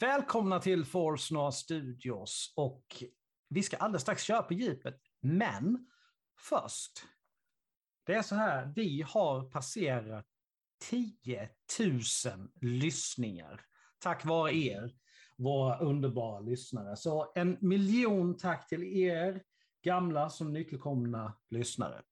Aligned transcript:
Välkomna 0.00 0.60
till 0.60 0.84
Forsnar 0.84 1.50
Studios 1.50 2.52
och 2.56 2.84
vi 3.48 3.62
ska 3.62 3.76
alldeles 3.76 4.02
strax 4.02 4.22
köra 4.22 4.42
på 4.42 4.54
djupet. 4.54 5.00
Men 5.20 5.86
först, 6.38 6.92
det 8.06 8.14
är 8.14 8.22
så 8.22 8.34
här, 8.34 8.72
vi 8.76 9.02
har 9.02 9.50
passerat 9.50 10.26
10 10.90 11.48
000 11.80 12.00
lyssningar 12.60 13.60
tack 13.98 14.24
vare 14.24 14.56
er, 14.56 14.94
våra 15.36 15.78
underbara 15.78 16.40
lyssnare. 16.40 16.96
Så 16.96 17.32
en 17.34 17.58
miljon 17.60 18.36
tack 18.36 18.68
till 18.68 18.82
er 18.82 19.42
gamla 19.82 20.30
som 20.30 20.52
nytillkomna 20.52 21.38
lyssnare. 21.50 22.02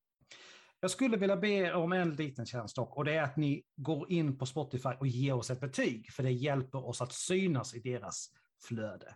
Jag 0.85 0.91
skulle 0.91 1.17
vilja 1.17 1.37
be 1.37 1.49
er 1.49 1.75
om 1.75 1.93
en 1.93 2.15
liten 2.15 2.47
tjänst 2.47 2.77
dock, 2.77 2.97
och 2.97 3.05
det 3.05 3.15
är 3.15 3.23
att 3.23 3.37
ni 3.37 3.65
går 3.77 4.13
in 4.13 4.39
på 4.39 4.47
Spotify 4.47 4.89
och 4.89 5.07
ger 5.07 5.35
oss 5.35 5.51
ett 5.51 5.61
betyg, 5.61 6.13
för 6.13 6.23
det 6.23 6.31
hjälper 6.31 6.87
oss 6.87 7.03
att 7.03 7.13
synas 7.13 7.75
i 7.75 7.81
deras 7.81 8.29
flöde. 8.69 9.15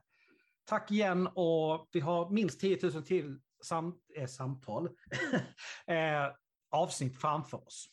Tack 0.65 0.91
igen, 0.91 1.27
och 1.27 1.89
vi 1.93 2.01
har 2.01 2.31
minst 2.31 2.61
10 2.61 2.79
000 2.83 3.03
till 3.03 3.39
sam 3.63 4.01
eh, 4.17 4.27
samtal, 4.27 4.89
eh, 5.87 6.33
avsnitt 6.71 7.21
framför 7.21 7.67
oss. 7.67 7.89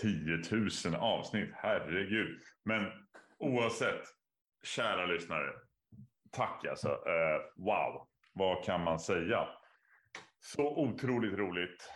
10 0.00 0.42
000 0.90 0.94
avsnitt, 0.94 1.50
herregud. 1.54 2.40
Men 2.64 2.90
oavsett, 3.38 4.02
kära 4.64 5.06
lyssnare, 5.06 5.50
tack 6.30 6.66
alltså. 6.66 6.88
Eh, 6.88 7.64
wow, 7.64 8.08
vad 8.32 8.64
kan 8.64 8.84
man 8.84 9.00
säga? 9.00 9.48
Så 10.40 10.76
otroligt 10.76 11.38
roligt 11.38 11.90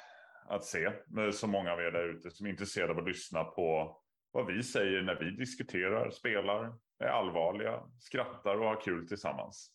att 0.49 0.65
se 0.65 0.93
med 1.07 1.35
så 1.35 1.47
många 1.47 1.73
av 1.73 1.81
er 1.81 1.91
där 1.91 2.09
ute 2.09 2.31
som 2.31 2.47
är 2.47 2.51
intresserade 2.51 2.93
av 2.93 2.99
att 2.99 3.09
lyssna 3.09 3.45
på 3.45 3.97
vad 4.33 4.47
vi 4.47 4.63
säger 4.63 5.03
när 5.03 5.15
vi 5.15 5.31
diskuterar, 5.31 6.11
spelar, 6.11 6.75
är 6.99 7.09
allvarliga, 7.09 7.83
skrattar 7.99 8.59
och 8.59 8.67
har 8.67 8.81
kul 8.81 9.09
tillsammans. 9.09 9.71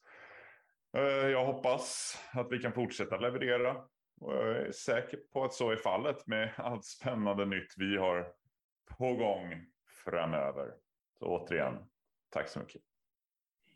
Eh, 0.97 1.27
jag 1.27 1.45
hoppas 1.45 2.17
att 2.33 2.51
vi 2.51 2.59
kan 2.59 2.73
fortsätta 2.73 3.17
leverera 3.17 3.75
och 4.21 4.35
jag 4.35 4.57
är 4.57 4.71
säker 4.71 5.19
på 5.33 5.44
att 5.44 5.53
så 5.53 5.71
är 5.71 5.75
fallet 5.75 6.27
med 6.27 6.53
allt 6.57 6.85
spännande 6.85 7.45
nytt 7.45 7.73
vi 7.77 7.97
har 7.97 8.33
på 8.97 9.13
gång 9.13 9.66
framöver. 10.05 10.73
Så 11.19 11.25
återigen, 11.25 11.77
tack 12.29 12.47
så 12.47 12.59
mycket. 12.59 12.81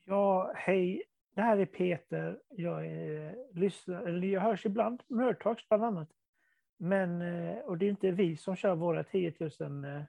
Ja, 0.05 0.51
hej. 0.55 1.03
Det 1.35 1.41
här 1.41 1.57
är 1.57 1.65
Peter. 1.65 2.39
Jag, 2.49 2.85
är, 2.85 3.35
lyssnar, 3.53 4.07
jag 4.23 4.41
hörs 4.41 4.65
ibland, 4.65 5.03
Mörtalks 5.07 5.69
bland 5.69 5.83
annat. 5.83 6.09
Men, 6.77 7.21
eh, 7.21 7.57
och 7.57 7.77
det 7.77 7.85
är 7.85 7.89
inte 7.89 8.11
vi 8.11 8.37
som 8.37 8.55
kör 8.55 8.75
våra 8.75 9.03
10 9.03 9.33
000 9.59 9.83
eh, 9.83 10.01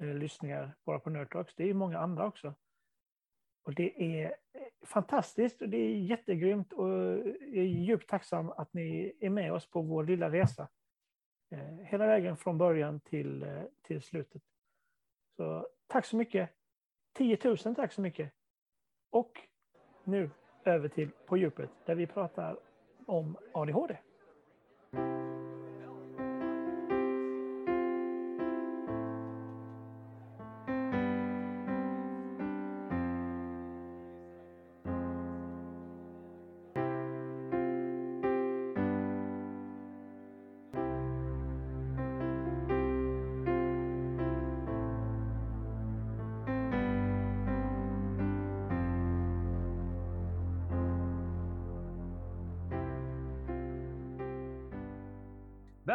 eh, 0.00 0.14
lyssningar 0.14 0.74
bara 0.84 0.98
på 0.98 1.10
Nerdtalks, 1.10 1.54
det 1.54 1.70
är 1.70 1.74
många 1.74 1.98
andra 1.98 2.26
också. 2.26 2.54
Och 3.62 3.74
det 3.74 4.20
är 4.22 4.36
fantastiskt 4.84 5.62
och 5.62 5.68
det 5.68 5.76
är 5.76 5.96
jättegrymt 5.96 6.72
och 6.72 6.88
jag 6.88 7.56
är 7.56 7.62
djupt 7.62 8.10
tacksam 8.10 8.50
att 8.50 8.74
ni 8.74 9.12
är 9.20 9.30
med 9.30 9.52
oss 9.52 9.70
på 9.70 9.82
vår 9.82 10.04
lilla 10.04 10.30
resa. 10.30 10.68
Hela 11.82 12.06
vägen 12.06 12.36
från 12.36 12.58
början 12.58 13.00
till, 13.00 13.64
till 13.82 14.02
slutet. 14.02 14.42
Så 15.36 15.68
tack 15.86 16.06
så 16.06 16.16
mycket. 16.16 16.50
10 17.12 17.38
000 17.44 17.56
tack 17.56 17.92
så 17.92 18.00
mycket. 18.00 18.32
Och 19.10 19.40
nu 20.04 20.30
över 20.64 20.88
till 20.88 21.10
På 21.26 21.36
djupet 21.36 21.70
där 21.86 21.94
vi 21.94 22.06
pratar 22.06 22.58
om 23.06 23.36
ADHD. 23.52 23.96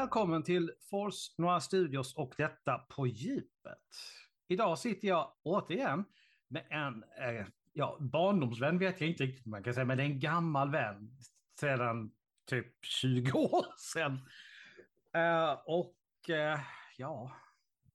Välkommen 0.06 0.44
till 0.44 0.72
Force 0.90 1.32
Noir 1.38 1.60
Studios 1.60 2.16
och 2.16 2.34
detta 2.38 2.78
på 2.78 3.08
djupet. 3.08 3.80
Idag 4.48 4.80
sitter 4.80 5.08
jag 5.08 5.34
återigen 5.44 6.06
med 6.48 6.68
en 6.70 7.04
eh, 7.04 7.48
ja, 7.74 7.98
barndomsvän, 8.00 8.80
vet 8.80 9.02
jag 9.02 9.10
inte 9.10 9.24
riktigt 9.24 9.46
man 9.46 9.64
kan 9.64 9.74
säga, 9.74 9.86
men 9.86 9.98
det 9.98 10.04
är 10.04 10.06
en 10.06 10.20
gammal 10.20 10.72
vän 10.72 11.18
sedan 11.60 12.12
typ 12.46 12.86
20 12.86 13.32
år 13.38 13.66
sedan. 13.78 14.30
Eh, 15.14 15.52
och 15.66 16.30
eh, 16.30 16.60
ja, 16.98 17.36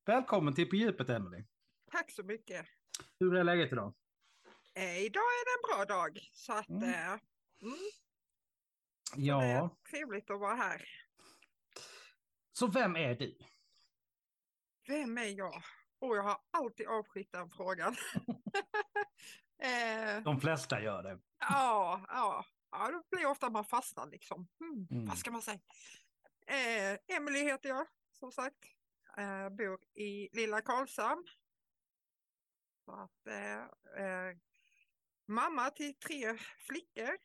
välkommen 0.04 0.54
till 0.54 0.68
På 0.68 0.76
djupet, 0.76 1.10
Emelie. 1.10 1.44
Tack 1.90 2.10
så 2.10 2.22
mycket. 2.22 2.66
Hur 3.20 3.36
är 3.36 3.44
läget 3.44 3.72
idag? 3.72 3.94
Eh, 4.74 4.98
idag 4.98 5.22
är 5.22 5.44
det 5.44 5.56
en 5.56 5.86
bra 5.86 5.96
dag, 5.96 6.18
så 6.32 6.52
att 6.52 6.68
mm. 6.68 6.82
Eh, 6.82 7.10
mm. 7.62 7.90
Ja. 9.16 9.40
Det 9.40 9.46
är 9.46 9.70
trevligt 9.90 10.30
att 10.30 10.40
vara 10.40 10.54
här. 10.54 10.82
Så 12.60 12.66
vem 12.66 12.96
är 12.96 13.14
du? 13.14 13.38
Vem 14.88 15.18
är 15.18 15.38
jag? 15.38 15.62
Och 15.98 16.16
jag 16.16 16.22
har 16.22 16.38
alltid 16.50 16.86
avskytt 16.86 17.32
den 17.32 17.50
frågan. 17.50 17.96
eh, 19.62 20.22
De 20.22 20.40
flesta 20.40 20.82
gör 20.82 21.02
det. 21.02 21.20
Ja, 21.38 22.04
ja, 22.08 22.44
ja 22.70 22.90
det 22.90 23.16
blir 23.16 23.26
ofta 23.26 23.50
man 23.50 23.64
fastnar 23.64 24.06
liksom. 24.06 24.48
Hmm, 24.58 24.86
mm. 24.90 25.06
Vad 25.06 25.18
ska 25.18 25.30
man 25.30 25.42
säga? 25.42 25.60
Eh, 26.46 27.16
Emily 27.16 27.38
heter 27.38 27.68
jag, 27.68 27.86
som 28.12 28.32
sagt. 28.32 28.64
Eh, 29.16 29.48
bor 29.48 29.78
i 29.94 30.28
Lilla 30.32 30.60
Karlshamn. 30.60 31.24
Så 32.84 32.92
att, 32.92 33.26
eh, 33.26 33.60
eh 34.04 34.36
mamma 35.26 35.70
till 35.70 35.98
tre 35.98 36.38
flickor. 36.68 37.16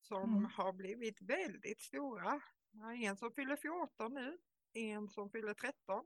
Som 0.00 0.36
mm. 0.36 0.44
har 0.44 0.72
blivit 0.72 1.22
väldigt 1.22 1.80
stora. 1.80 2.42
En 2.84 3.16
som 3.16 3.32
fyller 3.32 3.56
14 3.56 4.14
nu, 4.14 4.38
en 4.72 5.08
som 5.08 5.30
fyller 5.30 5.54
13 5.54 6.04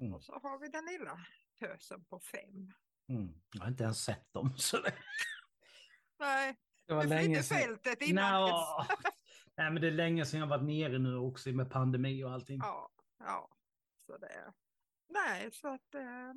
mm. 0.00 0.14
och 0.14 0.22
så 0.22 0.38
har 0.38 0.58
vi 0.58 0.68
den 0.68 0.84
lilla 0.84 1.18
tösen 1.58 2.04
på 2.04 2.20
fem. 2.20 2.72
Mm. 3.08 3.40
Jag 3.52 3.60
har 3.60 3.68
inte 3.68 3.84
ens 3.84 4.04
sett 4.04 4.32
dem. 4.32 4.52
Så 4.56 4.80
det... 4.80 4.94
Nej, 6.18 6.56
det 6.86 6.94
var 6.94 7.02
du 7.02 7.08
länge 7.08 7.42
sedan. 7.42 7.58
fältet 7.58 8.02
innan. 8.02 8.50
No. 8.50 8.84
Nej, 9.56 9.70
men 9.70 9.82
det 9.82 9.86
är 9.86 9.92
länge 9.92 10.26
sedan 10.26 10.40
jag 10.40 10.46
varit 10.46 10.64
nere 10.64 10.98
nu 10.98 11.16
också 11.16 11.50
med 11.50 11.70
pandemi 11.70 12.24
och 12.24 12.30
allting. 12.30 12.58
Ja, 12.62 12.90
ja. 13.18 13.50
Så 14.06 14.18
det 14.18 14.26
är... 14.26 14.52
Nej, 15.08 15.50
så 15.52 15.68
att 15.68 15.94
eh, 15.94 16.34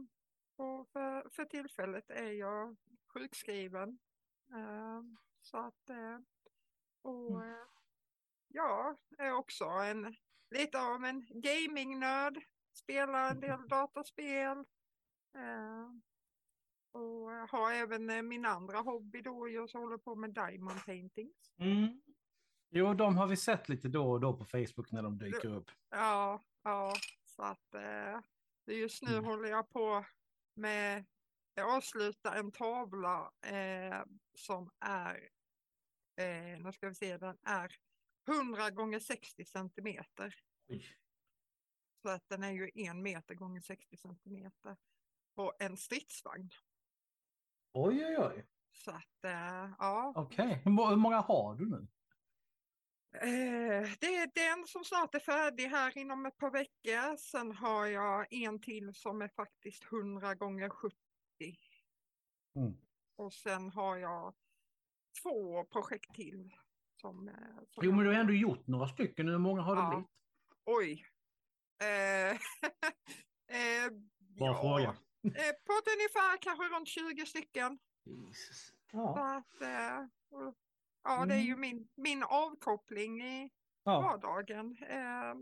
och 0.56 0.90
för, 0.90 1.30
för 1.30 1.46
tillfället 1.46 2.10
är 2.10 2.32
jag 2.32 2.78
sjukskriven. 3.14 4.00
Eh, 4.54 5.02
så 5.42 5.58
att 5.58 5.90
eh, 5.90 6.20
och 7.02 7.44
mm 7.44 7.68
ja, 8.54 8.96
är 9.18 9.34
också 9.34 9.66
en, 9.66 10.16
lite 10.56 10.82
av 10.82 11.06
en 11.06 11.28
gamingnörd. 11.30 12.44
Spelar 12.74 13.32
en 13.32 13.40
del 13.40 13.68
dataspel. 13.68 14.58
Eh, 15.38 15.90
och 16.94 17.32
har 17.50 17.72
även 17.72 18.10
eh, 18.10 18.22
min 18.22 18.46
andra 18.46 18.78
hobby 18.78 19.22
då, 19.22 19.50
jag 19.50 19.68
håller 19.68 19.98
på 19.98 20.16
med 20.16 20.34
diamond 20.34 20.86
paintings. 20.86 21.54
Mm. 21.58 22.02
Jo, 22.70 22.94
de 22.94 23.18
har 23.18 23.28
vi 23.28 23.38
sett 23.38 23.70
lite 23.70 23.88
då 23.88 24.12
och 24.12 24.20
då 24.20 24.34
på 24.34 24.46
Facebook 24.46 24.92
när 24.92 25.04
de 25.04 25.18
dyker 25.18 25.56
upp. 25.56 25.72
Ja, 25.90 26.42
ja, 26.64 26.94
så 27.26 27.44
att 27.44 27.76
eh, 27.76 28.20
just 28.68 29.04
nu 29.04 29.12
mm. 29.12 29.26
håller 29.26 29.50
jag 29.50 29.70
på 29.70 30.06
med 30.56 31.06
att 31.56 31.78
avsluta 31.78 32.36
en 32.36 32.52
tavla 32.52 33.32
eh, 33.42 34.04
som 34.34 34.72
är, 34.80 35.30
eh, 36.16 36.64
nu 36.64 36.72
ska 36.74 36.90
vi 36.90 36.96
se, 36.96 37.18
den 37.18 37.38
är 37.44 37.76
100 38.28 38.70
gånger 38.70 39.00
60 39.00 39.46
centimeter. 39.46 40.36
Så 42.02 42.10
att 42.10 42.30
den 42.30 42.44
är 42.44 42.52
ju 42.52 42.72
en 42.76 43.02
meter 43.02 43.36
gånger 43.36 43.62
60 43.62 43.98
centimeter 43.98 44.78
på 45.36 45.54
en 45.60 45.78
stridsvagn. 45.78 46.50
Oj, 47.74 48.06
oj, 48.06 48.18
oj. 48.18 48.46
Så 48.74 48.92
att, 48.92 49.24
äh, 49.24 49.74
ja. 49.80 50.14
Okej, 50.16 50.46
okay. 50.46 50.60
hur 50.64 50.96
många 50.96 51.20
har 51.20 51.56
du 51.56 51.70
nu? 51.70 51.88
Eh, 53.14 53.90
det 54.00 54.16
är 54.16 54.56
den 54.56 54.68
som 54.68 54.84
snart 54.84 55.16
är 55.16 55.20
färdig 55.20 55.68
här 55.68 55.98
inom 55.98 56.26
ett 56.26 56.38
par 56.38 56.52
veckor. 56.52 57.18
Sen 57.18 57.52
har 57.52 57.86
jag 57.86 58.34
en 58.34 58.62
till 58.62 58.94
som 58.94 59.22
är 59.22 59.28
faktiskt 59.28 59.84
100 59.84 60.36
gånger 60.36 60.70
70. 60.70 60.96
Mm. 62.56 62.78
Och 63.16 63.34
sen 63.34 63.70
har 63.70 63.98
jag 63.98 64.34
två 65.24 65.66
projekt 65.66 66.16
till 66.16 66.56
som, 67.02 67.28
eh, 67.28 67.34
som 67.70 67.84
jo, 67.86 67.92
men 67.92 68.06
du 68.06 68.12
har 68.14 68.20
ändå 68.20 68.34
gjort 68.34 68.68
några 68.68 68.88
stycken. 68.88 69.28
Hur 69.28 69.38
många 69.38 69.62
har 69.62 69.76
det 69.76 69.90
blivit? 69.90 70.08
Oj. 70.66 71.06
Eh, 71.82 72.32
eh, 73.58 73.92
Bra 74.18 74.48
ja. 74.48 74.62
fråga. 74.62 74.90
Eh, 75.24 75.54
på 75.66 75.74
ett 75.74 75.94
ungefär 75.98 76.38
kanske 76.42 76.64
runt 76.76 76.88
20 76.88 77.26
stycken. 77.26 77.80
Jesus. 78.04 78.66
Så 78.92 78.98
Ja. 78.98 79.36
att, 79.38 79.62
eh, 79.62 80.08
ja, 81.04 81.26
det 81.26 81.36
är 81.36 81.40
ju 81.40 81.54
Mm. 81.54 81.60
min, 81.62 81.88
min 81.96 82.24
avkoppling 82.24 83.22
i 83.22 83.50
ja. 83.84 84.02
vardagen 84.02 84.78
eh, 84.90 85.36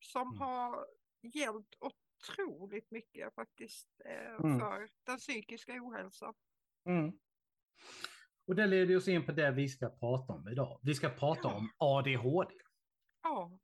som 0.00 0.28
Mm. 0.28 0.38
har 0.40 0.86
hjälpt 1.22 1.74
otroligt 1.80 2.90
mycket 2.90 3.34
faktiskt 3.34 3.88
eh, 4.04 4.34
Mm. 4.44 4.58
för 4.60 4.88
den 5.06 5.18
psykiska 5.18 5.72
ohälsan. 5.82 6.34
Mm. 6.88 7.12
Och 8.46 8.54
det 8.54 8.66
leder 8.66 8.96
oss 8.96 9.08
in 9.08 9.26
på 9.26 9.32
det 9.32 9.50
vi 9.50 9.68
ska 9.68 9.88
prata 9.88 10.32
om 10.32 10.48
idag. 10.48 10.80
Vi 10.82 10.94
ska 10.94 11.08
prata 11.08 11.40
Ja. 11.42 11.54
om 11.54 11.70
ADHD. 11.78 12.50
Ja, 13.22 13.58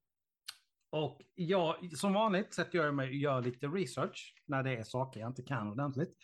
Och 0.93 1.21
jag, 1.35 1.97
som 1.97 2.13
vanligt 2.13 2.55
sätter 2.55 2.79
jag 2.79 2.95
mig 2.95 3.09
och 3.09 3.15
gör 3.15 3.43
lite 3.43 3.67
research 3.67 4.35
när 4.47 4.63
det 4.63 4.77
är 4.77 4.83
saker 4.83 5.21
jag 5.21 5.31
inte 5.31 5.43
kan 5.43 5.69
ordentligt. 5.71 6.17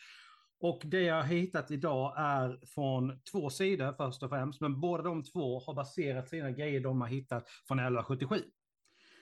Och 0.61 0.83
det 0.85 1.03
jag 1.03 1.15
har 1.15 1.23
hittat 1.23 1.71
idag 1.71 2.15
är 2.19 2.61
från 2.75 3.21
två 3.33 3.51
sidor 3.51 3.93
först 3.93 4.23
och 4.23 4.31
främst, 4.31 4.61
men 4.61 4.81
båda 4.81 5.03
de 5.03 5.23
två 5.25 5.59
har 5.61 5.75
baserat 5.75 6.29
sina 6.29 6.51
grejer 6.51 6.81
de 6.81 7.01
har 7.01 7.09
hittat 7.09 7.49
från 7.69 7.79
1177. 7.79 8.43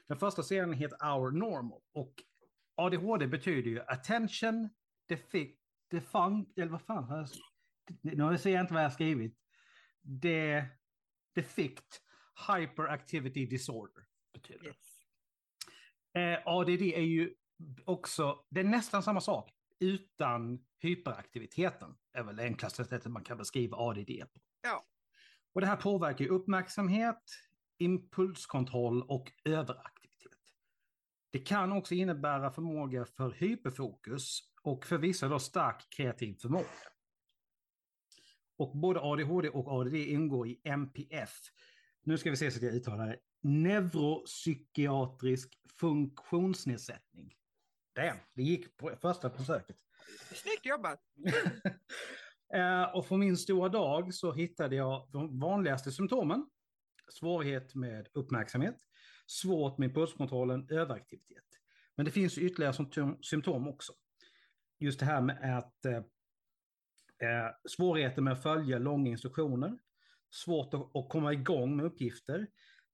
Den 0.08 0.18
första 0.18 0.42
serien 0.42 0.72
heter 0.72 0.96
Our 1.14 1.30
Normal 1.30 1.80
och 1.94 2.14
ADHD 2.76 3.26
betyder 3.26 3.70
ju 3.70 3.80
Attention 3.80 4.68
Defic, 5.08 5.56
Defunk, 5.90 6.58
eller 6.58 6.72
vad 6.72 6.82
fan 6.82 7.26
nu 8.00 8.38
ser 8.38 8.50
jag 8.50 8.60
inte 8.60 8.74
vad 8.74 8.82
jag 8.82 8.88
har 8.88 8.94
skrivit. 8.94 9.38
De, 10.02 10.64
defict 11.34 12.02
Hyperactivity 12.48 13.46
Disorder 13.46 14.04
betyder 14.32 14.62
det. 14.62 14.68
yes. 14.68 14.94
Eh, 16.14 16.42
ADD 16.46 16.82
är 16.82 17.00
ju 17.00 17.34
också, 17.84 18.44
det 18.50 18.60
är 18.60 18.64
nästan 18.64 19.02
samma 19.02 19.20
sak 19.20 19.50
utan 19.80 20.64
hyperaktiviteten. 20.78 21.94
är 22.12 22.22
väl 22.22 22.36
det 22.36 22.42
enklaste 22.42 22.84
sättet 22.84 23.12
man 23.12 23.24
kan 23.24 23.38
beskriva 23.38 23.76
ADD 23.76 24.08
på. 24.32 24.40
Ja. 24.62 24.84
Och 25.52 25.60
det 25.60 25.66
här 25.66 25.76
påverkar 25.76 26.24
ju 26.24 26.30
uppmärksamhet, 26.30 27.22
impulskontroll 27.78 29.02
och 29.02 29.32
överaktivitet. 29.44 30.32
Det 31.30 31.38
kan 31.38 31.72
också 31.72 31.94
innebära 31.94 32.50
förmåga 32.50 33.04
för 33.04 33.30
hyperfokus 33.30 34.40
och 34.62 34.86
för 34.86 34.98
vissa 34.98 35.28
då 35.28 35.38
stark 35.38 35.86
kreativ 35.96 36.34
förmåga. 36.34 36.64
Och 38.56 38.76
både 38.76 39.00
ADHD 39.00 39.48
och 39.48 39.68
ADD 39.68 39.94
ingår 39.94 40.48
i 40.48 40.60
MPF. 40.64 41.38
Nu 42.02 42.18
ska 42.18 42.30
vi 42.30 42.36
se 42.36 42.50
så 42.50 42.56
att 42.56 42.62
jag 42.62 42.74
uttalar 42.74 43.06
det. 43.06 43.18
Neuropsykiatrisk 43.42 45.58
funktionsnedsättning. 45.80 47.34
Det, 47.92 48.14
det 48.34 48.42
gick 48.42 48.76
på 48.76 48.96
första 49.00 49.30
försöket. 49.30 49.76
Snyggt 50.34 50.66
jobbat! 50.66 51.00
Eh, 52.54 52.82
och 52.82 53.06
för 53.06 53.16
min 53.16 53.36
stora 53.36 53.68
dag 53.68 54.14
så 54.14 54.32
hittade 54.32 54.76
jag 54.76 55.08
de 55.12 55.40
vanligaste 55.40 55.92
symptomen. 55.92 56.46
Svårighet 57.08 57.74
med 57.74 58.08
uppmärksamhet, 58.12 58.76
svårt 59.26 59.78
med 59.78 59.86
impulskontrollen, 59.86 60.68
överaktivitet. 60.70 61.44
Men 61.96 62.06
det 62.06 62.12
finns 62.12 62.38
ytterligare 62.38 62.72
symptom, 62.72 63.18
symptom 63.22 63.68
också. 63.68 63.92
Just 64.78 65.00
det 65.00 65.06
här 65.06 65.20
med 65.20 65.58
att 65.58 65.86
eh, 67.22 67.50
svårigheter 67.68 68.22
med 68.22 68.32
att 68.32 68.42
följa 68.42 68.78
långa 68.78 69.10
instruktioner, 69.10 69.78
svårt 70.30 70.74
att, 70.74 70.96
att 70.96 71.08
komma 71.08 71.32
igång 71.32 71.76
med 71.76 71.86
uppgifter, 71.86 72.46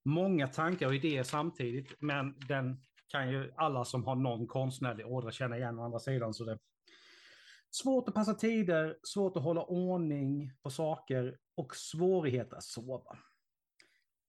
många 0.05 0.47
tankar 0.47 0.87
och 0.87 0.95
idéer 0.95 1.23
samtidigt, 1.23 1.95
men 2.01 2.39
den 2.49 2.83
kan 3.09 3.31
ju 3.31 3.53
alla 3.57 3.85
som 3.85 4.05
har 4.05 4.15
någon 4.15 4.47
konstnärlig 4.47 5.07
ådra 5.07 5.31
känna 5.31 5.57
igen 5.57 5.79
å 5.79 5.85
andra 5.85 5.99
sidan. 5.99 6.35
Så 6.35 6.45
det 6.45 6.59
Svårt 7.73 8.09
att 8.09 8.15
passa 8.15 8.35
tider, 8.35 8.99
svårt 9.03 9.37
att 9.37 9.43
hålla 9.43 9.63
ordning 9.65 10.53
på 10.63 10.71
saker 10.71 11.39
och 11.57 11.77
svårighet 11.77 12.53
att 12.53 12.63
sova. 12.63 13.19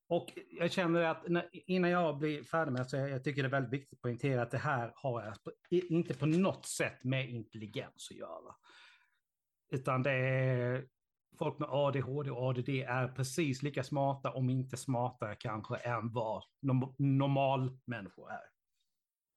Och 0.09 0.33
jag 0.51 0.71
känner 0.71 1.01
att 1.03 1.29
när, 1.29 1.49
innan 1.51 1.89
jag 1.89 2.17
blir 2.17 2.43
färdig 2.43 2.71
med 2.71 2.81
det 2.81 2.89
så 2.89 2.97
jag, 2.97 3.09
jag 3.09 3.23
tycker 3.23 3.43
det 3.43 3.47
är 3.47 3.51
väldigt 3.51 3.73
viktigt 3.73 3.93
att 3.93 4.01
poängtera 4.01 4.41
att 4.41 4.51
det 4.51 4.57
här 4.57 4.91
har 4.95 5.23
jag 5.23 5.43
på- 5.43 5.51
inte 5.69 6.13
på 6.13 6.25
något 6.25 6.65
sätt 6.65 7.03
med 7.03 7.29
intelligens 7.29 8.07
att 8.11 8.17
göra. 8.17 8.55
Utan 9.71 10.03
det 10.03 10.11
är 10.11 10.87
folk 11.39 11.59
med 11.59 11.69
ADHD 11.71 12.31
och 12.31 12.49
ADD 12.49 12.69
är 12.69 13.07
precis 13.07 13.63
lika 13.63 13.83
smarta, 13.83 14.31
om 14.31 14.49
inte 14.49 14.77
smartare 14.77 15.35
kanske, 15.35 15.75
än 15.75 16.13
vad 16.13 16.43
norm, 16.61 16.95
normal 16.97 17.79
människor 17.85 18.31
är. 18.31 18.41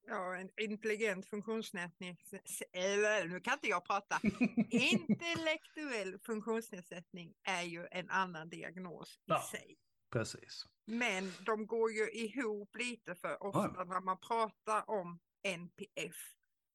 Ja, 0.07 0.35
en 0.35 0.49
intelligent 0.61 1.25
funktionsnedsättning, 1.25 2.17
eller 2.73 3.27
nu 3.27 3.39
kan 3.39 3.53
inte 3.53 3.67
jag 3.67 3.85
prata, 3.85 4.19
intellektuell 4.69 6.19
funktionsnedsättning 6.25 7.33
är 7.43 7.63
ju 7.63 7.87
en 7.91 8.09
annan 8.09 8.49
diagnos 8.49 9.15
i 9.17 9.21
Ja. 9.25 9.41
sig. 9.51 9.77
Precis. 10.11 10.65
Men 10.87 11.31
de 11.45 11.67
går 11.67 11.91
ju 11.91 12.09
ihop 12.11 12.75
lite 12.75 13.15
för 13.15 13.43
ofta 13.43 13.73
Ja. 13.77 13.83
när 13.83 14.01
man 14.01 14.17
pratar 14.19 14.89
om 14.89 15.19
NPF 15.47 16.15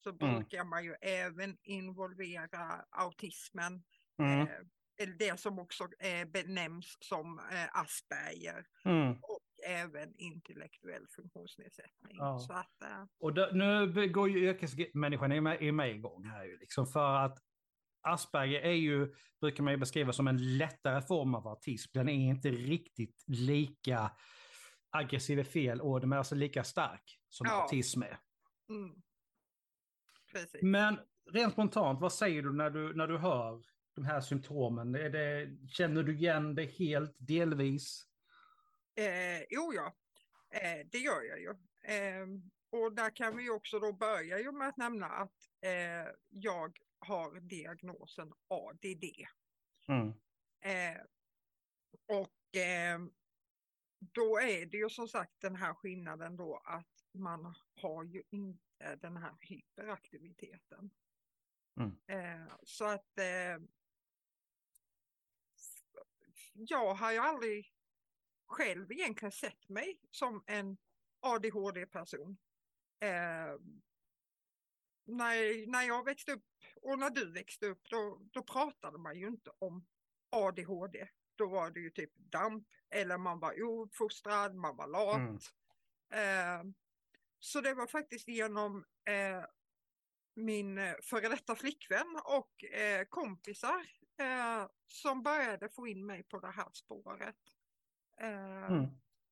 så 0.01 0.11
Mm. 0.11 0.19
brukar 0.35 0.65
man 0.65 0.85
ju 0.85 0.95
även 1.01 1.57
involvera 1.63 2.85
autismen, 2.91 3.83
Mm. 4.19 4.41
eh, 4.41 5.09
det 5.19 5.41
som 5.41 5.59
också 5.59 5.85
eh, 5.99 6.25
benämns 6.29 6.97
som 7.01 7.39
eh, 7.39 7.79
Asperger 7.81 8.67
Mm. 8.85 9.13
och 9.23 9.41
även 9.67 10.15
intellektuell 10.17 11.07
funktionsnedsättning. 11.17 12.17
Ja. 12.17 12.39
Så 12.39 12.53
att, 12.53 12.83
eh, 12.83 13.05
Och 13.21 13.35
då, 13.35 13.49
nu 13.53 14.09
går 14.09 14.31
ju 14.31 14.39
yrkesmänniskan 14.49 15.33
i 15.33 15.41
mig, 15.41 15.59
i 15.61 15.73
mig 15.73 15.95
igång 15.95 16.25
här 16.25 16.45
ju, 16.45 16.59
liksom 16.59 16.87
för 16.87 17.15
att 17.15 17.39
Asperger 18.03 18.61
är 18.61 18.73
ju, 18.73 19.15
brukar 19.41 19.63
man 19.65 19.73
ju 19.73 19.77
beskriva 19.77 20.13
som 20.13 20.29
en 20.29 20.59
lättare 20.59 21.03
form 21.03 21.35
av 21.35 21.49
autism. 21.49 21.91
Den 21.95 22.09
är 22.09 22.29
inte 22.31 22.51
riktigt 22.51 23.25
lika 23.27 24.11
aggressiv 24.91 25.39
är 25.39 25.45
fel 25.45 25.81
ord, 25.83 26.05
men 26.05 26.19
alltså 26.19 26.35
lika 26.35 26.65
stark 26.65 27.19
som 27.29 27.47
Ja. 27.47 27.63
autism 27.63 28.03
är. 28.03 28.19
mm. 28.69 29.03
Precis. 30.33 30.63
Men 30.63 30.99
rent 31.31 31.53
spontant, 31.53 32.01
vad 32.01 32.13
säger 32.13 32.43
du 32.43 32.53
när 32.53 32.71
du, 32.71 32.95
när 32.95 33.07
du 33.07 33.19
hör 33.19 33.63
de 33.95 34.05
här 34.05 34.21
symptomen? 34.21 34.93
Det, 34.93 35.49
känner 35.69 36.03
du 36.03 36.15
igen 36.15 36.55
det 36.55 36.65
helt, 36.65 37.15
delvis? 37.19 38.07
Eh, 38.95 39.45
jo, 39.51 39.73
ja, 39.75 39.95
eh, 40.51 40.87
det 40.93 40.99
gör 40.99 41.23
jag 41.23 41.41
ju. 41.41 41.51
Eh, 41.95 42.27
och 42.71 42.93
där 42.93 43.17
kan 43.17 43.37
vi 43.37 43.51
också 43.51 43.79
då 43.79 43.93
börja 43.93 44.39
ju 44.39 44.53
med 44.53 44.69
att 44.69 44.77
nämna 44.77 45.07
att 45.07 45.37
eh, 45.61 46.13
jag 46.29 46.79
har 46.99 47.41
diagnosen 47.41 48.33
ADD. 48.49 49.05
Mm. 49.89 50.09
Eh, 50.61 51.01
och 52.09 52.57
eh, 52.61 52.99
då 53.99 54.39
är 54.41 54.67
det 54.67 54.77
ju 54.77 54.89
som 54.89 55.09
sagt 55.09 55.41
den 55.41 55.57
här 55.57 55.75
skillnaden 55.75 56.37
då 56.37 56.63
att 56.65 56.87
man 57.13 57.55
har 57.83 58.05
ju 58.05 58.23
inte 58.31 58.70
den 58.81 59.17
här 59.17 59.37
hyperaktiviteten. 59.41 60.91
Mm. 61.77 61.97
Eh, 62.07 62.53
så 62.63 62.85
att 62.85 63.19
eh, 63.19 63.59
jag 66.53 66.95
har 66.95 67.13
ju 67.13 67.19
aldrig 67.19 67.75
själv 68.47 68.93
egentligen 68.93 69.33
sett 69.33 69.69
mig 69.69 70.01
som 70.11 70.45
en 70.47 70.79
ADHD-person. 71.21 72.39
Eh, 73.01 73.57
när, 75.05 75.67
när 75.71 75.83
jag 75.83 76.05
växte 76.05 76.33
upp 76.33 76.45
och 76.83 76.99
när 76.99 77.11
du 77.11 77.33
växte 77.33 77.67
upp 77.67 77.89
då, 77.91 78.21
då 78.33 78.43
pratade 78.43 78.99
man 78.99 79.19
ju 79.19 79.27
inte 79.27 79.51
om 79.59 79.87
ADHD. 80.31 81.09
Då 81.35 81.49
var 81.49 81.71
det 81.71 81.81
ju 81.81 81.91
typ 81.91 82.17
damp 82.17 82.69
eller 82.91 83.19
man 83.19 83.41
var 83.41 83.63
ouppfostrad, 83.63 84.55
man 84.55 84.77
var 84.77 84.87
lat. 84.87 85.53
Mm. 86.11 86.69
Eh, 86.69 86.73
så 87.41 87.61
det 87.61 87.75
var 87.75 87.87
faktiskt 87.87 88.29
genom 88.29 88.85
eh, 89.09 89.45
min 90.35 90.79
eh, 90.79 90.95
före 91.03 91.29
detta 91.29 91.57
flickvän 91.57 92.21
och 92.25 92.65
eh, 92.65 93.05
kompisar 93.09 93.87
eh, 94.21 94.69
som 94.87 95.23
började 95.23 95.69
få 95.69 95.87
in 95.87 96.07
mig 96.07 96.23
på 96.23 96.41
det 96.41 96.51
här 96.51 96.69
spåret. 96.73 97.37
Eh, 98.21 98.51
Mm. 98.71 98.85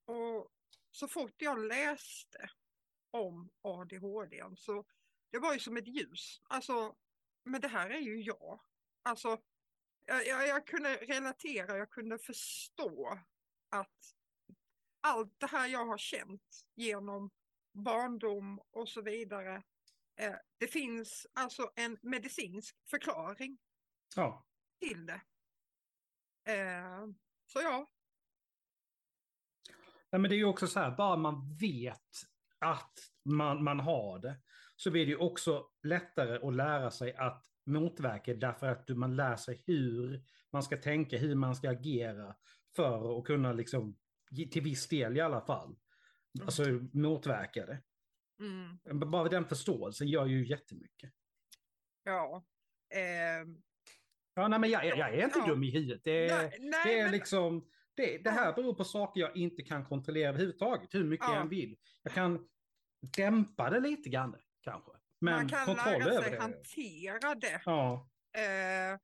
och 0.05 0.53
så 0.91 1.09
fort 1.09 1.35
jag 1.43 1.59
läste 1.59 2.51
om 3.11 3.51
ADHD 3.63 4.45
så 4.57 4.85
det 5.31 5.39
var 5.39 5.53
ju 5.53 5.59
som 5.61 5.77
ett 5.77 5.89
ljus. 5.89 6.41
Alltså, 6.45 6.97
men 7.45 7.61
det 7.61 7.69
här 7.69 7.91
är 7.91 7.99
ju 8.01 8.21
jag. 8.23 8.61
Alltså, 9.03 9.39
jag, 10.05 10.27
jag, 10.27 10.49
jag 10.49 10.67
kunde 10.67 10.97
relatera, 10.97 11.77
jag 11.77 11.91
kunde 11.91 12.19
förstå 12.19 13.19
att 13.69 14.15
allt 15.01 15.41
det 15.41 15.47
här 15.47 15.67
jag 15.69 15.87
har 15.87 15.99
känt 15.99 16.67
genom 16.75 17.31
barndom 17.79 18.61
och 18.71 18.89
så 18.89 19.03
vidare. 19.03 19.63
Eh, 20.21 20.35
det 20.59 20.67
finns 20.67 21.27
alltså 21.35 21.71
en 21.77 21.99
medicinsk 22.03 22.77
förklaring 22.91 23.59
Ja. 24.17 24.47
till 24.81 25.07
det. 25.07 25.21
Eh, 26.53 27.07
så 27.47 27.61
ja, 27.63 27.87
Nej, 30.13 30.21
men 30.21 30.29
det 30.31 30.35
är 30.37 30.39
ju 30.39 30.45
också 30.45 30.67
så 30.67 30.81
här, 30.81 30.97
bara 30.97 31.17
man 31.17 31.57
vet 31.61 32.11
att 32.59 32.93
man, 33.25 33.65
man 33.65 33.81
har 33.81 34.19
det, 34.19 34.37
så 34.77 34.91
blir 34.91 35.07
det 35.07 35.11
ju 35.11 35.17
också 35.17 35.67
lättare 35.83 36.49
att 36.49 36.55
lära 36.55 36.91
sig 36.91 37.15
att 37.15 37.45
motverka 37.67 38.35
därför 38.35 38.67
att 38.67 38.89
man 38.89 39.17
lär 39.17 39.37
sig 39.37 39.63
hur 39.67 40.25
man 40.53 40.63
ska 40.63 40.77
tänka, 40.77 41.19
hur 41.19 41.35
man 41.35 41.57
ska 41.57 41.71
agera 41.71 42.37
för 42.77 43.19
att 43.19 43.25
kunna 43.25 43.53
liksom, 43.53 43.97
till 44.53 44.63
viss 44.63 44.89
del 44.89 45.17
i 45.17 45.21
alla 45.21 45.41
fall, 45.41 45.77
alltså 46.43 46.63
motverka 46.93 47.67
det. 47.67 47.83
Mm. 48.41 49.11
Bara 49.11 49.29
den 49.29 49.45
förståelsen 49.49 50.09
gör 50.09 50.27
ju 50.27 50.47
jättemycket. 50.47 51.13
Ja. 52.05 52.45
ehm, 52.95 53.63
Ja, 54.35 54.49
nej, 54.49 54.59
men 54.59 54.71
jag, 54.71 54.85
jag, 54.87 54.99
jag 54.99 55.15
är 55.15 55.25
inte 55.25 55.39
Ja. 55.39 55.47
dum 55.47 55.63
i 55.63 55.71
huvudet. 55.71 56.01
Det, 56.05 56.29
är- 56.29 56.37
nej, 56.49 56.59
nej, 56.61 56.81
det 56.85 56.99
är 57.01 57.03
men, 57.03 57.13
liksom, 57.13 57.69
det, 57.95 58.19
det 58.19 58.31
här 58.31 58.53
beror 58.53 58.75
på 58.75 58.85
saker 58.85 59.21
jag 59.21 59.37
inte 59.37 59.63
kan 59.63 59.85
kontrollera 59.85 60.29
överhuvudtaget, 60.29 60.95
hur 60.95 61.05
mycket 61.05 61.27
Ja. 61.27 61.35
jag 61.35 61.43
än 61.43 61.49
vill. 61.49 61.77
Jag 62.03 62.13
kan 62.13 62.49
dämpa 63.17 63.71
det 63.71 63.81
lite 63.81 64.09
grann 64.09 64.37
kanske. 64.61 64.91
Men 65.21 65.35
man 65.35 65.49
kan 65.49 65.77
lära 65.77 66.23
sig 66.23 66.31
det. 66.31 66.41
hantera 66.41 67.35
det. 67.35 67.63
Ja. 67.65 68.09
Eh, 68.37 68.99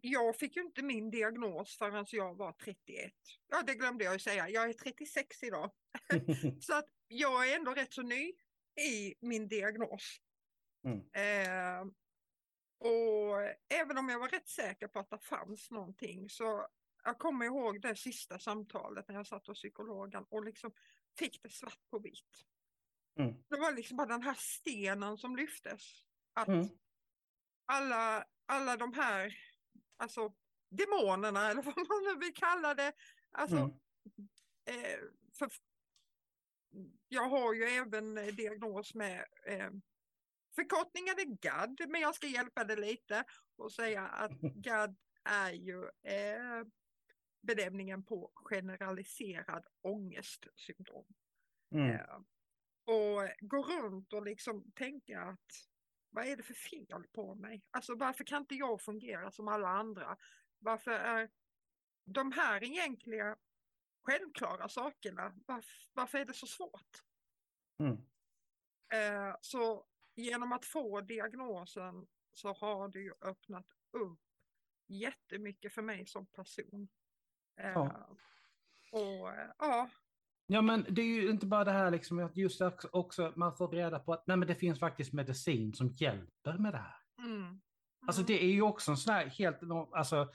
jag 0.00 0.36
fick 0.36 0.56
ju 0.56 0.62
inte 0.62 0.82
min 0.82 1.10
diagnos 1.10 1.76
förrän 1.76 2.06
jag 2.10 2.34
var 2.34 2.52
31. 2.52 3.12
Ja, 3.48 3.62
det 3.62 3.74
glömde 3.74 4.04
jag 4.04 4.12
ju 4.12 4.18
säga. 4.18 4.48
Jag 4.48 4.68
är 4.68 4.72
36 4.72 5.42
idag. 5.42 5.70
Så 6.60 6.74
att 6.78 6.88
jag 7.08 7.50
är 7.50 7.56
ändå 7.56 7.74
rätt 7.74 7.92
så 7.92 8.02
ny 8.02 8.32
i 8.80 9.14
min 9.20 9.48
diagnos. 9.48 10.16
Mm. 10.84 10.98
Eh, 10.98 11.92
och 12.78 13.42
även 13.74 13.98
om 13.98 14.08
jag 14.08 14.18
var 14.18 14.28
rätt 14.28 14.48
säker 14.48 14.88
på 14.88 14.98
att 14.98 15.10
det 15.10 15.18
fanns 15.18 15.70
någonting 15.70 16.28
så 16.28 16.66
jag 17.04 17.18
kommer 17.18 17.46
ihåg 17.46 17.80
det 17.82 17.96
sista 17.96 18.38
samtalet 18.38 19.08
när 19.08 19.14
jag 19.14 19.26
satt 19.26 19.46
hos 19.46 19.58
psykologen 19.58 20.24
och 20.28 20.44
liksom 20.44 20.72
fick 21.18 21.42
det 21.42 21.50
svart 21.50 21.80
på 21.90 21.98
vitt. 21.98 22.44
Mm. 23.18 23.34
Det 23.48 23.56
var 23.56 23.72
liksom 23.72 23.96
bara 23.96 24.06
den 24.06 24.22
här 24.22 24.36
stenen 24.38 25.18
som 25.18 25.36
lyftes. 25.36 25.82
Att 26.34 26.48
Mm. 26.48 26.68
alla, 27.66 28.26
alla 28.46 28.76
de 28.76 28.92
här 28.92 29.49
alltså, 30.00 30.32
demonerna 30.70 31.50
eller 31.50 31.62
vad 31.62 31.76
man 31.76 32.04
nu 32.04 32.18
vill 32.26 32.34
kalla 32.34 32.74
det. 32.74 32.92
Alltså, 33.30 33.56
Mm. 33.56 33.70
eh, 34.64 35.00
för, 35.38 35.50
jag 37.08 37.28
har 37.28 37.54
ju 37.54 37.64
även 37.64 38.14
diagnos 38.14 38.94
med 38.94 39.26
eh, 39.46 39.70
förkortningen 40.54 41.14
är 41.18 41.24
GAD, 41.24 41.80
men 41.88 42.00
jag 42.00 42.14
ska 42.14 42.26
hjälpa 42.26 42.64
det 42.64 42.76
lite 42.76 43.24
och 43.56 43.72
säga 43.72 44.02
att 44.08 44.30
GAD 44.54 44.96
är 45.24 45.52
ju 45.52 45.84
eh, 46.02 46.64
benämningen 47.42 48.04
på 48.04 48.30
generaliserad 48.34 49.66
ångestsyndrom. 49.80 51.06
Mm. 51.74 51.90
Eh, 51.90 52.16
och 52.84 53.28
gå 53.40 53.62
runt 53.62 54.12
och 54.12 54.22
liksom 54.22 54.72
tänka 54.72 55.20
att 55.20 55.69
vad 56.10 56.26
är 56.26 56.36
det 56.36 56.42
för 56.42 56.54
fel 56.54 57.04
på 57.12 57.34
mig? 57.34 57.62
Alltså 57.70 57.94
varför 57.94 58.24
kan 58.24 58.42
inte 58.42 58.54
jag 58.54 58.80
fungera 58.82 59.30
som 59.30 59.48
alla 59.48 59.68
andra? 59.68 60.16
Varför 60.58 60.90
är 60.90 61.30
de 62.04 62.32
här 62.32 62.64
egentliga 62.64 63.36
självklara 64.02 64.68
sakerna, 64.68 65.34
varför, 65.46 65.74
varför 65.92 66.18
är 66.18 66.24
det 66.24 66.34
så 66.34 66.46
svårt? 66.46 67.04
Mm. 67.78 67.96
Eh, 68.92 69.36
så 69.40 69.86
genom 70.14 70.52
att 70.52 70.64
få 70.64 71.00
diagnosen 71.00 72.06
så 72.32 72.52
har 72.52 72.88
det 72.88 73.00
ju 73.00 73.12
öppnat 73.20 73.66
upp 73.90 74.20
jättemycket 74.86 75.74
för 75.74 75.82
mig 75.82 76.06
som 76.06 76.26
person. 76.26 76.88
Eh, 77.60 77.72
Ja. 77.72 78.16
Och 78.92 79.32
eh, 79.32 79.50
ja, 79.58 79.90
Ja, 80.52 80.62
men 80.62 80.86
det 80.88 81.02
är 81.02 81.06
ju 81.06 81.30
inte 81.30 81.46
bara 81.46 81.64
det 81.64 81.70
här 81.70 81.90
liksom 81.90 82.18
att 82.18 82.36
just 82.36 82.60
också, 82.92 83.32
man 83.36 83.56
får 83.56 83.68
reda 83.68 83.98
på 83.98 84.12
att 84.12 84.26
nej, 84.26 84.36
men 84.36 84.48
det 84.48 84.54
finns 84.54 84.78
faktiskt 84.78 85.12
medicin 85.12 85.74
som 85.74 85.88
hjälper 85.88 86.58
med 86.58 86.72
det 86.72 86.78
här. 86.78 86.96
mm, 87.18 87.60
Alltså 88.06 88.20
mm, 88.20 88.26
det 88.26 88.44
är 88.44 88.52
ju 88.52 88.62
också 88.62 88.90
en 88.90 88.96
sån 88.96 89.14
här 89.14 89.26
helt, 89.26 89.58
alltså, 89.92 90.32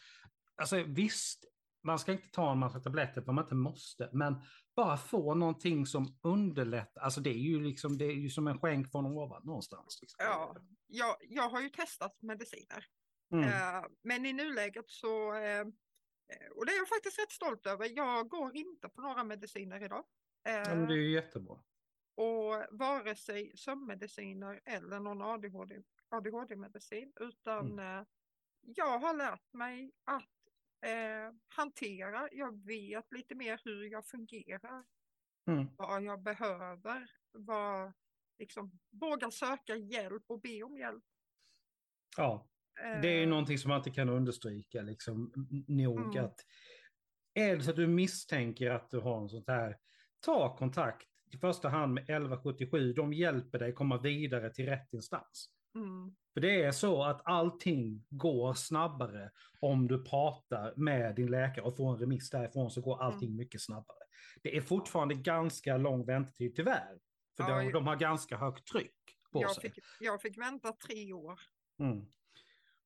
alltså 0.56 0.84
visst, 0.84 1.46
man 1.84 2.00
ska 2.00 2.12
inte 2.12 2.30
ta 2.32 2.52
en 2.52 2.58
massa 2.58 2.80
tabletter 2.80 3.22
för 3.22 3.32
man 3.32 3.44
inte 3.44 3.56
måste, 3.56 4.10
men 4.14 4.36
bara 4.76 4.98
få 4.98 5.34
någonting 5.34 5.86
som 5.86 6.18
underlättar, 6.24 7.02
alltså 7.02 7.22
det 7.22 7.30
är 7.30 7.40
ju 7.40 7.64
liksom, 7.64 7.98
det 7.98 8.06
är 8.06 8.16
ju 8.16 8.30
som 8.30 8.48
en 8.48 8.60
skänk 8.60 8.92
från 8.92 9.06
ovan 9.06 9.42
någonstans. 9.46 10.00
Liksom. 10.02 10.26
ja, 10.26 10.56
jag, 10.88 11.16
jag 11.22 11.50
har 11.50 11.62
ju 11.62 11.70
testat 11.70 12.18
mediciner. 12.22 12.86
Mm. 13.34 13.50
Eh, 13.50 13.86
men 14.04 14.26
i 14.26 14.34
nuläget 14.34 14.86
så, 14.88 15.34
eh, 15.34 15.66
och 16.56 16.66
det 16.66 16.72
är 16.72 16.78
jag 16.78 16.88
faktiskt 16.90 17.20
rätt 17.20 17.32
stolt 17.32 17.66
över, 17.66 17.90
jag 17.96 18.30
går 18.30 18.56
inte 18.56 18.90
på 18.90 19.02
några 19.02 19.24
mediciner 19.24 19.84
idag. 19.84 20.06
Eh, 20.48 20.54
Ja, 20.54 20.76
men 20.76 20.88
det 20.88 20.94
är 20.94 20.98
ju 20.98 21.12
jättebra. 21.12 21.64
Och 22.16 22.66
vare 22.80 23.16
sig 23.16 23.58
sömnmediciner 23.58 24.62
eller 24.66 25.00
någon 25.00 25.22
ADHD, 25.22 25.84
ADHD-medicin, 26.10 27.14
utan 27.20 27.72
Mm. 27.80 28.00
eh, 28.00 28.06
jag 28.62 29.00
har 29.00 29.14
lärt 29.14 29.54
mig 29.54 29.92
att 30.04 30.30
eh, 30.86 31.34
hantera, 31.48 32.30
jag 32.32 32.66
vet 32.66 33.12
lite 33.12 33.36
mer 33.36 33.62
hur 33.64 33.84
jag 33.92 34.06
fungerar, 34.06 34.86
Mm. 35.48 35.66
vad 35.78 36.04
jag 36.04 36.22
behöver, 36.24 37.12
vad, 37.32 37.94
liksom, 38.40 38.80
våga 38.92 39.32
söka 39.32 39.76
hjälp 39.76 40.24
och 40.28 40.42
be 40.42 40.64
om 40.64 40.78
hjälp. 40.78 41.04
Ja, 42.18 42.50
det 43.02 43.08
är 43.08 43.18
ju 43.18 43.24
Eh, 43.24 43.30
någonting 43.30 43.58
som 43.58 43.70
man 43.70 43.78
inte 43.78 43.92
kan 43.92 44.10
understryka 44.10 44.82
liksom, 44.82 45.32
nog 45.68 46.00
Mm. 46.16 46.26
att 46.26 46.36
är 47.34 47.56
det 47.56 47.64
så 47.64 47.70
att 47.70 47.76
du 47.76 47.88
misstänker 47.88 48.72
att 48.72 48.90
du 48.92 49.00
har 49.00 49.22
en 49.22 49.30
sånt 49.30 49.48
här, 49.48 49.78
ta 50.26 50.56
kontakt 50.58 51.08
i 51.34 51.38
första 51.38 51.70
hand 51.70 51.94
med 51.94 52.04
1177, 52.04 52.94
de 52.94 53.14
hjälper 53.14 53.60
dig 53.60 53.74
komma 53.74 53.98
vidare 54.02 54.54
till 54.54 54.66
rätt 54.66 54.94
instans. 54.94 55.50
mm, 55.76 56.16
För 56.34 56.42
det 56.42 56.64
är 56.64 56.72
så 56.72 57.04
att 57.04 57.22
allting 57.26 58.06
går 58.10 58.54
snabbare 58.54 59.32
om 59.60 59.88
du 59.88 60.04
pratar 60.04 60.74
med 60.76 61.16
din 61.16 61.32
läkare 61.32 61.66
och 61.66 61.78
får 61.78 61.94
en 61.94 62.00
remiss 62.00 62.30
därifrån 62.30 62.72
så 62.72 62.82
går 62.82 63.02
allting 63.02 63.28
Mm. 63.30 63.38
mycket 63.38 63.62
snabbare. 63.62 63.98
Det 64.44 64.58
är 64.58 64.62
fortfarande 64.62 65.16
ganska 65.16 65.78
lång 65.78 66.06
väntetid 66.06 66.56
tyvärr. 66.56 67.00
För 67.38 67.44
Ja, 67.50 67.60
de, 67.64 67.72
de 67.72 67.88
har 67.88 67.96
ganska 67.96 68.38
högt 68.38 68.68
tryck 68.68 68.96
på 69.32 69.42
jag, 69.42 69.52
sig. 69.56 69.62
fick, 69.72 69.84
jag 70.00 70.22
fick 70.22 70.38
vänta 70.38 70.72
tre 70.88 71.14
år. 71.14 71.40
Mm. 71.80 72.06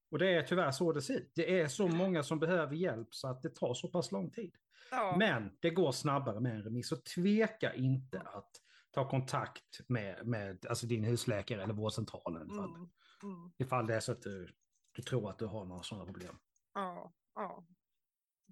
Och 0.09 0.19
det 0.19 0.29
är 0.29 0.43
tyvärr 0.43 0.71
så 0.71 0.93
det 0.93 1.01
ser 1.01 1.13
ut. 1.13 1.31
Det 1.35 1.59
är 1.61 1.67
så 1.67 1.87
många 1.87 2.23
som 2.23 2.39
behöver 2.39 2.75
hjälp 2.75 3.15
så 3.15 3.27
att 3.27 3.41
det 3.41 3.55
tar 3.55 3.73
så 3.73 3.87
pass 3.87 4.11
lång 4.11 4.31
tid. 4.31 4.55
Ja, 4.91 5.15
Men 5.19 5.57
det 5.59 5.69
går 5.69 5.91
snabbare 5.91 6.39
med 6.39 6.55
en 6.55 6.63
remiss. 6.63 6.87
Så 6.87 6.95
tveka 6.95 7.73
inte 7.73 8.19
att 8.19 8.51
ta 8.91 9.09
kontakt 9.09 9.79
med, 9.87 10.27
med 10.27 10.65
alltså 10.65 10.87
din 10.87 11.03
husläkare 11.03 11.63
eller 11.63 11.73
vårdcentralen 11.73 12.47
ifall, 12.47 12.69
mm, 12.69 12.89
mm. 13.23 13.51
ifall 13.57 13.87
det 13.87 13.95
är 13.95 13.99
så 13.99 14.11
att 14.11 14.21
du, 14.21 14.49
du 14.91 15.01
tror 15.01 15.29
att 15.29 15.39
du 15.39 15.45
har 15.45 15.65
några 15.65 15.83
sådana 15.83 16.05
problem. 16.05 16.35
Ja, 16.73 17.13
ja. 17.35 17.67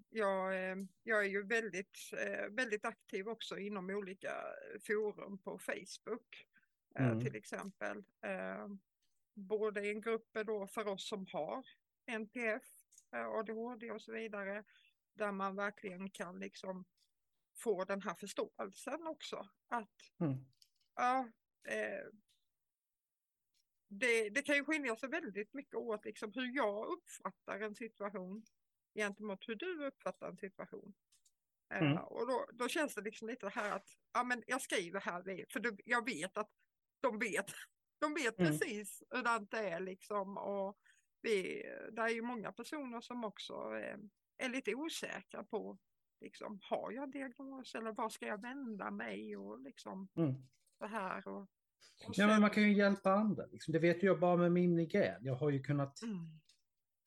Jag, 0.10 0.70
eh, 0.72 0.78
jag 1.04 1.20
är 1.26 1.30
ju 1.30 1.48
väldigt, 1.48 1.98
eh, 2.14 2.50
väldigt 2.52 2.86
aktiv 2.86 3.28
också 3.28 3.58
inom 3.58 3.90
olika 3.90 4.32
forum 4.88 5.38
på 5.38 5.60
Facebook 5.60 6.48
eh, 7.00 7.06
Mm. 7.08 7.20
till 7.20 7.36
exempel. 7.36 8.04
Både 9.38 9.82
i 9.88 9.90
en 9.90 10.02
grupp 10.02 10.30
då 10.46 10.68
för 10.68 10.88
oss 10.88 11.10
som 11.10 11.26
har 11.32 11.66
NPF, 12.12 12.64
eh, 13.16 13.28
ADHD 13.28 13.92
och 13.92 14.02
så 14.02 14.12
vidare, 14.12 14.64
där 15.14 15.32
man 15.32 15.56
verkligen 15.56 16.10
kan 16.10 16.40
liksom 16.40 16.86
få 17.64 17.84
den 17.86 18.02
här 18.02 18.16
förståelsen 18.16 19.08
också. 19.08 19.50
Att 19.68 19.94
Mm. 20.20 20.46
ja, 20.96 21.32
eh, 21.68 22.08
det, 23.90 24.30
det 24.30 24.42
kan 24.42 24.56
ju 24.56 24.66
skilja 24.66 24.96
sig 24.96 25.10
väldigt 25.10 25.54
mycket 25.54 25.76
åt 25.76 26.06
liksom 26.06 26.32
hur 26.34 26.56
jag 26.56 26.86
uppfattar 26.88 27.60
en 27.62 27.76
situation 27.76 28.44
gentemot 28.96 29.50
hur 29.50 29.56
du 29.56 29.86
uppfattar 29.88 30.30
en 30.30 30.38
situation. 30.38 30.94
Eh, 31.74 31.82
Mm. 31.82 31.98
och 31.98 32.28
då, 32.28 32.46
då 32.54 32.68
känns 32.68 32.96
det 32.96 33.02
liksom 33.02 33.28
lite 33.28 33.50
här 33.50 33.72
att 33.72 33.90
ja, 34.14 34.24
men 34.24 34.44
jag 34.48 34.62
skriver 34.62 35.00
här, 35.00 35.46
för 35.54 35.60
du, 35.60 35.78
jag 35.86 36.06
vet 36.06 36.38
att 36.38 36.52
de 37.02 37.20
vet, 37.20 37.46
de 38.00 38.14
vet 38.14 38.40
Mm. 38.40 38.52
precis 38.52 39.04
hur 39.10 39.24
det 39.52 39.58
är 39.70 39.80
liksom. 39.80 40.38
Och 40.38 40.78
vi, 41.22 41.64
det 41.92 42.02
är 42.02 42.10
ju 42.10 42.22
många 42.22 42.52
personer 42.52 43.02
som 43.02 43.24
också 43.24 43.54
eh, 43.54 43.98
är 44.38 44.50
lite 44.50 44.76
osäkra 44.76 45.44
på 45.44 45.78
liksom, 46.22 46.60
har 46.64 46.92
jag 46.92 47.12
diagnos 47.12 47.76
eller 47.76 47.92
var 47.92 48.10
ska 48.10 48.26
jag 48.28 48.42
vända 48.42 48.92
mig 48.92 49.38
och 49.38 49.60
liksom 49.60 50.08
Mm. 50.16 50.34
det 50.80 50.88
här. 50.88 51.28
Och, 51.28 51.42
och 51.42 51.48
Ja, 52.14 52.28
men 52.28 52.42
man 52.42 52.50
kan 52.50 52.64
ju 52.64 52.74
hjälpa 52.74 53.12
andra. 53.12 53.46
Liksom. 53.46 53.72
Det 53.72 53.80
vet 53.80 54.04
jag 54.04 54.20
bara 54.20 54.36
med 54.38 54.52
min 54.52 54.76
migrän. 54.76 55.26
Jag 55.26 55.36
har 55.36 55.50
ju 55.50 55.64
kunnat 55.64 56.02
Mm. 56.04 56.40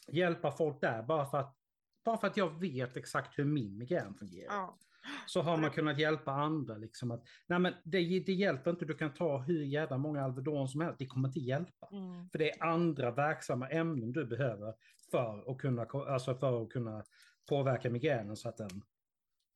hjälpa 0.09 0.52
folk 0.52 0.80
där 0.80 1.02
bara 1.02 1.26
för 1.26 1.38
att, 1.38 1.56
bara 2.04 2.18
för 2.18 2.26
att 2.26 2.37
jag 2.37 2.61
vet 2.61 2.97
exakt 2.97 3.38
hur 3.38 3.44
min 3.44 3.78
migrän 3.78 4.14
fungerar. 4.14 4.54
Ja, 4.54 4.78
Så 5.26 5.42
har 5.42 5.57
man 5.57 5.71
kunnat 5.71 5.99
hjälpa 5.99 6.33
andra. 6.33 6.76
Liksom 6.76 7.11
att, 7.11 7.25
nej 7.47 7.59
men 7.59 7.75
det, 7.85 7.99
det 8.21 8.33
hjälper 8.33 8.71
inte, 8.71 8.85
du 8.85 8.95
kan 8.95 9.14
ta 9.14 9.38
hur 9.38 9.64
jävla 9.64 9.99
många 9.99 10.23
Alvedon 10.25 10.69
som 10.69 10.80
helst, 10.80 10.99
det 10.99 11.07
kommer 11.07 11.28
inte 11.28 11.40
hjälpa. 11.40 11.88
mm. 11.92 12.28
För 12.30 12.38
det 12.38 12.50
är 12.50 12.62
andra 12.64 13.11
verksamma 13.11 13.69
ämnen 13.69 14.12
du 14.12 14.25
behöver 14.26 14.75
för 15.11 15.50
att 15.50 15.59
kunna, 15.59 15.83
alltså 15.85 16.35
för 16.35 16.62
att 16.62 16.71
kunna 16.71 17.04
påverka 17.49 17.90
migränen 17.90 18.37
så 18.37 18.49
att 18.49 18.57
den 18.57 18.83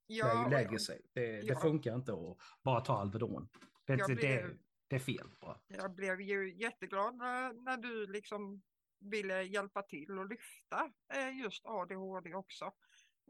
ja, 0.06 0.48
lägger 0.50 0.78
sig. 0.78 1.00
Det, 1.12 1.26
det 1.40 1.46
Ja. 1.46 1.60
funkar 1.60 1.94
inte 1.94 2.12
att 2.12 2.36
bara 2.62 2.80
ta 2.80 2.98
Alvedon. 3.00 3.48
Det, 3.86 3.92
Jag 3.92 4.08
det, 4.08 4.14
blev- 4.14 4.56
det 4.88 4.96
är 4.96 5.00
fel 5.00 5.26
bara. 5.40 5.60
Jag 5.68 5.94
blev 5.94 6.20
ju 6.20 6.54
jätteglad 6.54 7.16
när, 7.16 7.52
när 7.64 7.76
du 7.76 8.06
liksom 8.06 8.62
ville 9.00 9.42
hjälpa 9.42 9.82
till 9.82 10.18
att 10.18 10.28
lyfta 10.28 10.90
eh, 11.14 11.38
just 11.42 11.66
ADHD 11.66 12.34
också. 12.34 12.72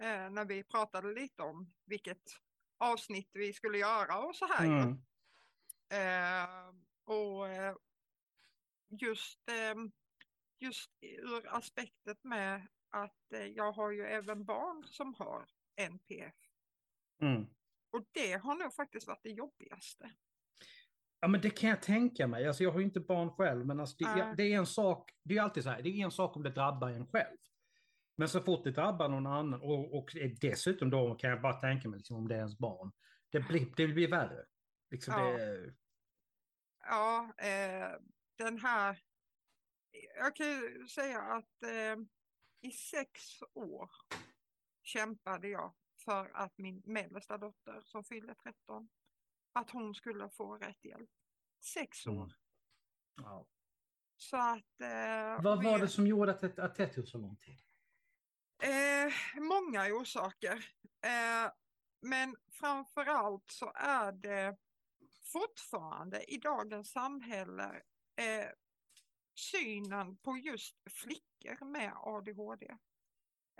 Eh, 0.00 0.30
när 0.30 0.44
vi 0.44 0.64
pratade 0.64 1.14
lite 1.14 1.42
om 1.42 1.72
vilket 1.84 2.22
avsnitt 2.78 3.30
vi 3.32 3.52
skulle 3.52 3.78
göra 3.78 4.18
och 4.18 4.36
så 4.36 4.46
här. 4.46 4.64
Mm. 4.64 4.90
Eh, 5.88 6.74
och 7.04 7.48
eh, 7.48 7.76
just, 8.88 9.48
eh, 9.48 9.74
just 10.58 10.90
ur 11.00 11.56
aspektet 11.56 12.24
med 12.24 12.66
att 12.90 13.32
eh, 13.32 13.46
jag 13.46 13.72
har 13.72 13.90
ju 13.90 14.02
även 14.02 14.44
barn 14.44 14.84
som 14.86 15.14
har 15.14 15.46
NPF. 15.76 16.34
Mm. 17.22 17.46
Och 17.90 18.04
det 18.12 18.32
har 18.32 18.54
nog 18.54 18.74
faktiskt 18.74 19.06
varit 19.06 19.22
det 19.22 19.30
jobbigaste. 19.30 20.10
Ja, 21.20 21.28
men 21.28 21.40
det 21.40 21.50
kan 21.50 21.70
jag 21.70 21.82
tänka 21.82 22.26
mig. 22.26 22.46
Alltså, 22.46 22.62
jag 22.62 22.72
har 22.72 22.78
ju 22.78 22.84
inte 22.84 23.00
barn 23.00 23.30
själv, 23.30 23.66
men 23.66 23.80
alltså, 23.80 23.96
det, 23.98 24.14
Nej. 24.14 24.34
det 24.36 24.42
är 24.42 24.58
en 24.58 24.66
sak. 24.66 25.10
Det 25.22 25.36
är 25.36 25.42
alltid 25.42 25.62
så 25.62 25.70
här. 25.70 25.82
Det 25.82 25.88
är 25.88 26.04
en 26.04 26.10
sak 26.10 26.36
om 26.36 26.42
det 26.42 26.50
drabbar 26.50 26.90
en 26.90 27.06
själv. 27.06 27.36
Men 28.16 28.28
så 28.28 28.40
fort 28.40 28.64
det 28.64 28.70
drabbar 28.70 29.08
någon 29.08 29.26
annan 29.26 29.60
och, 29.62 29.98
och 29.98 30.16
dessutom 30.40 30.90
då 30.90 31.14
kan 31.14 31.30
jag 31.30 31.40
bara 31.42 31.60
tänka 31.60 31.88
mig 31.88 31.96
liksom, 31.98 32.16
om 32.16 32.28
det 32.28 32.34
är 32.34 32.38
ens 32.38 32.58
barn. 32.58 32.92
Det 33.30 33.40
blir, 33.40 33.72
det 33.76 33.86
blir 33.88 34.08
värre. 34.10 34.44
Liksom 34.90 35.14
Ja. 35.14 35.24
det, 35.38 35.74
Ja, 36.86 37.32
eh, 37.38 37.98
den 38.38 38.58
här... 38.58 38.98
Jag 40.16 40.36
kan 40.36 40.46
ju 40.46 40.88
säga 40.88 41.20
att 41.20 41.62
eh, 41.62 41.96
i 42.60 42.70
sex 42.70 43.20
år 43.54 43.90
kämpade 44.82 45.48
jag 45.48 45.74
för 46.04 46.30
att 46.34 46.58
min 46.58 46.82
mellersta 46.84 47.38
dotter 47.38 47.80
som 47.84 48.04
fyllde 48.04 48.34
13, 48.34 48.88
att 49.52 49.70
hon 49.70 49.94
skulle 49.94 50.30
få 50.30 50.56
rätt 50.58 50.84
hjälp. 50.84 51.10
Sex 51.64 52.06
år. 52.06 52.12
Mm. 52.22 52.30
ja. 53.16 53.46
Så 54.16 54.36
att... 54.36 54.80
Eh, 54.80 55.42
Vad 55.44 55.64
var 55.64 55.74
vi- 55.74 55.80
det 55.80 55.88
som 55.88 56.06
gjorde 56.06 56.30
att 56.32 56.40
det, 56.40 56.58
att 56.58 56.74
det 56.74 56.88
tog 56.88 57.08
så 57.08 57.18
lång 57.18 57.36
tid? 57.36 57.60
Eh, 58.62 59.12
många 59.40 59.94
orsaker. 59.94 60.68
Eh, 61.04 61.52
men 62.00 62.36
framför 62.52 63.06
allt 63.06 63.50
så 63.50 63.72
är 63.74 64.12
det 64.12 64.56
fortfarande 65.32 66.32
i 66.32 66.38
dagens 66.38 66.90
samhälle 66.90 67.82
eh, 68.16 68.48
synen 69.34 70.16
på 70.16 70.36
just 70.36 70.76
flickor 70.90 71.64
med 71.64 71.92
ADHD. 71.96 72.66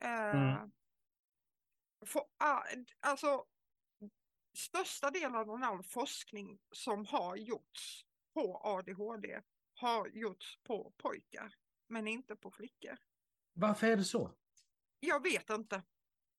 Eh, 0.00 0.30
Mm. 0.34 0.70
för, 2.06 2.22
alltså, 3.00 3.44
största 4.56 5.10
delen 5.10 5.34
av 5.34 5.50
all 5.50 5.82
forskning 5.82 6.58
som 6.70 7.06
har 7.06 7.36
gjorts 7.36 8.06
på 8.34 8.60
ADHD 8.64 9.40
har 9.74 10.08
gjorts 10.08 10.62
på 10.62 10.94
pojkar, 10.96 11.54
men 11.88 12.08
inte 12.08 12.36
på 12.36 12.50
flickor. 12.50 12.96
Varför 13.52 13.86
är 13.86 13.96
det 13.96 14.04
så? 14.04 14.34
Jag 15.06 15.22
vet 15.22 15.50
inte. 15.50 15.82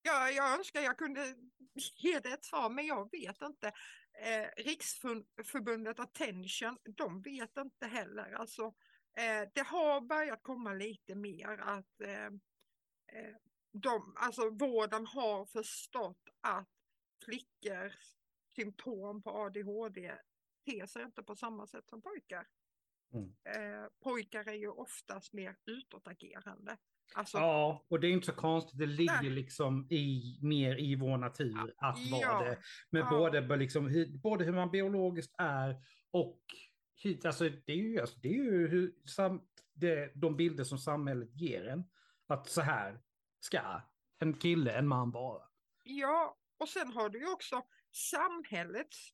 Jag, 0.01 0.34
jag 0.34 0.58
önskar 0.58 0.82
jag 0.82 0.97
kunde 0.97 1.36
ge 1.95 2.19
det 2.19 2.30
ett 2.30 2.45
svar, 2.45 2.69
men 2.69 2.86
jag 2.86 3.12
vet 3.12 3.41
inte. 3.41 3.67
Eh, 4.21 4.63
Riksförbundet 4.63 5.99
Attention, 5.99 6.78
de 6.84 7.21
vet 7.21 7.58
inte 7.58 7.88
heller. 7.88 8.32
Alltså, 8.34 8.65
eh, 9.17 9.49
det 9.54 9.62
har 9.62 10.01
börjat 10.01 10.43
komma 10.43 10.73
lite 10.73 11.15
mer 11.15 11.58
att 11.58 12.01
eh, 12.01 12.25
eh, 12.25 13.36
de, 13.71 14.13
alltså, 14.15 14.49
vården 14.49 15.06
har 15.06 15.45
förstått 15.45 16.30
att 16.41 16.69
flickors 17.25 18.15
symptom 18.56 19.23
på 19.23 19.30
ADHD 19.30 20.17
ter 20.65 20.86
sig 20.86 21.04
inte 21.04 21.23
på 21.23 21.36
samma 21.36 21.67
sätt 21.67 21.89
som 21.89 22.01
pojkar. 22.01 22.47
Mm. 23.13 23.36
Eh, 23.43 23.89
pojkar 24.04 24.47
är 24.49 24.54
ju 24.54 24.69
oftast 24.69 25.34
mer 25.34 25.58
utåtagerande. 25.65 26.78
Alltså, 27.13 27.37
Ja, 27.37 27.85
och 27.89 27.99
det 27.99 28.07
är 28.07 28.11
inte 28.11 28.25
så 28.25 28.33
konstigt. 28.33 28.79
Det 28.79 28.85
ligger 28.85 29.21
Nej. 29.21 29.29
liksom 29.29 29.87
i, 29.89 30.39
mer 30.41 30.77
i 30.79 30.95
vår 30.95 31.17
natur 31.17 31.73
att 31.77 32.09
vara 32.11 32.21
Ja. 32.21 32.43
det. 32.43 32.59
Med 32.89 33.01
Ja. 33.01 33.09
både, 33.09 33.57
liksom, 33.57 33.87
hur, 33.87 34.17
både 34.17 34.45
hur 34.45 34.53
man 34.53 34.71
biologiskt 34.71 35.35
är 35.37 35.75
och 36.11 36.41
alltså, 37.25 37.49
det 37.49 37.71
är 37.71 37.75
ju, 37.75 37.99
alltså, 37.99 38.19
det 38.19 38.29
är 38.29 38.33
ju 38.43 38.67
hur, 38.67 38.93
sam, 39.07 39.41
det, 39.73 40.11
de 40.15 40.35
bilder 40.37 40.63
som 40.63 40.77
samhället 40.77 41.29
ger 41.35 41.67
en. 41.67 41.83
Att 42.27 42.49
så 42.49 42.61
här 42.61 42.99
ska 43.39 43.81
en 44.19 44.33
kille, 44.33 44.73
en 44.73 44.87
man 44.87 45.11
vara. 45.11 45.43
Ja, 45.83 46.37
och 46.57 46.69
sen 46.69 46.91
har 46.91 47.09
du 47.09 47.19
ju 47.19 47.31
också 47.33 47.61
samhällets 47.91 49.09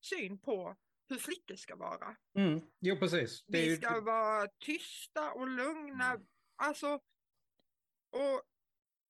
syn 0.00 0.38
på 0.38 0.76
hur 1.08 1.16
flickor 1.16 1.56
ska 1.56 1.76
vara. 1.76 2.16
Mm. 2.34 2.60
Jo, 2.80 2.96
precis. 2.96 3.44
Det 3.46 3.58
Vi 3.58 3.70
ju, 3.70 3.76
ska 3.76 4.00
vara 4.00 4.48
tysta 4.58 5.32
och 5.32 5.48
lugna. 5.48 6.10
Mm. 6.10 6.26
Alltså, 6.56 7.00
och 8.10 8.42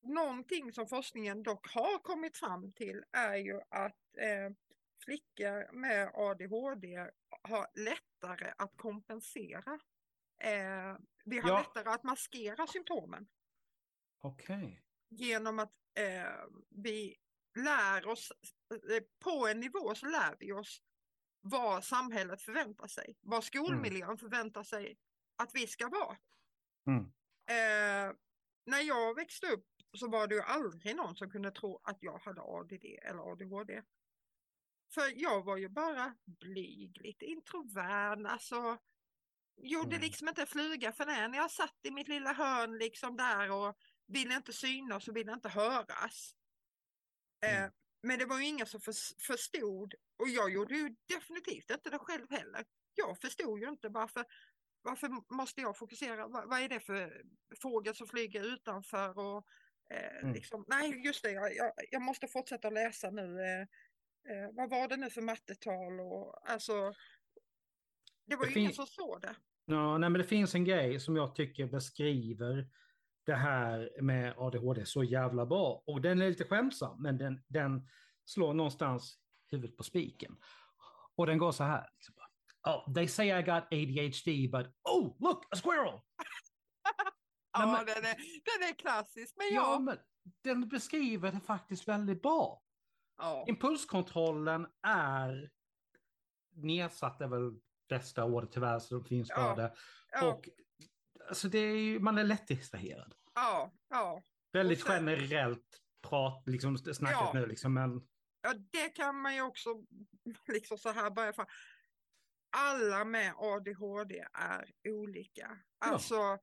någonting 0.03 0.73
som 0.73 0.87
forskningen 0.87 1.43
dock 1.43 1.67
har 1.73 1.99
kommit 1.99 2.37
fram 2.37 2.73
till 2.73 3.03
är 3.11 3.35
ju 3.35 3.61
att 3.69 4.17
eh, 4.17 4.49
flickor 5.05 5.73
med 5.73 6.11
ADHD 6.13 7.09
har 7.41 7.67
lättare 7.79 8.53
att 8.57 8.77
kompensera. 8.77 9.79
Eh, 10.43 10.97
vi 11.25 11.39
har 11.39 11.49
Ja. 11.49 11.57
lättare 11.59 11.89
att 11.89 12.03
maskera 12.03 12.67
symptomen. 12.67 13.27
Okej. 14.23 14.83
genom 15.09 15.59
att 15.59 15.73
eh, 15.99 16.45
vi 16.69 17.15
lär 17.55 18.07
oss, 18.07 18.31
eh, 18.91 19.03
på 19.19 19.47
en 19.47 19.59
nivå 19.59 19.95
så 19.95 20.05
lär 20.05 20.35
vi 20.39 20.51
oss 20.51 20.81
vad 21.41 21.83
samhället 21.85 22.41
förväntar 22.41 22.87
sig, 22.87 23.17
vad 23.21 23.43
skolmiljön 23.43 24.17
förväntar 24.17 24.63
sig 24.63 24.97
att 25.35 25.51
vi 25.55 25.67
ska 25.67 25.89
vara. 25.89 26.17
Mm. 26.87 27.03
Eh, 27.49 28.15
när 28.65 28.79
jag 28.81 29.15
växte 29.15 29.47
upp 29.47 29.65
så 29.97 30.09
var 30.09 30.27
det 30.27 30.35
ju 30.35 30.41
aldrig 30.41 30.95
någon 30.95 31.15
som 31.15 31.29
kunde 31.31 31.51
tro 31.51 31.79
att 31.83 31.97
jag 32.01 32.19
hade 32.19 32.41
ADD 32.41 32.85
eller 33.03 33.31
ADHD. 33.31 33.83
För 34.93 35.13
jag 35.21 35.43
var 35.45 35.57
ju 35.57 35.69
bara 35.69 36.15
blyg, 36.25 36.97
lite 37.01 37.25
introvert, 37.25 38.25
alltså 38.27 38.77
gjorde 39.57 39.95
Mm. 39.95 40.01
liksom 40.01 40.27
inte 40.27 40.45
fluga 40.45 40.91
för 40.93 41.05
när 41.05 41.37
jag 41.37 41.51
satt 41.51 41.77
i 41.83 41.91
mitt 41.91 42.07
lilla 42.07 42.33
hörn 42.33 42.77
liksom 42.77 43.17
där 43.17 43.51
och 43.51 43.77
ville 44.07 44.35
inte 44.35 44.53
synas 44.53 45.07
och 45.07 45.15
ville 45.15 45.33
inte 45.33 45.49
höras. 45.49 46.35
Eh, 47.45 47.57
Mm. 47.57 47.71
men 48.03 48.19
det 48.19 48.25
var 48.25 48.39
ju 48.39 48.45
ingen 48.45 48.67
som 48.67 48.81
förs- 48.81 49.13
förstod 49.27 49.93
och 50.19 50.29
jag 50.29 50.51
gjorde 50.51 50.75
ju 50.77 50.95
definitivt 51.05 51.69
inte 51.71 51.89
det 51.89 51.99
själv 51.99 52.29
heller. 52.29 52.65
Jag 52.95 53.19
förstod 53.21 53.59
ju 53.59 53.69
inte 53.69 53.89
varför, 53.89 54.25
varför 54.81 55.35
måste 55.35 55.61
jag 55.61 55.77
fokusera, 55.77 56.27
vad, 56.27 56.49
vad 56.49 56.59
är 56.59 56.69
det 56.69 56.79
för 56.79 57.23
fågel 57.61 57.95
som 57.95 58.07
flyger 58.07 58.53
utanför 58.53 59.19
och 59.19 59.47
eh, 59.93 60.21
Mm. 60.21 60.33
liksom, 60.33 60.65
nej 60.67 61.05
just 61.05 61.23
det, 61.23 61.31
jag, 61.31 61.55
jag, 61.55 61.71
jag 61.91 62.01
måste 62.01 62.27
fortsätta 62.27 62.69
läsa 62.69 63.09
nu. 63.09 63.41
Eh, 63.41 63.61
eh, 64.35 64.49
vad 64.53 64.69
var 64.69 64.87
det 64.87 64.97
nu 64.97 65.09
för 65.09 65.21
mattetal 65.21 65.99
och 65.99 66.49
alltså 66.51 66.93
det 68.25 68.35
var 68.35 68.45
Det 68.45 68.51
ju 68.51 68.59
ingen 68.59 68.73
som 68.73 68.85
såg 68.85 69.21
det. 69.21 69.35
Ja, 69.65 69.97
nej, 69.97 70.09
men 70.09 70.21
det 70.21 70.27
finns 70.27 70.55
en 70.55 70.65
grej 70.65 70.99
som 70.99 71.15
jag 71.15 71.35
tycker 71.35 71.65
beskriver 71.65 72.69
det 73.25 73.35
här 73.35 74.01
med 74.01 74.33
ADHD 74.37 74.85
så 74.85 75.03
jävla 75.03 75.45
bra. 75.45 75.83
Och 75.85 76.01
den 76.01 76.21
är 76.21 76.29
lite 76.29 76.45
skämtsam, 76.45 77.01
men 77.01 77.17
den, 77.17 77.43
den 77.47 77.87
slår 78.25 78.53
någonstans 78.53 79.19
huvudet 79.51 79.77
på 79.77 79.83
spiken. 79.83 80.37
Och 81.15 81.25
den 81.27 81.37
går 81.37 81.51
så 81.51 81.63
här. 81.63 81.89
Liksom. 81.95 82.15
Oh, 82.67 82.93
they 82.93 83.07
say 83.07 83.39
I 83.39 83.41
got 83.41 83.63
ADHD, 83.71 84.47
but 84.51 84.67
oh, 84.89 85.15
look, 85.19 85.45
a 85.51 85.55
squirrel! 85.55 86.01
Ja, 87.53 87.65
men- 87.65 87.85
den, 87.85 88.05
är, 88.05 88.15
den 88.59 88.69
är 88.69 88.73
klassisk, 88.79 89.35
men 89.37 89.47
Ja, 89.51 89.73
ja. 89.73 89.79
men 89.79 89.97
den 90.43 90.67
beskriver 90.67 91.31
det 91.31 91.39
faktiskt 91.39 91.87
väldigt 91.87 92.21
bra. 92.21 92.61
ja. 93.17 93.45
Impulskontrollen 93.47 94.67
är 94.87 95.49
nedsatt, 96.55 97.21
är 97.21 97.27
väl 97.27 97.59
bästa 97.89 98.23
ordet 98.25 98.51
tyvärr, 98.51 98.79
så 98.79 98.99
det 98.99 99.09
finns 99.09 99.29
Ja, 99.29 99.35
för 99.55 99.61
det. 99.61 99.73
Ja, 100.11 100.33
Och 100.33 100.49
alltså 101.29 101.47
det 101.49 101.57
är 101.59 101.75
ju, 101.77 101.99
man 101.99 102.17
är 102.17 102.23
lätt 102.23 102.47
distraherad. 102.47 103.13
ja, 103.35 103.71
ja. 103.89 104.23
Väldigt 104.53 104.81
sen- 104.83 105.07
generellt 105.07 105.81
prat, 106.07 106.43
liksom 106.47 106.77
snacket 106.77 107.33
nu 107.33 107.45
liksom, 107.45 107.73
men 107.73 108.01
ja, 108.41 108.53
det 108.71 108.89
kan 108.89 109.21
man 109.21 109.35
ju 109.35 109.41
också 109.41 109.69
liksom 110.47 110.77
så 110.77 110.89
här 110.91 111.09
börja 111.09 111.33
från. 111.33 111.45
Alla 112.57 113.05
med 113.05 113.33
ADHD 113.37 114.25
är 114.33 114.71
olika. 114.89 115.57
Alltså, 115.79 116.37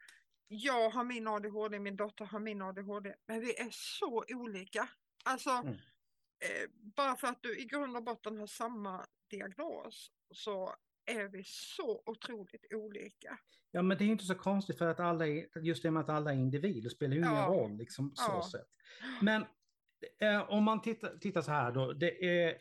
jag 0.49 0.91
har 0.91 1.05
min 1.05 1.29
ADHD, 1.29 1.79
min 1.79 1.97
dotter 1.97 2.25
har 2.25 2.41
min 2.41 2.63
ADHD, 2.63 3.15
men 3.27 3.41
vi 3.41 3.59
är 3.61 3.69
så 3.71 4.25
olika. 4.29 4.89
Alltså, 5.25 5.51
Mm. 5.51 5.75
eh, 5.75 6.71
bara 6.97 7.17
för 7.17 7.27
att 7.29 7.43
du 7.43 7.59
i 7.59 7.65
grund 7.65 7.97
och 7.97 8.05
botten 8.05 8.39
har 8.39 8.47
samma 8.47 9.07
diagnos 9.31 10.11
så 10.35 10.75
är 11.07 11.29
vi 11.29 11.43
så 11.47 12.03
otroligt 12.07 12.67
olika. 12.75 13.39
Ja, 13.71 13.83
men 13.83 13.99
det 13.99 14.05
är 14.05 14.07
inte 14.07 14.25
så 14.25 14.35
konstigt 14.35 14.79
för 14.79 14.87
att 14.87 15.01
alla 15.01 15.27
är, 15.27 15.59
just 15.59 15.83
det 15.83 15.91
med 15.91 16.01
att 16.01 16.09
alla 16.09 16.31
är 16.33 16.37
individer 16.37 16.89
spelar 16.91 17.15
ju 17.15 17.21
ingen 17.21 17.35
Ja. 17.35 17.47
roll 17.47 17.77
liksom 17.77 18.13
så 18.15 18.33
Ja. 18.33 18.49
sätt. 18.53 18.67
Men 19.23 19.45
eh, 20.21 20.51
om 20.51 20.65
man 20.65 20.83
tittar, 20.83 21.17
tittar 21.19 21.43
så 21.43 21.51
här 21.51 21.73
då, 21.73 21.93
det 21.93 22.25
är 22.25 22.59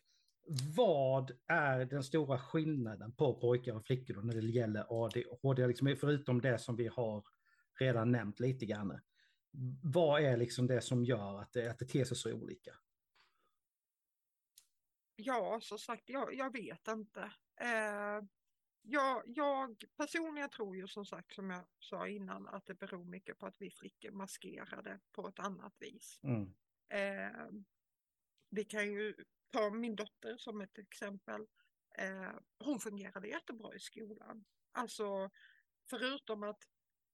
vad 0.75 1.31
är 1.47 1.85
den 1.85 2.03
stora 2.03 2.39
skillnaden 2.39 3.11
på 3.11 3.39
pojkar 3.39 3.75
och 3.75 3.85
flickor 3.85 4.21
när 4.21 4.33
det 4.33 4.47
gäller 4.47 5.05
ADHD, 5.05 5.67
liksom, 5.67 5.95
förutom 5.99 6.41
det 6.41 6.59
som 6.59 6.75
vi 6.75 6.87
har 6.87 7.23
redan 7.79 8.11
nämnt 8.11 8.39
lite 8.39 8.65
grann. 8.65 8.99
Vad 9.83 10.21
är 10.21 10.37
liksom 10.37 10.67
det 10.67 10.81
som 10.81 11.03
gör 11.03 11.41
att 11.41 11.53
det, 11.53 11.71
att 11.71 11.79
det 11.79 11.85
ter 11.85 12.05
sig 12.05 12.17
så 12.17 12.33
olika? 12.33 12.71
Ja, 15.15 15.59
som 15.61 15.79
sagt, 15.79 16.09
jag, 16.09 16.33
jag 16.33 16.53
vet 16.53 16.87
inte. 16.87 17.31
Eh, 17.61 18.23
jag, 18.81 19.23
jag 19.25 19.83
personligen 19.97 20.49
tror 20.49 20.75
ju 20.75 20.87
som 20.87 21.05
sagt, 21.05 21.33
som 21.33 21.49
jag 21.49 21.65
sa 21.79 22.07
innan, 22.07 22.47
att 22.47 22.65
det 22.65 22.73
beror 22.73 23.05
mycket 23.05 23.37
på 23.37 23.45
att 23.45 23.61
vi 23.61 23.71
flickor 23.71 24.11
maskerade 24.11 24.99
på 25.11 25.27
ett 25.27 25.39
annat 25.39 25.75
vis. 25.79 26.19
Mm. 26.23 26.53
Eh, 26.89 27.47
vi 28.49 28.63
kan 28.63 28.93
ju 28.93 29.15
ta 29.51 29.69
min 29.69 29.95
dotter 29.95 30.37
som 30.37 30.61
ett 30.61 30.77
exempel. 30.77 31.47
Eh, 31.97 32.33
hon 32.59 32.79
fungerade 32.79 33.27
jättebra 33.27 33.75
i 33.75 33.79
skolan. 33.79 34.45
Alltså 34.71 35.29
förutom 35.89 36.43
att 36.43 36.59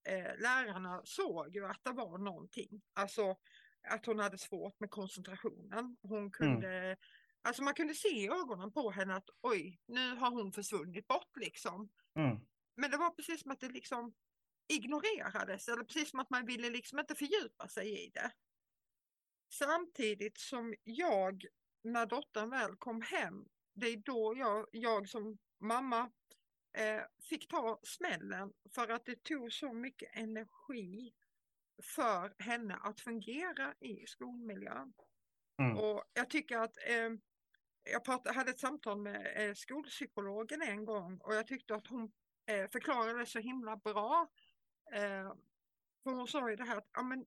eh, 0.10 0.40
lärarna 0.40 1.02
såg 1.06 1.56
ju 1.56 1.66
att 1.66 1.84
det 1.84 1.92
var 1.92 2.18
någonting. 2.18 2.82
Alltså 2.94 3.36
att 3.88 4.06
hon 4.06 4.20
hade 4.20 4.38
svårt 4.38 4.80
med 4.80 4.90
koncentrationen. 4.90 5.98
Hon 6.02 6.32
kunde, 6.32 6.78
mm. 6.78 6.98
alltså 7.42 7.64
man 7.64 7.74
kunde 7.74 7.94
se 7.94 8.08
i 8.08 8.28
ögonen 8.28 8.72
på 8.72 8.92
henne 8.92 9.16
att 9.16 9.30
oj, 9.42 9.80
nu 9.86 10.16
har 10.16 10.32
hon 10.32 10.54
försvunnit 10.54 11.08
bort 11.08 11.38
liksom. 11.38 11.90
Mm. 12.16 12.38
Men 12.76 12.92
det 12.92 12.98
var 12.98 13.10
precis 13.10 13.42
som 13.42 13.52
att 13.52 13.60
det 13.60 13.70
liksom 13.70 14.14
ignorerades 14.68 15.68
eller 15.68 15.84
precis 15.84 16.10
som 16.10 16.20
att 16.20 16.30
man 16.30 16.46
ville 16.46 16.70
liksom 16.70 17.00
inte 17.00 17.16
fördjupa 17.16 17.68
sig 17.68 18.06
i 18.06 18.10
det. 18.10 18.32
Samtidigt 19.50 20.38
som 20.38 20.76
jag, 20.84 21.46
när 21.84 22.06
dottern 22.06 22.50
väl 22.50 22.76
kom 22.76 23.02
hem, 23.02 23.46
det 23.74 23.88
är 23.88 23.98
då 23.98 24.34
jag, 24.38 24.68
jag 24.72 25.10
som 25.10 25.38
mamma 25.60 26.12
eh, 26.78 27.02
fick 27.30 27.48
ta 27.48 27.80
smällen 27.84 28.54
för 28.76 28.88
att 28.90 29.06
det 29.06 29.24
tog 29.24 29.54
så 29.54 29.74
mycket 29.74 30.16
energi 30.16 31.14
för 31.96 32.44
henne 32.44 32.76
att 32.76 33.02
fungera 33.02 33.74
i 33.80 34.06
skolmiljön. 34.08 34.94
Mm. 35.60 35.78
Och 35.78 36.04
jag 36.14 36.30
tycker 36.30 36.58
att 36.58 36.78
eh, 36.78 37.10
jag 37.84 38.04
pratade, 38.04 38.36
hade 38.36 38.52
ett 38.52 38.60
samtal 38.60 39.02
med 39.02 39.34
eh, 39.36 39.54
skolpsykologen 39.54 40.62
en 40.62 40.86
gång 40.86 41.18
och 41.18 41.36
jag 41.36 41.48
tyckte 41.48 41.76
att 41.76 41.88
hon 41.88 42.12
eh, 42.46 42.70
förklarade 42.72 43.26
så 43.26 43.40
himla 43.40 43.78
bra. 43.78 44.30
Eh, 44.94 45.34
för 46.04 46.12
hon 46.12 46.28
sa 46.28 46.50
ju 46.50 46.56
det 46.56 46.64
här 46.64 46.78
att 46.78 46.90
ja, 46.94 47.04
men 47.04 47.26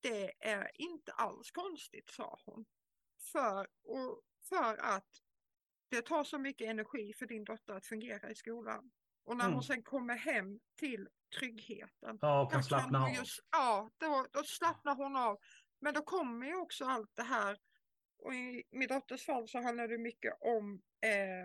det 0.00 0.48
är 0.48 0.70
inte 0.74 1.12
alls 1.12 1.50
konstigt, 1.50 2.10
sa 2.10 2.40
hon. 2.44 2.64
För, 3.32 3.66
och 3.84 4.22
för 4.48 4.76
att 4.80 5.08
det 5.90 6.02
tar 6.02 6.24
så 6.24 6.38
mycket 6.38 6.68
energi 6.68 7.12
för 7.18 7.26
din 7.26 7.44
dotter 7.44 7.74
att 7.74 7.86
fungera 7.86 8.30
i 8.30 8.34
skolan. 8.34 8.90
Och 9.24 9.36
när 9.36 9.44
mm. 9.44 9.54
hon 9.54 9.62
sen 9.62 9.82
kommer 9.82 10.16
hem 10.16 10.60
till 10.78 11.08
tryggheten. 11.38 12.18
Ja, 12.20 12.42
och 12.42 12.52
kan 12.52 12.64
slappna 12.64 13.04
av. 13.04 13.10
Just, 13.10 13.40
ja, 13.50 13.90
då, 13.98 14.26
då 14.32 14.42
slappnar 14.42 14.94
hon 14.94 15.16
av. 15.16 15.38
Men 15.80 15.94
då 15.94 16.02
kommer 16.02 16.46
ju 16.46 16.56
också 16.56 16.84
allt 16.84 17.10
det 17.14 17.22
här. 17.22 17.58
Och 18.18 18.34
i 18.34 18.64
min 18.70 18.88
dotters 18.88 19.24
fall 19.24 19.48
så 19.48 19.62
handlar 19.62 19.88
det 19.88 19.98
mycket 19.98 20.34
om 20.40 20.82
eh, 21.00 21.44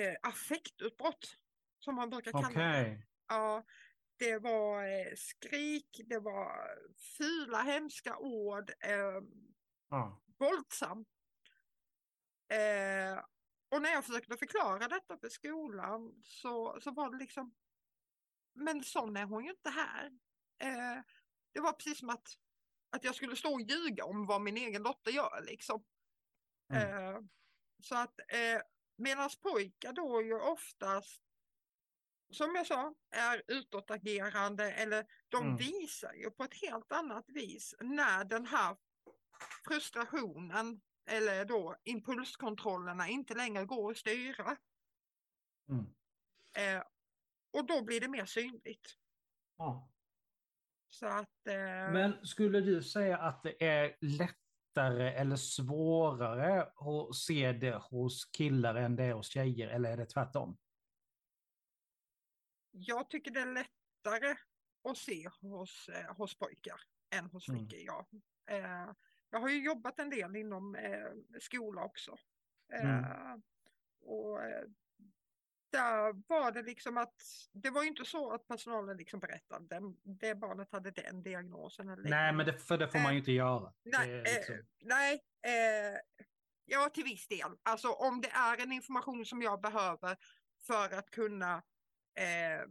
eh, 0.00 0.16
affektutbrott. 0.22 1.36
Som 1.78 1.94
man 1.94 2.10
brukar 2.10 2.32
kalla 2.32 2.48
okay. 2.48 2.84
det. 2.84 3.02
Ja, 3.28 3.64
det 4.18 4.38
var 4.38 4.84
eh, 4.84 5.14
skrik, 5.16 6.00
det 6.06 6.18
var 6.18 6.68
fula 7.18 7.62
hemska 7.62 8.16
ord. 8.16 8.70
Eh, 8.80 9.22
ja. 9.90 10.23
Våldsam. 10.38 11.04
Eh, 12.48 13.24
och 13.68 13.82
när 13.82 13.90
jag 13.90 14.04
försökte 14.04 14.36
förklara 14.36 14.88
detta 14.88 15.18
för 15.18 15.28
skolan 15.28 16.22
så, 16.24 16.80
så 16.80 16.90
var 16.90 17.10
det 17.10 17.18
liksom, 17.18 17.54
men 18.54 18.84
sån 18.84 19.16
är 19.16 19.24
hon 19.24 19.44
ju 19.44 19.50
inte 19.50 19.70
här. 19.70 20.06
Eh, 20.58 21.02
det 21.52 21.60
var 21.60 21.72
precis 21.72 21.98
som 21.98 22.10
att, 22.10 22.28
att 22.90 23.04
jag 23.04 23.14
skulle 23.14 23.36
stå 23.36 23.54
och 23.54 23.60
ljuga 23.60 24.04
om 24.04 24.26
vad 24.26 24.42
min 24.42 24.56
egen 24.56 24.82
dotter 24.82 25.10
gör 25.10 25.44
liksom. 25.46 25.84
Mm. 26.72 27.14
Eh, 27.14 27.20
så 27.82 27.96
att 27.96 28.18
eh, 28.18 28.62
medan 28.96 29.30
pojkar 29.42 29.92
då 29.92 30.22
ju 30.22 30.34
oftast, 30.34 31.22
som 32.30 32.54
jag 32.54 32.66
sa, 32.66 32.94
är 33.10 33.42
utåtagerande 33.46 34.72
eller 34.72 35.06
de 35.28 35.44
mm. 35.44 35.56
visar 35.56 36.12
ju 36.12 36.30
på 36.30 36.44
ett 36.44 36.60
helt 36.62 36.92
annat 36.92 37.24
vis 37.28 37.74
när 37.80 38.24
den 38.24 38.46
här 38.46 38.76
frustrationen 39.68 40.80
eller 41.06 41.44
då 41.44 41.76
impulskontrollerna 41.84 43.08
inte 43.08 43.34
längre 43.34 43.64
går 43.64 43.90
att 43.90 43.96
styra. 43.96 44.56
Mm. 45.68 45.86
Eh, 46.56 46.84
och 47.50 47.66
då 47.66 47.82
blir 47.82 48.00
det 48.00 48.08
mer 48.08 48.24
synligt. 48.24 48.96
Ja. 49.56 49.90
Så 50.88 51.06
att, 51.06 51.46
eh... 51.46 51.92
Men 51.92 52.26
skulle 52.26 52.60
du 52.60 52.82
säga 52.82 53.18
att 53.18 53.42
det 53.42 53.64
är 53.64 53.96
lättare 54.00 55.12
eller 55.12 55.36
svårare 55.36 56.62
att 56.62 57.16
se 57.16 57.52
det 57.52 57.74
hos 57.74 58.24
killar 58.24 58.74
än 58.74 58.96
det 58.96 59.04
är 59.04 59.12
hos 59.12 59.28
tjejer, 59.28 59.68
eller 59.68 59.90
är 59.90 59.96
det 59.96 60.06
tvärtom? 60.06 60.58
Jag 62.70 63.10
tycker 63.10 63.30
det 63.30 63.40
är 63.40 63.54
lättare 63.54 64.36
att 64.88 64.98
se 64.98 65.28
hos, 65.40 65.88
eh, 65.88 66.16
hos 66.16 66.38
pojkar 66.38 66.80
än 67.10 67.26
hos 67.26 67.48
mm. 67.48 67.68
flickor, 67.68 68.06
mm. 68.46 68.62
ja. 68.62 68.94
Eh, 69.34 69.38
jag 69.38 69.40
har 69.40 69.48
ju 69.48 69.64
jobbat 69.64 69.98
en 69.98 70.10
del 70.10 70.36
inom 70.36 70.74
eh, 70.74 71.38
skola 71.40 71.84
också. 71.84 72.16
Mm. 72.72 73.04
Eh, 73.04 73.36
och 74.02 74.42
eh, 74.42 74.64
där 75.72 76.28
var 76.28 76.52
det 76.52 76.62
liksom 76.62 76.96
att 76.96 77.14
det 77.52 77.70
var 77.70 77.82
ju 77.82 77.88
inte 77.88 78.04
så 78.04 78.32
att 78.32 78.48
personalen 78.48 78.96
liksom 78.96 79.20
berättade 79.20 79.66
den, 79.66 79.96
det 80.02 80.34
barnet 80.34 80.72
hade 80.72 80.90
den 80.90 81.22
diagnosen. 81.22 81.88
Eller 81.88 82.10
nej, 82.10 82.32
men 82.32 82.46
det, 82.46 82.58
för 82.58 82.78
det 82.78 82.88
får 82.88 82.98
man 82.98 83.12
ju 83.12 83.18
inte 83.18 83.32
göra. 83.32 83.72
Nej, 83.84 84.22
liksom... 84.22 84.56
nej 84.84 85.20
ja 86.64 86.90
till 86.94 87.04
viss 87.04 87.28
del. 87.28 87.50
Alltså 87.62 87.88
om 87.88 88.20
det 88.20 88.30
är 88.30 88.62
en 88.62 88.72
information 88.72 89.24
som 89.24 89.42
jag 89.42 89.60
behöver 89.60 90.16
för 90.66 90.98
att 90.98 91.10
kunna 91.10 91.62
eh, 92.14 92.68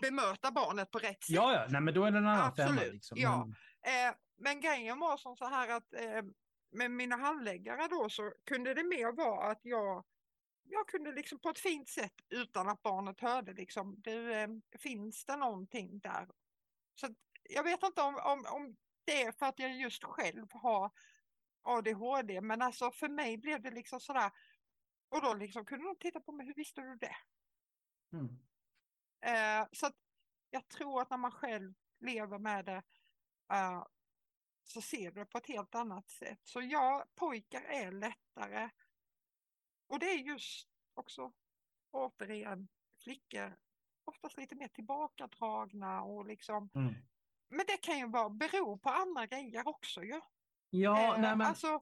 bemöta 0.00 0.50
barnet 0.50 0.90
på 0.90 0.98
rätt 0.98 1.24
sätt. 1.24 1.30
Ja, 1.30 1.52
ja, 1.52 1.66
nej 1.68 1.80
men 1.80 1.94
då 1.94 2.04
är 2.04 2.10
det 2.10 2.18
en 2.18 2.26
annan 2.26 2.56
femma. 2.56 2.80
Liksom. 2.80 3.18
Ja. 3.18 3.48
Eh, 3.86 4.14
men 4.38 4.60
grejen 4.60 4.98
var 4.98 5.16
som 5.16 5.36
så 5.36 5.44
här 5.44 5.68
att 5.68 5.94
eh, 5.94 6.22
med 6.70 6.90
mina 6.90 7.16
handläggare 7.16 7.88
då 7.88 8.08
så 8.08 8.32
kunde 8.44 8.74
det 8.74 8.84
mer 8.84 9.12
vara 9.12 9.50
att 9.50 9.60
jag 9.62 10.04
jag 10.70 10.88
kunde 10.88 11.12
liksom 11.12 11.38
på 11.38 11.48
ett 11.48 11.58
fint 11.58 11.88
sätt 11.88 12.14
utan 12.28 12.68
att 12.68 12.82
barnet 12.82 13.20
hörde 13.20 13.52
liksom, 13.52 13.94
du, 13.98 14.34
eh, 14.34 14.48
finns 14.78 15.24
det 15.24 15.36
någonting 15.36 15.98
där? 15.98 16.28
Så 16.94 17.14
jag 17.42 17.62
vet 17.62 17.82
inte 17.82 18.02
om, 18.02 18.16
om, 18.16 18.46
om 18.50 18.76
det 19.04 19.22
är 19.22 19.32
för 19.32 19.46
att 19.46 19.58
jag 19.58 19.76
just 19.76 20.04
själv 20.04 20.46
har 20.50 20.90
ADHD, 21.62 22.40
men 22.40 22.62
alltså 22.62 22.90
för 22.90 23.08
mig 23.08 23.38
blev 23.38 23.62
det 23.62 23.70
liksom 23.70 24.00
sådär, 24.00 24.30
och 25.08 25.22
då 25.22 25.34
liksom 25.34 25.64
kunde 25.64 25.86
de 25.86 25.96
titta 25.96 26.20
på 26.20 26.32
mig, 26.32 26.46
hur 26.46 26.54
visste 26.54 26.80
du 26.80 26.96
det? 26.96 27.16
Mm. 28.12 28.38
Eh, 29.20 29.68
så 29.72 29.90
jag 30.50 30.68
tror 30.68 31.02
att 31.02 31.10
när 31.10 31.16
man 31.16 31.32
själv 31.32 31.74
lever 32.00 32.38
med 32.38 32.64
det 32.64 32.82
uh, 33.52 33.84
så 34.70 34.82
ser 34.82 35.10
du 35.10 35.20
det 35.20 35.26
på 35.26 35.38
ett 35.38 35.46
helt 35.46 35.74
annat 35.74 36.10
sätt. 36.10 36.40
Så 36.44 36.60
ja, 36.60 37.04
pojkar 37.14 37.60
är 37.60 37.92
lättare. 37.92 38.70
Och 39.88 39.98
det 39.98 40.06
är 40.06 40.18
just 40.18 40.68
också 40.94 41.32
återigen 41.90 42.68
flickor 43.02 43.56
oftast 44.04 44.38
lite 44.38 44.54
mer 44.54 44.68
tillbakadragna 44.68 46.02
och 46.02 46.26
liksom. 46.26 46.70
Mm. 46.74 46.94
Men 47.48 47.64
det 47.66 47.76
kan 47.82 47.98
ju 47.98 48.08
vara 48.08 48.30
bero 48.30 48.78
på 48.78 48.88
andra 48.88 49.26
grejer 49.26 49.68
också 49.68 50.02
ju. 50.02 50.20
Ja, 50.70 51.14
eh, 51.14 51.20
nej 51.20 51.36
men. 51.36 51.46
Alltså, 51.46 51.80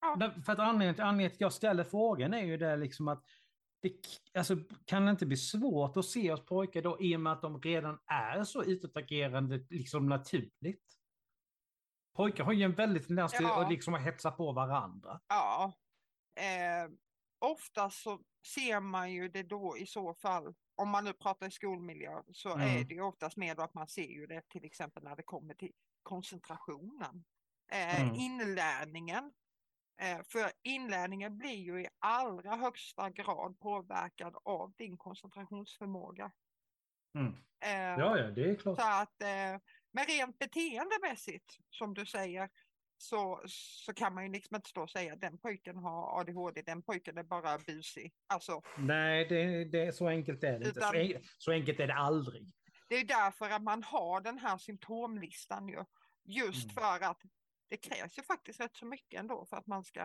ja. 0.00 0.32
För 0.46 0.52
att 0.52 0.58
anledningen 0.58 0.94
till, 0.94 1.04
anledningen 1.04 1.30
till 1.30 1.36
att 1.36 1.40
jag 1.40 1.52
ställer 1.52 1.84
frågan 1.84 2.34
är 2.34 2.44
ju 2.44 2.56
det 2.56 2.76
liksom 2.76 3.08
att 3.08 3.24
det 3.80 3.92
alltså, 4.34 4.56
kan 4.84 5.04
det 5.04 5.10
inte 5.10 5.26
bli 5.26 5.36
svårt 5.36 5.96
att 5.96 6.04
se 6.04 6.32
oss 6.32 6.46
pojkar 6.46 6.82
då 6.82 7.00
i 7.00 7.16
och 7.16 7.20
med 7.20 7.32
att 7.32 7.42
de 7.42 7.62
redan 7.62 7.98
är 8.06 8.44
så 8.44 8.64
utåtagerande 8.64 9.66
liksom 9.70 10.08
naturligt? 10.08 10.97
Pojkar 12.18 12.44
har 12.44 12.52
ju 12.52 12.64
en 12.64 12.74
väldigt 12.74 13.06
tendens 13.06 13.32
till 13.32 13.46
ja. 13.46 13.62
att 13.62 13.70
liksom 13.70 13.94
hetsa 13.94 14.30
på 14.30 14.52
varandra. 14.52 15.20
Ja. 15.28 15.72
Eh, 16.36 16.90
oftast 17.38 18.02
så 18.02 18.20
ser 18.46 18.80
man 18.80 19.12
ju 19.12 19.28
det 19.28 19.42
då 19.42 19.76
i 19.78 19.86
så 19.86 20.14
fall, 20.14 20.54
om 20.74 20.88
man 20.88 21.04
nu 21.04 21.12
pratar 21.12 21.46
i 21.46 21.50
skolmiljö, 21.50 22.22
så 22.32 22.54
mm. 22.54 22.78
är 22.78 22.84
det 22.84 22.94
ju 22.94 23.02
oftast 23.02 23.36
mer 23.36 23.54
då 23.54 23.62
att 23.62 23.74
man 23.74 23.88
ser 23.88 24.08
ju 24.08 24.26
det 24.26 24.48
till 24.48 24.64
exempel 24.64 25.04
när 25.04 25.16
det 25.16 25.22
kommer 25.22 25.54
till 25.54 25.72
koncentrationen. 26.02 27.24
Eh, 27.72 28.00
mm. 28.00 28.14
Inlärningen. 28.14 29.32
Eh, 30.00 30.22
för 30.24 30.50
inlärningen 30.62 31.38
blir 31.38 31.58
ju 31.58 31.82
i 31.82 31.88
allra 31.98 32.56
högsta 32.56 33.10
grad 33.10 33.60
påverkad 33.60 34.36
av 34.44 34.72
din 34.76 34.96
koncentrationsförmåga. 34.96 36.30
Mm. 37.14 37.36
Eh, 37.60 38.00
ja, 38.00 38.18
ja, 38.18 38.30
det 38.30 38.50
är 38.50 38.54
klart. 38.54 38.80
Så 38.80 38.86
att, 38.86 39.22
eh, 39.22 39.60
men 39.98 40.06
rent 40.06 40.38
beteendemässigt, 40.38 41.58
som 41.70 41.94
du 41.94 42.06
säger, 42.06 42.48
så, 42.96 43.42
så 43.46 43.94
kan 43.94 44.14
man 44.14 44.24
ju 44.26 44.32
liksom 44.32 44.56
inte 44.56 44.70
stå 44.70 44.82
och 44.82 44.90
säga 44.90 45.12
att 45.12 45.20
den 45.20 45.38
pojken 45.38 45.76
har 45.76 46.20
ADHD, 46.20 46.62
den 46.62 46.82
pojken 46.82 47.18
är 47.18 47.22
bara 47.22 47.58
busig. 47.58 48.12
Alltså, 48.26 48.62
Nej, 48.78 49.24
det, 49.28 49.64
det, 49.64 49.92
så 49.92 50.08
enkelt 50.08 50.44
är 50.44 50.58
det 50.58 50.66
utan, 50.66 50.96
inte. 50.96 51.20
Så, 51.22 51.34
så, 51.38 51.52
enkelt 51.52 51.80
är 51.80 51.86
det 51.86 51.94
aldrig. 51.94 52.52
det 52.88 52.94
är 52.94 53.04
därför 53.04 53.50
att 53.50 53.62
man 53.62 53.82
har 53.82 54.20
den 54.20 54.38
här 54.38 54.58
symptomlistan 54.58 55.68
ju. 55.68 55.84
Just 56.24 56.64
Mm. 56.64 56.74
för 56.74 57.04
att 57.04 57.22
det 57.68 57.76
krävs 57.76 58.18
ju 58.18 58.22
faktiskt 58.22 58.60
rätt 58.60 58.76
så 58.76 58.86
mycket 58.86 59.20
ändå 59.20 59.46
för 59.46 59.56
att 59.56 59.66
man 59.66 59.84
ska 59.84 60.00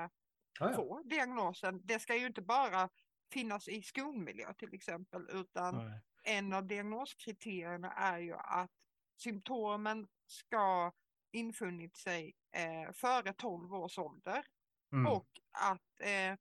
Ja, 0.60 0.70
ja. 0.70 0.74
få 0.76 1.02
diagnosen. 1.06 1.82
Det 1.84 2.00
ska 2.00 2.16
ju 2.16 2.26
inte 2.28 2.42
bara 2.42 2.90
finnas 3.32 3.68
i 3.68 3.82
skolmiljö 3.82 4.54
till 4.54 4.74
exempel, 4.74 5.30
utan 5.32 5.76
Nej. 5.90 6.02
en 6.24 6.54
av 6.54 6.68
diagnoskriterierna 6.68 7.92
är 7.94 8.20
ju 8.20 8.34
att 8.34 8.72
symptomen 9.18 10.08
ska 10.28 10.92
infunnit 11.32 11.98
sig 11.98 12.34
eh, 12.56 12.92
före 12.94 13.34
12 13.34 13.74
års 13.74 13.98
ålder 14.00 14.46
Mm. 14.94 15.08
och 15.12 15.28
att 15.52 16.02
eh, 16.02 16.38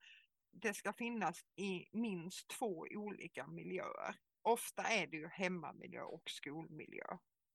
det 0.53 0.75
ska 0.75 0.93
finnas 0.93 1.41
i 1.57 1.85
minst 1.93 2.49
två 2.59 2.87
olika 2.91 3.47
miljöer. 3.47 4.15
Ofta 4.43 4.83
är 4.83 5.07
det 5.07 5.17
ju 5.17 5.29
hemmamiljö 5.29 6.03
och 6.03 6.23
skolmiljö. 6.27 7.05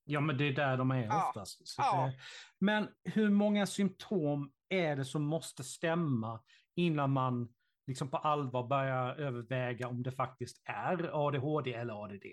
Ja, 0.04 0.20
men 0.20 0.38
det 0.38 0.44
är 0.48 0.52
där 0.52 0.76
de 0.76 0.90
är 0.90 1.04
Ja, 1.04 1.28
oftast. 1.28 1.68
Så 1.68 1.82
ja. 1.82 2.06
det, 2.06 2.18
men 2.58 2.88
hur 3.04 3.30
många 3.30 3.66
symptom 3.66 4.52
är 4.68 4.96
det 4.96 5.04
som 5.04 5.22
måste 5.22 5.64
stämma 5.64 6.42
innan 6.74 7.10
man 7.10 7.54
liksom 7.86 8.10
på 8.10 8.16
allvar 8.16 8.66
börjar 8.66 9.14
överväga 9.16 9.88
om 9.88 10.02
det 10.02 10.12
faktiskt 10.12 10.62
är 10.64 11.26
ADHD 11.26 11.72
eller 11.74 12.04
ADD? 12.04 12.26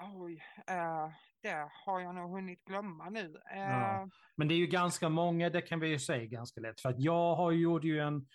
Oj, 0.00 0.42
eh, 0.66 1.08
det 1.42 1.68
har 1.84 2.00
jag 2.00 2.14
nog 2.14 2.30
hunnit 2.30 2.64
glömma 2.64 3.10
nu. 3.10 3.40
Eh, 3.52 3.58
Ja. 3.60 4.08
Men 4.36 4.48
det 4.48 4.54
är 4.54 4.58
ju 4.58 4.66
ganska 4.66 5.08
många, 5.08 5.50
det 5.50 5.62
kan 5.62 5.80
vi 5.80 5.88
ju 5.88 5.98
säga 5.98 6.24
ganska 6.24 6.60
lätt. 6.60 6.80
För 6.80 6.88
att 6.88 7.00
jag 7.00 7.34
har 7.34 7.50
gjort 7.52 7.84
ju 7.84 7.98
en, 8.00 8.28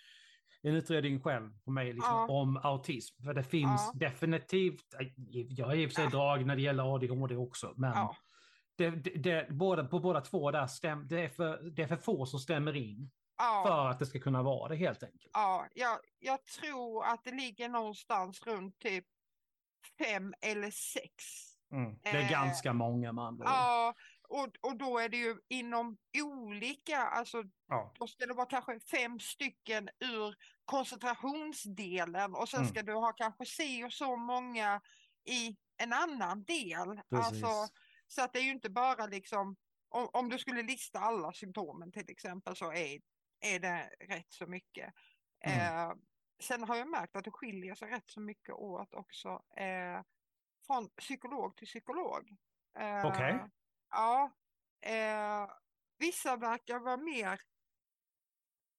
en 0.62 0.74
utredning 0.74 1.20
själv 1.20 1.58
på 1.64 1.70
mig 1.70 1.92
liksom, 1.92 2.14
Ja. 2.14 2.26
om 2.30 2.56
autism. 2.56 3.22
För 3.24 3.34
det 3.34 3.42
finns 3.44 3.90
Ja. 3.94 3.98
definitivt, 4.08 4.84
jag 5.48 5.72
är 5.72 5.76
i 5.76 5.86
och 5.86 5.90
för 5.90 5.94
sig 6.02 6.10
drag 6.10 6.46
när 6.46 6.56
det 6.56 6.62
gäller 6.62 6.94
ADHD 6.94 7.36
också. 7.36 7.74
Men 7.76 8.08
det, 8.76 8.90
det, 8.90 9.10
det, 9.10 9.46
båda, 9.50 9.84
på 9.84 9.98
båda 9.98 10.20
två 10.20 10.50
där 10.50 10.66
stäm, 10.66 11.08
det, 11.08 11.20
är 11.24 11.28
för, 11.28 11.62
det 11.70 11.82
är 11.82 11.86
för 11.86 11.96
få 11.96 12.26
som 12.26 12.40
stämmer 12.40 12.76
in. 12.76 13.10
För 13.66 13.86
att 13.86 13.98
det 13.98 14.06
ska 14.06 14.20
kunna 14.20 14.42
vara 14.42 14.68
det 14.68 14.76
helt 14.76 15.02
enkelt. 15.02 15.30
Ja, 15.32 15.66
jag, 15.74 15.98
jag 16.18 16.44
tror 16.44 17.04
att 17.04 17.24
det 17.24 17.30
ligger 17.30 17.68
någonstans 17.68 18.46
runt 18.46 18.78
typ 18.78 19.04
fem 20.04 20.34
eller 20.40 20.70
sex. 20.70 21.24
Det 22.02 22.08
är 22.08 22.22
Eh, 22.22 22.30
ganska 22.30 22.72
många 22.72 23.10
ord. 23.10 23.42
Ja, 23.44 23.94
och, 24.28 24.48
och 24.60 24.76
då 24.76 24.98
är 24.98 25.08
det 25.08 25.16
ju 25.16 25.36
inom 25.48 25.96
olika, 26.22 26.98
alltså 26.98 27.42
Ja. 27.68 27.94
då 27.98 28.06
ska 28.06 28.26
det 28.26 28.34
vara 28.34 28.46
kanske 28.46 28.80
fem 28.80 29.20
stycken 29.20 29.88
ur 30.00 30.34
koncentrationsdelen 30.64 32.34
och 32.34 32.48
sen 32.48 32.60
Mm. 32.60 32.70
ska 32.72 32.82
du 32.82 32.94
ha 32.94 33.12
kanske 33.12 33.46
si 33.46 33.84
och 33.84 33.92
så 33.92 34.16
många 34.16 34.80
i 35.28 35.56
en 35.76 35.92
annan 35.92 36.44
del. 36.44 37.00
Precis. 37.10 37.44
Alltså, 37.44 37.74
så 38.06 38.22
att 38.22 38.32
det 38.32 38.38
är 38.38 38.42
ju 38.42 38.50
inte 38.50 38.70
bara 38.70 39.06
liksom, 39.06 39.56
om, 39.88 40.08
om 40.12 40.28
du 40.28 40.38
skulle 40.38 40.62
lista 40.62 40.98
alla 40.98 41.32
symptomen 41.32 41.92
till 41.92 42.10
exempel 42.10 42.56
så 42.56 42.72
är, 42.72 43.00
är 43.40 43.58
det 43.60 43.90
rätt 44.08 44.32
så 44.32 44.46
mycket. 44.46 44.94
Mm. 45.44 45.58
Eh, 45.88 45.94
sen 46.42 46.64
har 46.64 46.76
jag 46.76 46.88
märkt 46.88 47.16
att 47.16 47.24
det 47.24 47.30
skiljer 47.30 47.74
sig 47.74 47.90
rätt 47.90 48.10
så 48.10 48.20
mycket 48.20 48.54
åt 48.54 48.94
också 48.94 49.28
eh, 49.56 50.02
från 50.70 50.88
psykolog 50.88 51.56
till 51.56 51.66
psykolog. 51.66 52.36
Eh, 52.78 53.06
Okej. 53.06 53.50
Ja, 53.90 54.30
eh, 54.80 55.50
vissa 55.98 56.36
verkar 56.36 56.78
vara 56.78 56.96
mer 56.96 57.40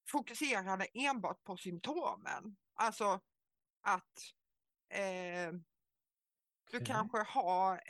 fokuserade 0.10 0.88
enbart 0.94 1.44
på 1.44 1.58
symptomen. 1.58 2.58
Alltså 2.74 3.22
att 3.82 4.20
eh, 4.90 5.52
du 6.72 6.78
Okej. 6.78 6.86
kanske 6.86 7.18
har 7.18 7.82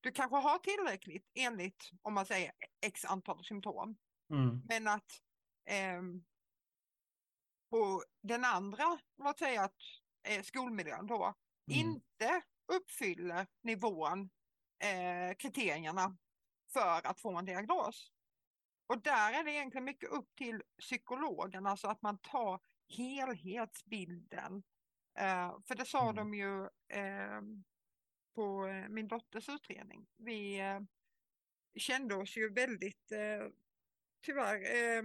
du 0.00 0.12
kanske 0.12 0.36
har 0.36 0.58
tillräckligt 0.58 1.30
enligt 1.34 1.90
om 2.02 2.14
man 2.14 2.26
säger 2.26 2.52
x 2.86 3.04
antal 3.04 3.44
symptom. 3.44 3.96
Mm. 4.30 4.62
Men 4.68 4.88
att 4.88 5.12
ehm, 5.64 6.24
på 7.70 8.04
den 8.22 8.44
andra, 8.44 8.98
låt 9.16 9.38
säga 9.38 9.62
att 9.62 9.76
eh, 10.28 10.42
skolmiljön 10.42 11.06
då, 11.06 11.34
Mm. 11.70 11.88
inte 11.88 12.42
uppfyller 12.66 13.46
nivån, 13.62 14.30
eh, 14.82 15.34
kriterierna 15.38 16.18
för 16.72 17.06
att 17.06 17.20
få 17.20 17.38
en 17.38 17.44
diagnos. 17.44 18.12
Och 18.86 19.02
där 19.02 19.32
är 19.32 19.44
det 19.44 19.52
egentligen 19.52 19.84
mycket 19.84 20.10
upp 20.10 20.34
till 20.36 20.62
psykologen, 20.80 21.66
alltså 21.66 21.88
att 21.88 22.02
man 22.02 22.18
tar 22.18 22.60
helhetsbilden. 22.96 24.62
Eh, 25.18 25.58
för 25.68 25.74
det 25.74 25.86
sa 25.86 26.02
Mm. 26.10 26.16
de 26.16 26.34
ju 26.34 26.62
eh, 26.88 27.40
på 28.34 28.66
min 28.90 29.08
dotters 29.08 29.48
utredning. 29.48 30.06
Vi 30.16 30.60
eh, 30.60 30.80
kände 31.78 32.14
oss 32.14 32.36
ju 32.36 32.52
väldigt, 32.52 33.12
eh, 33.12 33.48
tyvärr, 34.26 34.74
eh, 34.76 35.02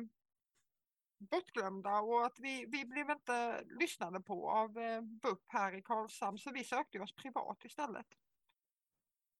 bortglömda 1.20 2.00
och 2.00 2.26
att 2.26 2.40
vi, 2.40 2.66
vi 2.66 2.86
blev 2.86 3.10
inte 3.10 3.64
lyssnade 3.64 4.22
på 4.22 4.52
av 4.52 4.78
eh, 4.78 5.02
BUP 5.02 5.44
här 5.48 5.76
i 5.76 5.82
Karlshamn 5.82 6.38
så 6.38 6.52
vi 6.52 6.64
sökte 6.64 7.00
oss 7.00 7.16
privat 7.16 7.66
istället. 7.66 8.08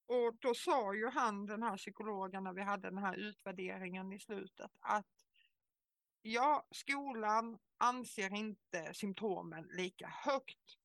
Och 0.06 0.36
då 0.38 0.54
sa 0.54 0.94
ju 0.94 1.08
han, 1.08 1.46
den 1.46 1.62
här 1.62 1.76
psykologen, 1.76 2.44
när 2.44 2.52
vi 2.52 2.62
hade 2.62 2.88
den 2.90 2.98
här 2.98 3.14
utvärderingen 3.14 4.12
i 4.12 4.18
slutet, 4.18 4.70
att 4.80 5.06
ja, 6.22 6.66
skolan 6.70 7.58
anser 7.78 8.34
inte 8.34 8.94
symptomen 8.94 9.68
lika 9.70 10.08
högt. 10.08 10.78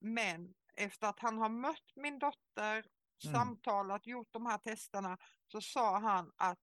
Men 0.00 0.54
efter 0.74 1.06
att 1.06 1.20
han 1.20 1.38
har 1.38 1.48
mött 1.48 1.96
min 1.96 2.18
dotter, 2.18 2.84
Mm. 3.24 3.34
samtalat, 3.34 4.06
gjort 4.06 4.32
de 4.32 4.46
här 4.46 4.58
testerna, 4.58 5.18
så 5.46 5.60
sa 5.60 5.98
han 5.98 6.32
att 6.36 6.60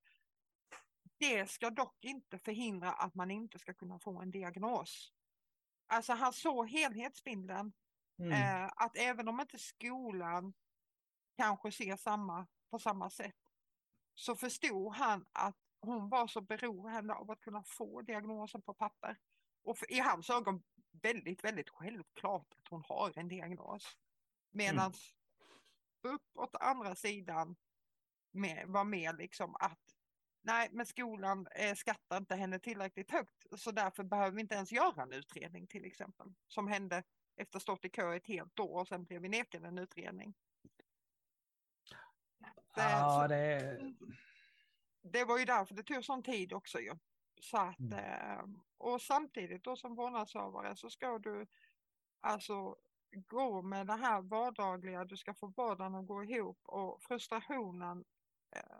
det 1.20 1.52
ska 1.52 1.70
dock 1.70 2.06
inte 2.06 2.40
förhindra 2.40 2.92
att 2.94 3.16
man 3.16 3.32
inte 3.32 3.60
ska 3.60 3.74
kunna 3.74 4.00
få 4.00 4.22
en 4.22 4.32
diagnos. 4.32 5.14
Alltså 5.88 6.14
han 6.14 6.34
såg 6.34 6.70
helhetsbilden, 6.70 7.74
Mm. 8.22 8.32
eh, 8.32 8.72
att 8.76 8.98
även 8.98 9.28
om 9.28 9.40
inte 9.40 9.60
skolan 9.60 10.54
kanske 11.38 11.72
ser 11.72 11.96
samma 11.96 12.48
på 12.70 12.80
samma 12.80 13.10
sätt, 13.10 13.38
så 14.16 14.36
förstod 14.36 14.94
han 14.94 15.26
att 15.32 15.58
hon 15.82 16.10
var 16.10 16.28
så 16.28 16.42
beroende 16.42 17.14
av 17.14 17.32
att 17.32 17.42
kunna 17.42 17.64
få 17.64 18.02
diagnosen 18.02 18.62
på 18.62 18.74
papper. 18.74 19.18
Och 19.64 19.78
för, 19.78 19.92
i 19.92 20.00
hans 20.00 20.30
ögon 20.30 20.64
väldigt, 20.92 21.44
väldigt 21.44 21.70
självklart 21.70 22.54
att 22.58 22.68
hon 22.68 22.84
har 22.88 23.18
en 23.20 23.28
diagnos. 23.28 23.98
Medan 24.52 24.94
upp 26.02 26.38
åt 26.38 26.56
andra 26.56 26.96
sidan 26.96 27.56
med, 28.32 28.68
var 28.68 28.84
med 28.84 29.18
liksom 29.18 29.56
att 29.56 29.99
nej, 30.42 30.70
men 30.72 30.86
skolan 30.86 31.48
eh, 31.56 31.76
skattar 31.76 32.18
inte 32.18 32.36
henne 32.36 32.60
tillräckligt 32.60 33.12
högt 33.12 33.46
så 33.58 33.72
därför 33.72 34.04
behöver 34.04 34.32
vi 34.32 34.42
inte 34.42 34.56
ens 34.56 34.72
göra 34.72 35.04
en 35.04 35.14
utredning 35.14 35.68
till 35.68 35.86
exempel. 35.86 36.28
Som 36.48 36.68
hände 36.68 37.04
efter 37.36 37.50
att 37.50 37.54
ha 37.54 37.60
stått 37.60 37.86
i 37.86 37.90
kö 37.90 38.16
ett 38.16 38.28
helt 38.28 38.60
år 38.60 38.80
och 38.82 38.88
sen 38.88 39.06
blev 39.06 39.22
vi 39.22 39.30
nekade 39.30 39.68
en 39.68 39.78
utredning. 39.78 40.36
Det, 42.76 42.82
Ja, 42.82 43.10
så, 43.10 43.28
det 43.28 43.94
det 45.04 45.26
var 45.26 45.40
ju 45.40 45.46
därför 45.46 45.76
det 45.76 45.84
tog 45.84 46.06
sån 46.06 46.24
tid 46.24 46.54
också 46.54 46.80
ju. 46.80 46.92
Så 47.42 47.58
att, 47.58 47.80
Mm. 47.80 47.94
eh, 47.94 48.44
och 48.78 49.02
samtidigt 49.02 49.64
då 49.64 49.76
som 49.76 49.96
vårdnadshavare 49.96 50.76
så 50.76 50.90
ska 50.90 51.20
du 51.20 51.48
alltså 52.22 52.76
gå 53.12 53.62
med 53.62 53.88
det 53.88 53.96
här 53.96 54.22
vardagliga, 54.22 55.06
du 55.06 55.18
ska 55.18 55.34
få 55.34 55.48
vardagen 55.48 55.96
att 55.96 56.08
gå 56.08 56.24
ihop 56.24 56.60
och 56.64 57.02
frustrationen 57.04 58.06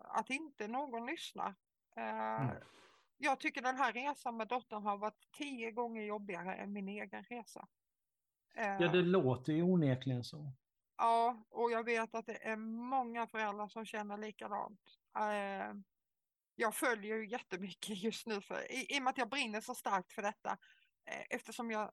att 0.04 0.30
inte 0.30 0.68
någon 0.68 1.06
lyssnar. 1.06 1.56
Eh, 1.96 2.42
Mm. 2.42 2.56
Jag 3.22 3.40
tycker 3.40 3.62
den 3.62 3.76
här 3.78 3.94
resan 3.94 4.38
med 4.38 4.48
dottern 4.48 4.84
har 4.84 4.98
varit 4.98 5.28
tio 5.32 5.72
gånger 5.72 6.04
jobbigare 6.04 6.56
än 6.56 6.74
min 6.74 6.88
egen 6.90 7.24
resa. 7.24 7.68
Eh, 8.56 8.68
Ja, 8.82 8.88
det 8.88 9.02
låter 9.02 9.54
ju 9.54 9.62
onekligen 9.64 10.24
så. 10.24 10.54
Ja, 10.98 11.44
och 11.50 11.72
jag 11.72 11.84
vet 11.84 12.16
att 12.16 12.26
det 12.26 12.48
är 12.48 12.56
många 12.56 13.28
föräldrar 13.28 13.68
som 13.68 13.86
känner 13.86 14.18
likadant. 14.18 14.82
Eh, 15.20 15.74
jag 16.56 16.76
följer 16.76 17.16
ju 17.16 17.28
jättemycket 17.30 18.04
just 18.04 18.28
nu, 18.28 18.42
för, 18.42 18.72
i, 18.72 18.96
i 18.96 19.00
och 19.00 19.04
med 19.04 19.12
att 19.12 19.18
jag 19.18 19.30
brinner 19.30 19.62
så 19.62 19.76
starkt 19.76 20.14
för 20.14 20.22
detta, 20.22 20.58
eh, 21.06 21.24
eftersom 21.30 21.72
jag 21.72 21.92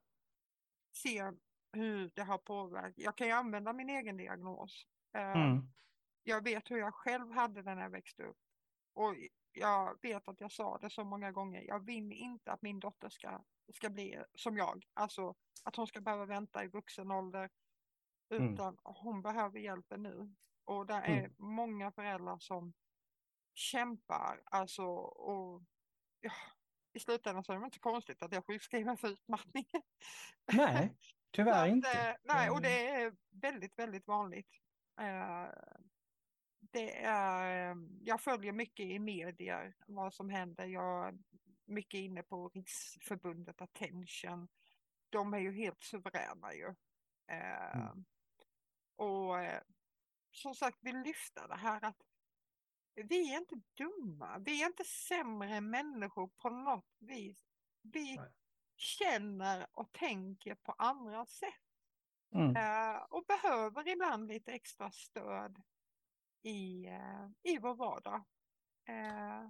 ser 1.03 1.33
hur 1.73 2.11
det 2.15 2.23
har 2.23 2.37
påverkat. 2.37 2.93
Jag 2.97 3.17
kan 3.17 3.27
ju 3.27 3.33
använda 3.33 3.73
min 3.73 3.89
egen 3.89 4.17
diagnos. 4.17 4.85
Eh, 5.13 5.31
Mm. 5.31 5.67
Jag 6.27 6.43
vet 6.43 6.71
hur 6.71 6.77
jag 6.77 6.93
själv 6.93 7.31
hade 7.31 7.61
det 7.61 7.75
när 7.75 7.81
jag 7.81 7.89
växte 7.89 8.23
upp. 8.23 8.37
Och 8.93 9.15
jag 9.51 10.01
vet 10.01 10.27
att 10.27 10.41
jag 10.41 10.51
sa 10.51 10.77
det 10.77 10.89
så 10.89 11.03
många 11.03 11.31
gånger, 11.31 11.61
jag 11.61 11.85
vill 11.85 12.11
inte 12.13 12.51
att 12.51 12.61
min 12.61 12.79
dotter 12.79 13.09
ska, 13.09 13.43
ska 13.73 13.89
bli 13.89 14.23
som 14.35 14.57
jag. 14.57 14.83
Alltså 14.93 15.35
att 15.63 15.75
hon 15.75 15.87
ska 15.87 16.01
behöva 16.01 16.25
vänta 16.25 16.63
i 16.63 16.67
vuxen 16.67 17.11
ålder. 17.11 17.49
Mm. 18.29 18.53
Utan 18.53 18.77
hon 18.83 19.21
behöver 19.21 19.59
hjälpen 19.59 20.03
nu. 20.03 20.35
Och 20.65 20.85
det 20.85 20.93
är 20.93 21.19
Mm. 21.19 21.31
många 21.37 21.91
föräldrar 21.91 22.39
som 22.39 22.73
kämpar. 23.53 24.41
Alltså, 24.45 24.83
och 24.85 25.63
ja, 26.21 26.31
i 26.93 26.99
slutändan 26.99 27.43
så 27.43 27.53
är 27.53 27.59
det 27.59 27.65
inte 27.65 27.79
konstigt 27.79 28.21
att 28.23 28.31
jag 28.33 28.45
sjukskriver 28.45 28.95
för 28.95 29.07
utmattning. 29.07 29.65
Nej, 30.53 30.97
tyvärr 31.31 31.63
att, 31.63 31.69
inte. 31.69 32.09
eh, 32.09 32.15
nej, 32.23 32.49
och 32.49 32.57
Mm. 32.57 32.69
det 32.69 32.87
är 32.89 33.15
väldigt, 33.41 33.79
väldigt 33.79 34.07
vanligt. 34.07 34.49
Det 36.71 37.03
är, 37.03 37.75
jag 38.01 38.21
följer 38.21 38.51
mycket 38.51 38.85
i 38.85 38.99
medier 38.99 39.75
vad 39.87 40.13
som 40.13 40.29
händer. 40.29 40.65
Jag 40.65 41.07
är 41.07 41.17
mycket 41.65 41.97
inne 41.97 42.23
på 42.23 42.49
Riksförbundet 42.49 43.61
Attention. 43.61 44.47
De 45.09 45.33
är 45.33 45.39
ju 45.39 45.51
helt 45.51 45.83
suveräna 45.83 46.53
ju. 46.53 46.75
Mm. 47.27 48.05
Och 48.95 49.41
eh, 49.41 49.61
som 50.31 50.55
sagt 50.55 50.77
vill 50.81 50.97
lyfta 50.97 51.47
det 51.47 51.55
här 51.55 51.85
att 51.85 52.01
vi 52.95 53.33
är 53.33 53.37
inte 53.37 53.61
dumma. 53.73 54.37
Vi 54.37 54.61
är 54.63 54.67
inte 54.67 54.83
sämre 54.83 55.61
människor 55.61 56.27
på 56.27 56.49
något 56.49 56.95
vis. 56.99 57.37
Vi 57.81 58.15
Nej. 58.15 58.31
känner 58.75 59.67
och 59.73 59.91
tänker 59.91 60.55
på 60.55 60.71
andra 60.71 61.25
sätt. 61.25 61.53
Mm. 62.33 62.49
Uh, 62.49 63.01
och 63.09 63.25
behöver 63.25 63.87
ibland 63.87 64.27
lite 64.27 64.51
extra 64.51 64.91
stöd 64.91 65.63
i, 66.47 66.87
uh, 66.87 67.53
i 67.53 67.57
vår 67.57 67.75
vardag. 67.75 68.25
Uh, 68.89 69.49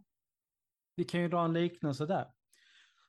Vi 0.96 1.04
kan 1.04 1.22
ju 1.22 1.28
dra 1.28 1.46
en 1.46 1.54
liknelse 1.54 2.06
där. 2.06 2.32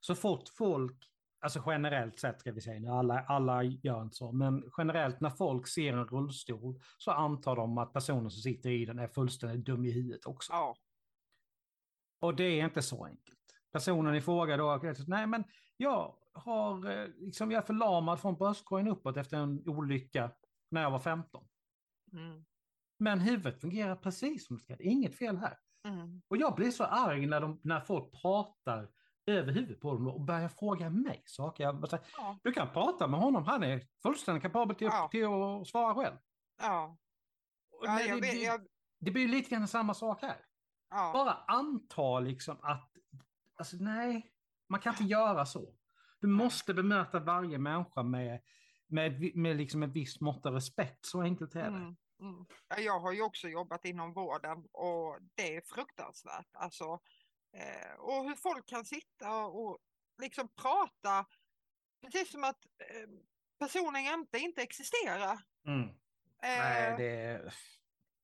Så 0.00 0.14
fort 0.14 0.48
folk 0.48 1.08
alltså 1.40 1.62
generellt 1.66 2.18
sett 2.18 2.40
ska 2.40 2.52
vi 2.52 2.60
säga, 2.60 2.92
alla, 2.92 3.20
alla 3.20 3.62
gör 3.62 4.02
inte 4.02 4.16
så, 4.16 4.32
men 4.32 4.64
generellt 4.78 5.20
när 5.20 5.30
folk 5.30 5.68
ser 5.68 5.92
en 5.92 6.04
rullstol 6.04 6.80
så 6.98 7.10
antar 7.10 7.56
de 7.56 7.78
att 7.78 7.92
personen 7.92 8.30
som 8.30 8.42
sitter 8.42 8.70
i 8.70 8.84
den 8.84 8.98
är 8.98 9.08
fullständigt 9.08 9.66
dum 9.66 9.84
i 9.84 9.90
huvudet 9.90 10.26
också. 10.26 10.52
Ja. 10.52 10.74
Och 12.20 12.36
det 12.36 12.44
är 12.44 12.64
inte 12.64 12.82
så 12.82 13.04
enkelt. 13.04 13.38
Personen 13.72 14.14
i 14.14 14.20
fråga 14.20 14.56
då, 14.56 14.80
nej 15.06 15.26
men 15.26 15.44
jag 15.76 16.16
har, 16.32 16.90
eh, 16.90 17.08
liksom 17.08 17.50
jag 17.50 17.62
är 17.62 17.66
förlamad 17.66 18.20
från 18.20 18.34
bröstkorgen 18.34 18.88
uppåt 18.88 19.16
efter 19.16 19.36
en 19.36 19.68
olycka 19.68 20.32
när 20.70 20.82
jag 20.82 20.90
var 20.90 20.98
15. 20.98 21.48
Mm. 22.12 22.44
Men 22.98 23.20
huvudet 23.20 23.60
fungerar 23.60 23.96
precis 23.96 24.46
som 24.46 24.56
det 24.56 24.62
ska, 24.62 24.76
inget 24.78 25.18
fel 25.18 25.36
här. 25.36 25.58
Mm. 25.84 26.22
Och 26.28 26.36
jag 26.36 26.54
blir 26.54 26.70
så 26.70 26.84
arg 26.84 27.26
när, 27.26 27.40
de, 27.40 27.60
när 27.64 27.80
folk 27.80 28.22
pratar 28.22 28.88
över 29.26 29.52
huvudet 29.52 29.80
på 29.80 29.94
dem 29.94 30.08
och 30.08 30.20
börjar 30.20 30.48
fråga 30.48 30.90
mig 30.90 31.22
saker. 31.26 31.64
Jag 31.64 31.88
säger, 31.88 32.04
ja. 32.16 32.38
Du 32.42 32.52
kan 32.52 32.72
prata 32.72 33.06
med 33.06 33.20
honom, 33.20 33.44
han 33.44 33.62
är 33.62 33.82
fullständigt 34.02 34.42
kapabel 34.42 34.76
till, 34.76 34.86
ja. 34.86 35.08
till 35.10 35.24
att 35.24 35.66
svara 35.66 35.94
själv. 35.94 36.16
Ja. 36.60 36.98
ja 37.82 37.98
det, 37.98 38.20
vet, 38.20 38.42
jag... 38.42 38.60
det, 38.98 39.10
blir 39.10 39.28
lite 39.28 39.50
grann 39.50 39.68
samma 39.68 39.94
sak 39.94 40.22
här. 40.22 40.36
Ja. 40.90 41.10
Bara 41.12 41.32
anta 41.32 42.20
liksom 42.20 42.56
att, 42.62 42.90
alltså 43.56 43.76
nej, 43.76 44.32
man 44.68 44.80
kan 44.80 44.92
inte 44.92 45.04
göra 45.04 45.46
så. 45.46 45.74
Du 46.20 46.26
måste 46.26 46.74
bemöta 46.74 47.20
varje 47.20 47.58
människa 47.58 48.02
med, 48.02 48.40
med, 48.86 49.36
med 49.36 49.56
liksom 49.56 49.82
ett 49.82 49.92
visst 49.92 50.20
mått 50.20 50.46
av 50.46 50.54
respekt, 50.54 51.06
så 51.06 51.22
enkelt 51.22 51.54
är 51.54 51.70
det. 51.70 51.76
Mm. 51.76 51.96
Mm. 52.20 52.46
Jag 52.76 53.00
har 53.00 53.12
ju 53.12 53.22
också 53.22 53.48
jobbat 53.48 53.84
inom 53.84 54.12
vården 54.12 54.66
och 54.72 55.18
det 55.34 55.56
är 55.56 55.60
fruktansvärt. 55.60 56.48
Alltså, 56.52 57.00
Eh, 57.52 57.94
och 57.98 58.24
hur 58.24 58.34
folk 58.34 58.66
kan 58.66 58.84
sitta 58.84 59.46
och 59.46 59.78
liksom 60.22 60.48
prata 60.48 61.26
precis 62.00 62.30
som 62.30 62.44
att 62.44 62.66
eh, 62.78 63.08
personen 63.58 64.04
jämte 64.04 64.38
inte 64.38 64.62
existerar. 64.62 65.38
Mm. 65.66 65.88
Eh, 65.88 65.92
Nej, 66.42 66.96
det... 66.98 67.52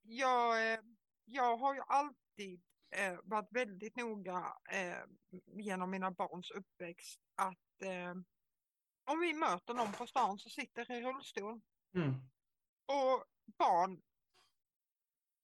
jag, 0.03 0.73
eh, 0.73 0.81
jag 1.25 1.57
har 1.57 1.75
ju 1.75 1.81
alltid 1.87 2.63
eh, 2.97 3.19
varit 3.23 3.53
väldigt 3.53 3.97
noga 3.97 4.57
eh, 4.71 5.05
genom 5.47 5.91
mina 5.91 6.11
barns 6.11 6.51
uppväxt 6.51 7.21
att 7.35 7.59
om 9.05 9.21
vi 9.21 9.35
möter 9.35 9.75
någon 9.75 9.93
på 9.93 10.07
stan 10.07 10.39
som 10.39 10.51
sitter 10.51 10.93
i 10.93 11.03
rullstol 11.03 11.61
mm. 11.95 12.15
Och 12.87 13.25
barn 13.59 14.03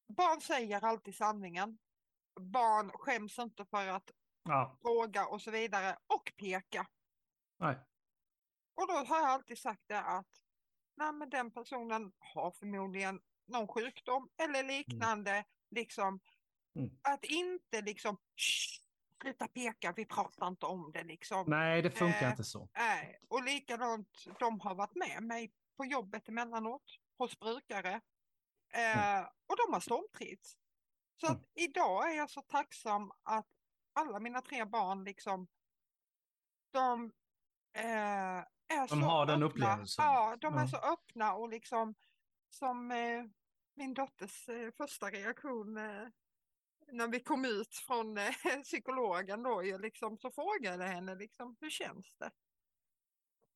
barn 0.08 0.40
säger 0.40 0.84
alltid 0.84 1.14
sanningen 1.14 1.78
barn 2.40 2.90
skäms 2.90 3.38
inte 3.38 3.64
för 3.64 3.88
att 3.88 4.10
ja. 4.42 4.78
fråga 4.82 5.26
och 5.26 5.42
så 5.42 5.50
vidare 5.50 5.96
och 6.06 6.32
peka. 6.36 6.86
Nej. 7.58 7.76
Och 8.74 8.88
då 8.88 8.94
har 8.94 9.16
jag 9.16 9.28
alltid 9.28 9.58
sagt 9.58 9.82
det 9.86 10.00
att 10.00 10.28
nej, 10.96 11.12
men 11.12 11.30
den 11.30 11.50
personen 11.50 12.12
har 12.18 12.50
förmodligen 12.50 13.20
någon 13.46 13.68
sjukdom 13.68 14.28
eller 14.42 14.64
liknande. 14.64 15.30
Mm. 15.30 15.44
Liksom, 15.70 16.20
mm. 16.74 16.90
Att 17.02 17.24
inte 17.24 17.82
liksom 17.82 18.16
sluta 19.22 19.48
peka, 19.48 19.92
vi 19.96 20.06
pratar 20.06 20.48
inte 20.48 20.66
om 20.66 20.92
det 20.92 21.02
liksom. 21.02 21.44
Nej, 21.46 21.82
det 21.82 21.90
funkar 21.90 22.22
eh, 22.22 22.30
inte 22.30 22.44
så. 22.44 22.68
Nej, 22.74 23.18
och 23.28 23.42
likadant, 23.42 24.24
de 24.38 24.60
har 24.60 24.74
varit 24.74 24.94
med 24.94 25.22
mig 25.22 25.52
på 25.76 25.84
jobbet 25.84 26.28
emellanåt 26.28 26.84
hos 27.20 27.38
brukare. 27.38 28.00
Eh, 28.72 29.16
mm. 29.18 29.24
Och 29.46 29.56
de 29.56 29.72
har 29.72 29.80
stormtrivts. 29.80 30.56
Så 31.20 31.26
att 31.26 31.42
idag 31.54 32.12
är 32.12 32.16
jag 32.16 32.30
så 32.30 32.42
tacksam 32.42 33.12
att 33.22 33.48
alla 33.92 34.20
mina 34.20 34.40
tre 34.42 34.64
barn 34.64 35.04
liksom, 35.04 35.48
de 36.70 37.12
eh, 37.72 38.44
är 38.68 38.80
de 38.80 38.88
så 38.88 38.96
har 38.96 39.26
den 39.26 39.42
upplevelsen. 39.42 40.04
Ja, 40.04 40.36
de 40.40 40.54
är 40.54 40.66
så 40.66 40.76
öppna 40.76 41.34
och 41.34 41.48
liksom 41.48 41.94
som 42.50 42.90
eh, 42.90 43.24
min 43.74 43.94
dotters 43.94 44.48
eh, 44.48 44.70
första 44.76 45.10
reaktion 45.10 45.76
eh, 45.76 46.08
när 46.92 47.08
vi 47.08 47.20
kom 47.20 47.44
ut 47.44 47.74
från 47.74 48.18
eh, 48.18 48.32
psykologen 48.62 49.42
då 49.42 49.64
ju 49.64 49.78
liksom 49.78 50.18
så 50.18 50.30
frågade 50.30 50.84
jag 50.84 50.92
henne 50.92 51.14
liksom 51.14 51.56
hur 51.60 51.70
känns 51.70 52.16
det? 52.16 52.30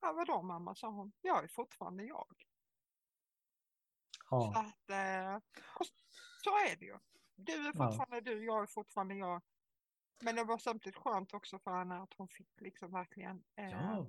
Ja 0.00 0.12
vadå 0.12 0.42
mamma 0.42 0.74
sa 0.74 0.88
hon, 0.88 1.12
jag 1.20 1.44
är 1.44 1.48
fortfarande 1.48 2.05
jag. 2.05 2.35
Ja. 4.30 4.52
Så 4.52 4.58
att, 4.58 4.90
eh, 4.90 5.38
så 6.44 6.50
är 6.50 6.76
det 6.76 6.84
ju. 6.84 6.98
Du 7.37 7.52
är 7.52 7.72
fortfarande 7.72 8.16
ja. 8.16 8.20
du, 8.20 8.44
jag 8.44 8.62
är 8.62 8.66
fortfarande 8.66 9.14
jag. 9.14 9.42
Men 10.22 10.37
det 10.37 10.44
var 10.44 10.58
samtidigt 10.58 10.96
skönt 10.96 11.34
också 11.34 11.58
för 11.58 11.78
henne 11.78 12.02
att 12.02 12.14
hon 12.16 12.28
fick 12.28 12.60
liksom 12.60 12.92
verkligen 12.92 13.44
eh, 13.56 13.70
ja, 13.70 14.06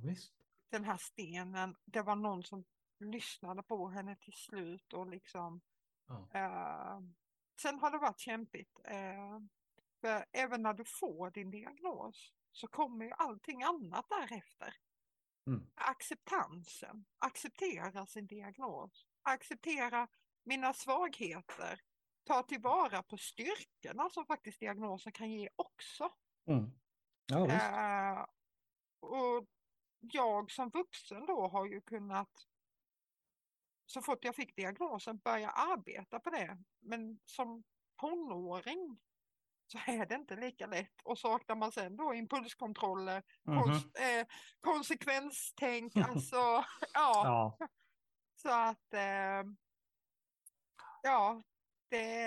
den 0.69 0.83
här 0.83 0.97
stenen. 0.97 1.75
Det 1.85 2.01
var 2.01 2.15
någon 2.15 2.43
som 2.43 2.65
lyssnade 2.99 3.63
på 3.63 3.89
henne 3.89 4.15
till 4.15 4.33
slut 4.33 4.93
och 4.93 5.07
liksom 5.07 5.61
ja. 6.07 6.29
eh, 6.33 6.99
Sen 7.61 7.79
har 7.79 7.91
det 7.91 7.97
varit 7.97 8.19
kämpigt. 8.19 8.79
Eh, 8.83 9.39
för 10.01 10.25
även 10.31 10.61
när 10.61 10.73
du 10.73 10.85
får 10.85 11.31
din 11.31 11.51
diagnos 11.51 12.33
så 12.51 12.67
kommer 12.67 13.05
ju 13.05 13.11
allting 13.11 13.63
annat 13.63 14.05
därefter. 14.09 14.73
Mm. 15.47 15.67
Acceptansen, 15.75 17.05
acceptera 17.17 18.05
sin 18.05 18.27
diagnos, 18.27 19.05
acceptera 19.25 20.07
mina 20.43 20.73
svagheter, 20.73 21.81
ta 22.23 22.43
tillvara 22.43 23.03
på 23.03 23.17
styrkorna 23.17 24.09
som 24.09 24.25
faktiskt 24.25 24.59
diagnosen 24.59 25.11
kan 25.11 25.31
ge 25.31 25.49
också. 25.55 26.09
Mm. 26.47 26.71
Ja, 27.25 27.45
uh, 27.45 28.25
och 29.09 29.45
jag 29.99 30.51
som 30.51 30.69
vuxen 30.69 31.25
då 31.25 31.47
har 31.47 31.65
ju 31.65 31.81
kunnat 31.81 32.47
så 33.85 34.01
fort 34.01 34.25
jag 34.25 34.35
fick 34.35 34.55
diagnosen 34.55 35.17
börja 35.17 35.49
arbeta 35.49 36.19
på 36.19 36.29
det. 36.29 36.57
Men 36.79 37.19
som 37.25 37.63
tonåring 37.99 38.97
så 39.67 39.77
är 39.87 40.05
det 40.05 40.15
inte 40.15 40.35
lika 40.35 40.67
lätt. 40.67 41.01
Och 41.03 41.19
saknar 41.19 41.55
man 41.55 41.71
sen 41.71 41.97
då 41.97 42.13
impulskontroller, 42.13 43.23
mm 43.47 43.59
-hmm. 43.59 43.63
kons 43.63 43.85
eh, 43.95 44.25
konsekvenstänk, 44.59 45.97
alltså 45.97 46.37
ja. 46.93 47.55
ja. 47.59 47.67
Så 48.45 48.51
att 48.51 48.93
eh, 48.93 49.51
ja, 51.03 51.43
det 51.89 52.25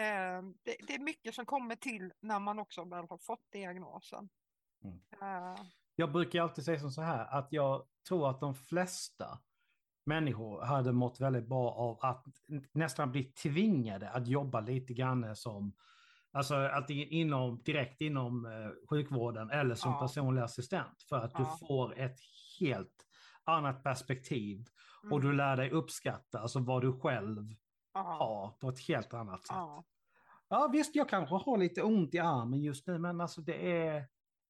det, 0.65 0.77
det, 0.87 0.95
är 0.95 0.99
mycket 0.99 1.35
som 1.35 1.47
kommer 1.47 1.77
till 1.77 2.13
när 2.21 2.41
man 2.41 2.59
också 2.59 2.85
väl 2.85 3.07
har 3.11 3.19
fått 3.19 3.53
diagnosen. 3.53 4.29
Mm. 4.85 4.97
Uh. 5.23 5.61
Jag 5.97 6.13
brukar 6.13 6.43
alltid 6.43 6.65
säga 6.65 6.81
som 6.81 6.91
så 6.91 7.03
här 7.03 7.27
att 7.27 7.49
jag 7.51 7.87
tror 8.09 8.31
att 8.31 8.41
de 8.41 8.55
flesta 8.55 9.39
människor 10.07 10.63
hade 10.63 10.93
mått 10.93 11.21
väldigt 11.21 11.49
bra 11.49 11.71
av 11.71 11.99
att 12.01 12.25
nästan 12.73 13.13
bli 13.13 13.25
tvingade 13.25 14.11
att 14.11 14.29
jobba 14.29 14.61
lite 14.61 14.95
grann 14.95 15.37
som 15.37 15.73
Alltså 16.33 16.55
antingen 16.55 17.09
inom, 17.09 17.63
direkt 17.63 18.01
inom 18.01 18.47
eh, 18.47 18.71
sjukvården 18.91 19.51
eller 19.51 19.75
som 19.75 19.93
ja. 19.93 19.99
personlig 19.99 20.43
assistent. 20.43 21.03
För 21.09 21.17
att 21.17 21.33
ja. 21.35 21.39
du 21.39 21.67
får 21.67 21.99
ett 21.99 22.19
helt 22.61 23.07
annat 23.45 23.83
perspektiv. 23.83 24.65
Mm. 25.03 25.13
Och 25.13 25.21
du 25.21 25.33
lär 25.33 25.57
dig 25.57 25.71
uppskatta 25.71 26.39
alltså 26.39 26.59
vad 26.59 26.83
du 26.83 27.01
själv 27.01 27.55
ha 27.95 28.59
på 28.61 28.69
ett 28.69 28.81
helt 28.81 29.15
annat 29.15 29.47
sätt. 29.47 29.57
Ja. 29.57 29.85
ja 30.49 30.69
visst, 30.73 30.95
jag 30.95 31.09
kanske 31.09 31.35
har 31.35 31.59
lite 31.59 31.83
ont 31.83 32.15
i 32.15 32.19
armen 32.19 32.63
just 32.63 32.87
nu, 32.87 32.99
men 32.99 33.21
alltså 33.21 33.41
det 33.41 33.73
är 33.73 34.07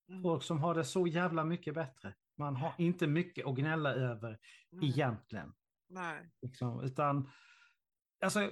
mm. 0.09 0.23
folk 0.23 0.43
som 0.43 0.61
har 0.61 0.75
det 0.75 0.85
så 0.85 1.07
jävla 1.07 1.45
mycket 1.45 1.75
bättre. 1.75 2.15
Man 2.37 2.57
har 2.57 2.75
inte 2.79 3.07
mycket 3.07 3.47
att 3.47 3.55
gnälla 3.55 3.95
över 3.95 4.39
mm. 4.73 4.85
egentligen. 4.85 5.55
Nej. 5.89 6.31
Liksom, 6.43 6.81
utan, 6.81 7.31
alltså, 8.25 8.51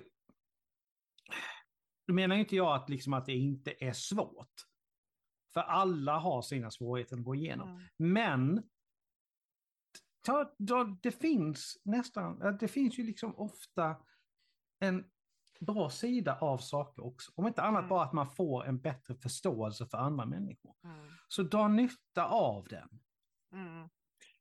då 2.06 2.14
menar 2.14 2.36
inte 2.36 2.56
jag 2.56 2.76
att, 2.76 2.88
liksom, 2.88 3.12
att 3.12 3.26
det 3.26 3.34
inte 3.34 3.84
är 3.84 3.92
svårt. 3.92 4.66
För 5.54 5.60
alla 5.60 6.18
har 6.18 6.42
sina 6.42 6.70
svårigheter 6.70 7.16
att 7.16 7.24
gå 7.24 7.34
igenom. 7.34 7.68
Mm. 7.68 7.82
Men 7.96 8.62
ta, 10.26 10.54
då, 10.58 10.84
det 11.02 11.12
finns 11.12 11.78
nästan, 11.84 12.56
det 12.60 12.68
finns 12.68 12.98
ju 12.98 13.02
liksom 13.02 13.36
ofta 13.36 13.96
en 14.78 15.04
bra 15.60 15.90
sida 15.90 16.38
av 16.40 16.58
saker 16.58 17.04
också. 17.04 17.32
Om 17.34 17.46
inte 17.46 17.62
annat 17.62 17.78
Mm. 17.80 17.88
bara 17.88 18.04
att 18.04 18.12
man 18.12 18.30
får 18.30 18.64
en 18.66 18.80
bättre 18.80 19.14
förståelse 19.14 19.86
för 19.86 19.98
andra 19.98 20.26
människor. 20.26 20.74
Mm. 20.84 21.08
Så 21.28 21.42
dra 21.42 21.68
nytta 21.68 22.26
av 22.26 22.68
den. 22.68 22.88
Mm. 23.52 23.88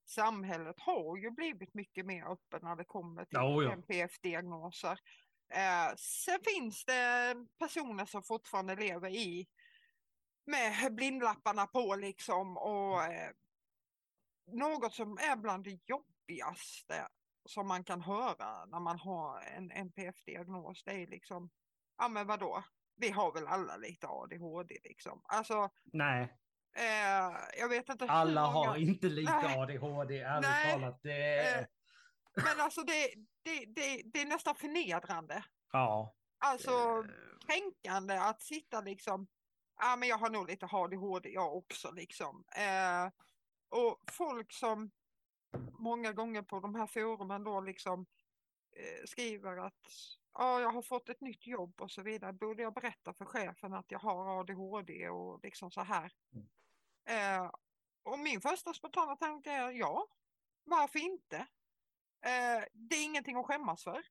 Samhället 0.06 0.76
har 0.80 1.18
ju 1.18 1.32
blivit 1.32 1.74
mycket 1.74 2.06
mer 2.06 2.32
öppen 2.32 2.60
när 2.64 2.76
det 2.76 2.84
kommer 2.84 3.26
till 3.26 3.38
Ja, 3.38 3.64
ja. 3.64 3.72
NPF-diagnoser. 3.72 5.00
Eh, 5.54 5.96
sen 5.98 6.40
finns 6.46 6.86
det 6.86 7.36
personer 7.60 8.06
som 8.06 8.24
fortfarande 8.24 8.76
lever 8.76 9.10
i 9.10 9.48
med 10.46 10.96
blindlapparna 10.96 11.68
på 11.68 11.96
liksom 11.96 12.58
och 12.58 13.04
eh, 13.04 13.32
något 14.48 14.94
som 14.94 15.18
är 15.18 15.36
bland 15.36 15.64
det 15.64 15.80
jobbigaste 15.86 17.08
som 17.46 17.68
man 17.68 17.84
kan 17.84 18.02
höra 18.02 18.66
när 18.66 18.80
man 18.80 19.00
har 19.00 19.42
en 19.42 19.72
NPF-diagnos 19.72 20.84
det 20.84 20.92
är 20.92 21.08
liksom, 21.08 21.50
ja 21.98 22.08
men 22.08 22.28
vadå, 22.28 22.64
vi 22.96 23.10
har 23.10 23.34
väl 23.34 23.48
alla 23.48 23.78
lite 23.78 24.08
ADHD 24.08 24.78
liksom. 24.84 25.22
Alltså, 25.24 25.70
Nej, 25.84 26.38
eh, 26.76 27.60
jag 27.60 27.70
vet 27.70 27.90
inte 27.90 28.06
alla 28.06 28.52
många... 28.52 28.70
har 28.70 28.78
inte 28.78 29.10
lite 29.10 29.42
Nej. 29.42 29.60
ADHD, 29.60 30.20
ärligt 30.20 30.50
Nej. 30.50 30.72
talat. 30.72 31.00
Det. 31.04 31.56
Eh, 31.56 31.66
Men 32.36 32.60
alltså 32.60 32.82
det, 32.82 33.14
det, 33.44 33.66
det, 33.66 34.02
det 34.14 34.22
är 34.22 34.26
nästan 34.26 34.56
förnedrande. 34.56 35.44
Ja. 35.72 36.16
Alltså 36.38 36.72
eh, 36.72 37.06
kränkande 37.48 38.18
att 38.18 38.42
sitta 38.42 38.82
liksom, 38.82 39.28
ja 39.80 39.96
men 39.96 40.10
jag 40.10 40.18
har 40.18 40.30
nog 40.30 40.48
lite 40.50 40.68
ADHD 40.72 41.30
jag 41.30 41.56
också 41.56 41.92
liksom. 41.92 42.44
Eh, 42.56 43.12
och 43.76 44.12
folk 44.12 44.54
som 44.54 44.92
många 45.80 46.14
gånger 46.14 46.42
på 46.42 46.60
de 46.60 46.76
här 46.76 46.88
forumen 46.88 47.44
då 47.44 47.62
liksom 47.62 48.06
eh, 48.72 49.06
skriver 49.06 49.58
att 49.58 49.88
ja, 50.34 50.62
jag 50.62 50.72
har 50.72 50.82
fått 50.82 51.10
ett 51.10 51.22
nytt 51.22 51.48
jobb 51.48 51.82
och 51.82 51.92
så 51.92 52.02
vidare. 52.02 52.34
Borde 52.34 52.64
jag 52.64 52.74
berätta 52.74 53.14
för 53.14 53.26
chefen 53.26 53.74
att 53.74 53.92
jag 53.92 54.00
har 54.00 54.40
ADHD 54.40 55.10
och 55.10 55.40
liksom 55.44 55.72
så 55.72 55.82
här. 55.82 56.14
Mm. 56.34 56.48
Eh, 57.06 57.52
och 58.04 58.20
min 58.20 58.42
första 58.42 58.74
spontana 58.74 59.16
tanke 59.16 59.52
är 59.52 59.72
ja, 59.72 60.08
varför 60.64 61.00
inte? 61.00 61.38
Eh, 62.22 62.64
det 62.74 62.96
är 62.96 63.04
ingenting 63.04 63.38
att 63.38 63.46
skämmas 63.46 63.84
för. 63.84 64.04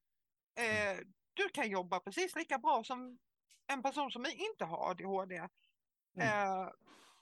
Eh, 0.54 0.98
du 1.34 1.48
kan 1.48 1.70
jobba 1.70 2.00
precis 2.00 2.36
lika 2.36 2.58
bra 2.58 2.84
som 2.84 3.18
en 3.66 3.82
person 3.82 4.10
som 4.10 4.26
inte 4.26 4.64
har 4.64 4.90
ADHD. 4.90 5.36
Eh, 6.16 6.68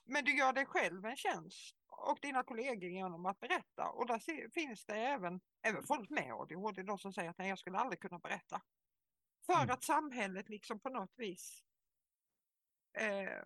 men 0.05 0.24
du 0.24 0.36
gör 0.36 0.53
dig 0.53 0.66
själv 0.66 1.05
en 1.05 1.16
tjänst 1.16 1.81
och 1.99 2.18
dina 2.22 2.43
kollegor 2.45 2.90
genom 2.90 3.26
att 3.26 3.40
berätta. 3.40 3.88
Och 3.90 4.07
där 4.07 4.51
finns 4.51 4.84
det 4.84 4.95
även, 4.95 5.40
även 5.62 5.82
folk 5.86 6.11
med 6.11 6.32
ADHD 6.34 6.82
då 6.82 6.99
som 6.99 7.12
säger 7.12 7.30
att 7.30 7.38
nej, 7.38 7.49
jag 7.49 7.59
skulle 7.59 7.78
aldrig 7.78 8.01
kunna 8.01 8.18
berätta. 8.18 8.62
För 9.47 9.53
Mm. 9.62 9.70
att 9.70 9.84
samhället 9.84 10.49
liksom 10.49 10.80
på 10.80 10.88
något 10.88 11.12
vis 11.16 11.64
eh, 12.99 13.43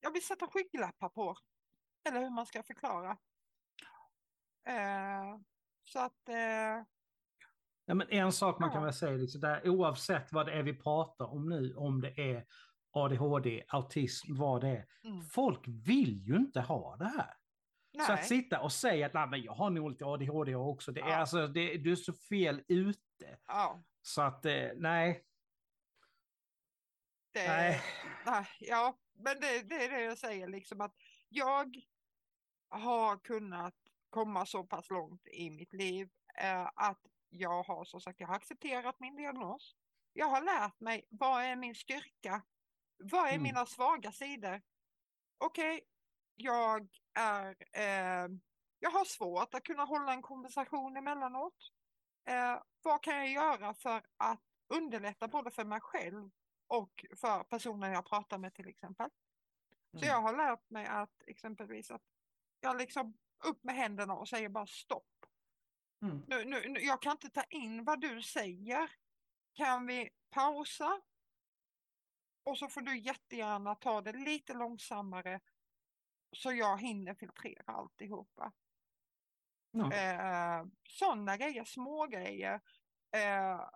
jag 0.00 0.12
vill 0.12 0.24
sätta 0.26 0.46
skygglappar 0.46 1.08
på. 1.08 1.36
Eller 2.08 2.20
hur 2.20 2.30
man 2.30 2.46
ska 2.46 2.62
förklara. 2.62 3.18
Eh, 4.68 5.38
så 5.84 5.98
att 5.98 6.28
eh, 6.28 6.84
Ja, 7.84 7.94
men 7.94 8.08
en 8.10 8.32
sak 8.32 8.58
man 8.60 8.70
kan 8.70 8.78
Ja. 8.80 8.84
väl 8.84 8.94
säga, 8.94 9.12
liksom 9.16 9.40
där, 9.40 9.68
oavsett 9.68 10.32
vad 10.32 10.46
det 10.46 10.52
är 10.52 10.62
vi 10.62 10.74
pratar 10.76 11.24
om 11.24 11.48
nu, 11.48 11.74
om 11.74 12.00
det 12.00 12.20
är 12.20 12.46
ADHD, 12.90 13.64
autism, 13.68 14.36
vad 14.36 14.60
det 14.60 14.68
är. 14.68 14.86
mm, 15.04 15.22
Folk 15.22 15.60
vill 15.68 16.26
ju 16.26 16.36
inte 16.36 16.60
ha 16.60 16.96
det 16.96 17.08
här. 17.08 17.34
Så 18.06 18.12
att 18.12 18.18
nej. 18.18 18.28
sitta 18.28 18.60
och 18.60 18.72
säga 18.72 19.06
att 19.06 19.14
"Nej, 19.14 19.26
men 19.28 19.42
jag 19.42 19.52
har 19.52 19.70
nog 19.70 19.90
lite 19.90 20.04
ADHD 20.04 20.54
också, 20.54 20.92
det 20.92 21.00
är, 21.00 21.08
Ja. 21.08 21.16
alltså, 21.16 21.46
det, 21.46 21.76
du 21.78 21.92
är 21.92 21.96
så 21.96 22.12
fel 22.12 22.62
ute. 22.68 23.38
Ja, 23.46 23.82
Så 24.02 24.22
att, 24.22 24.44
eh, 24.44 24.68
nej. 24.76 25.24
det, 27.32 27.48
Nej. 27.48 27.80
Nej, 28.26 28.46
ja, 28.60 28.98
men 29.14 29.40
det, 29.40 29.62
det 29.68 29.84
är 29.84 29.90
det 29.90 30.00
jag 30.02 30.18
säger 30.18 30.48
liksom 30.48 30.80
att 30.80 30.94
jag 31.28 31.76
har 32.68 33.18
kunnat 33.18 33.74
komma 34.10 34.46
så 34.46 34.64
pass 34.64 34.90
långt 34.90 35.28
i 35.28 35.50
mitt 35.50 35.72
liv 35.72 36.08
eh, 36.38 36.70
att 36.74 37.00
jag 37.28 37.62
har 37.62 37.84
som 37.84 38.00
sagt 38.00 38.20
jag 38.20 38.28
har 38.28 38.34
accepterat 38.34 39.00
min 39.00 39.16
diagnos. 39.16 39.76
Jag 40.12 40.26
har 40.26 40.42
lärt 40.42 40.80
mig 40.80 41.06
vad 41.10 41.42
är 41.44 41.56
min 41.56 41.74
styrka? 41.74 42.42
Vad 43.00 43.24
är 43.26 43.30
Mm. 43.30 43.42
mina 43.42 43.66
svaga 43.66 44.12
sidor? 44.12 44.62
Okej, 45.38 45.80
jag 46.34 46.88
är 47.14 47.56
eh, 47.72 48.28
jag 48.78 48.90
har 48.90 49.04
svårt 49.04 49.54
att 49.54 49.62
kunna 49.64 49.84
hålla 49.84 50.12
en 50.12 50.22
konversation 50.22 50.96
emellanåt. 50.96 51.56
Eh, 52.28 52.62
vad 52.82 53.02
kan 53.02 53.16
jag 53.16 53.28
göra 53.28 53.74
för 53.74 54.02
att 54.16 54.42
underlätta 54.74 55.28
både 55.28 55.50
för 55.50 55.64
mig 55.64 55.80
själv 55.80 56.30
och 56.66 57.04
för 57.16 57.44
personer 57.44 57.92
jag 57.92 58.06
pratar 58.06 58.38
med 58.38 58.54
till 58.54 58.68
exempel. 58.68 59.10
Så 59.92 59.96
Mm. 60.04 60.08
jag 60.08 60.20
har 60.20 60.36
lärt 60.36 60.70
mig 60.70 60.86
att 60.86 61.22
exempelvis 61.26 61.90
att 61.90 62.02
jag 62.60 62.78
liksom 62.78 63.18
upp 63.44 63.64
med 63.64 63.74
händerna 63.74 64.14
och 64.14 64.28
säger 64.28 64.48
bara 64.48 64.66
stopp. 64.66 65.06
Mm. 66.02 66.22
Nu, 66.28 66.44
nu, 66.44 66.78
jag 66.80 67.02
kan 67.02 67.12
inte 67.12 67.30
ta 67.30 67.42
in 67.42 67.84
vad 67.84 68.00
du 68.00 68.22
säger. 68.22 68.90
Kan 69.54 69.86
vi 69.86 70.10
pausa? 70.30 71.00
Och 72.44 72.58
så 72.58 72.68
får 72.68 72.80
du 72.80 72.98
jättegärna 72.98 73.74
ta 73.74 74.00
det 74.00 74.12
lite 74.12 74.54
långsammare 74.54 75.40
så 76.32 76.52
jag 76.52 76.80
hinner 76.80 77.14
filtrera 77.14 77.72
alltihopa. 77.72 78.52
Ja. 79.70 79.92
Eh, 79.92 80.64
sådana 80.88 81.36
grejer, 81.36 81.64
små 81.64 82.06
grejer. 82.06 82.60
Eh, 83.16 83.68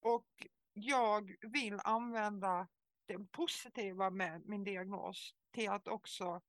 och 0.00 0.46
jag 0.72 1.36
vill 1.40 1.80
använda 1.84 2.68
det 3.06 3.18
positiva 3.32 4.10
med 4.10 4.42
min 4.46 4.64
diagnos 4.64 5.34
till 5.50 5.70
att 5.70 5.88
också 5.88 6.42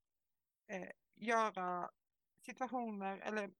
eh, 0.68 0.90
göra 1.16 1.92
situationer 2.46 3.18
eller 3.18 3.52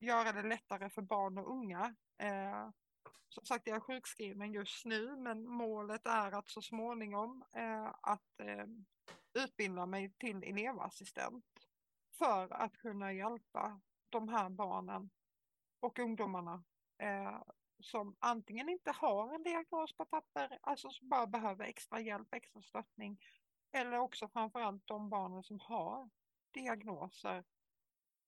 göra 0.00 0.32
det 0.32 0.42
lättare 0.42 0.90
för 0.90 1.02
barn 1.02 1.38
och 1.38 1.50
unga. 1.50 1.96
Eh, 2.18 2.70
som 3.28 3.46
sagt, 3.46 3.66
jag 3.66 3.76
är 3.76 3.80
sjukskriven 3.80 4.52
just 4.52 4.84
nu, 4.84 5.16
men 5.16 5.46
målet 5.46 6.06
är 6.06 6.32
att 6.32 6.48
så 6.48 6.62
småningom 6.62 7.44
eh, 7.56 7.86
att 8.00 8.40
eh, 8.40 8.66
utbilda 9.44 9.86
mig 9.86 10.12
till 10.18 10.42
elevassistent 10.42 11.44
för 12.18 12.52
att 12.52 12.76
kunna 12.76 13.12
hjälpa 13.12 13.80
de 14.10 14.28
här 14.28 14.48
barnen 14.48 15.10
och 15.80 15.98
ungdomarna 15.98 16.64
eh, 16.98 17.42
som 17.80 18.16
antingen 18.18 18.68
inte 18.68 18.90
har 18.90 19.34
en 19.34 19.42
diagnos 19.42 19.96
på 19.96 20.04
papper, 20.04 20.58
alltså 20.62 20.90
som 20.90 21.08
bara 21.08 21.26
behöver 21.26 21.64
extra 21.64 22.00
hjälp, 22.00 22.34
extra 22.34 22.62
stöttning, 22.62 23.18
eller 23.72 23.98
också 23.98 24.28
framförallt 24.28 24.86
de 24.86 25.10
barnen 25.10 25.42
som 25.42 25.60
har 25.60 26.10
diagnoser. 26.52 27.44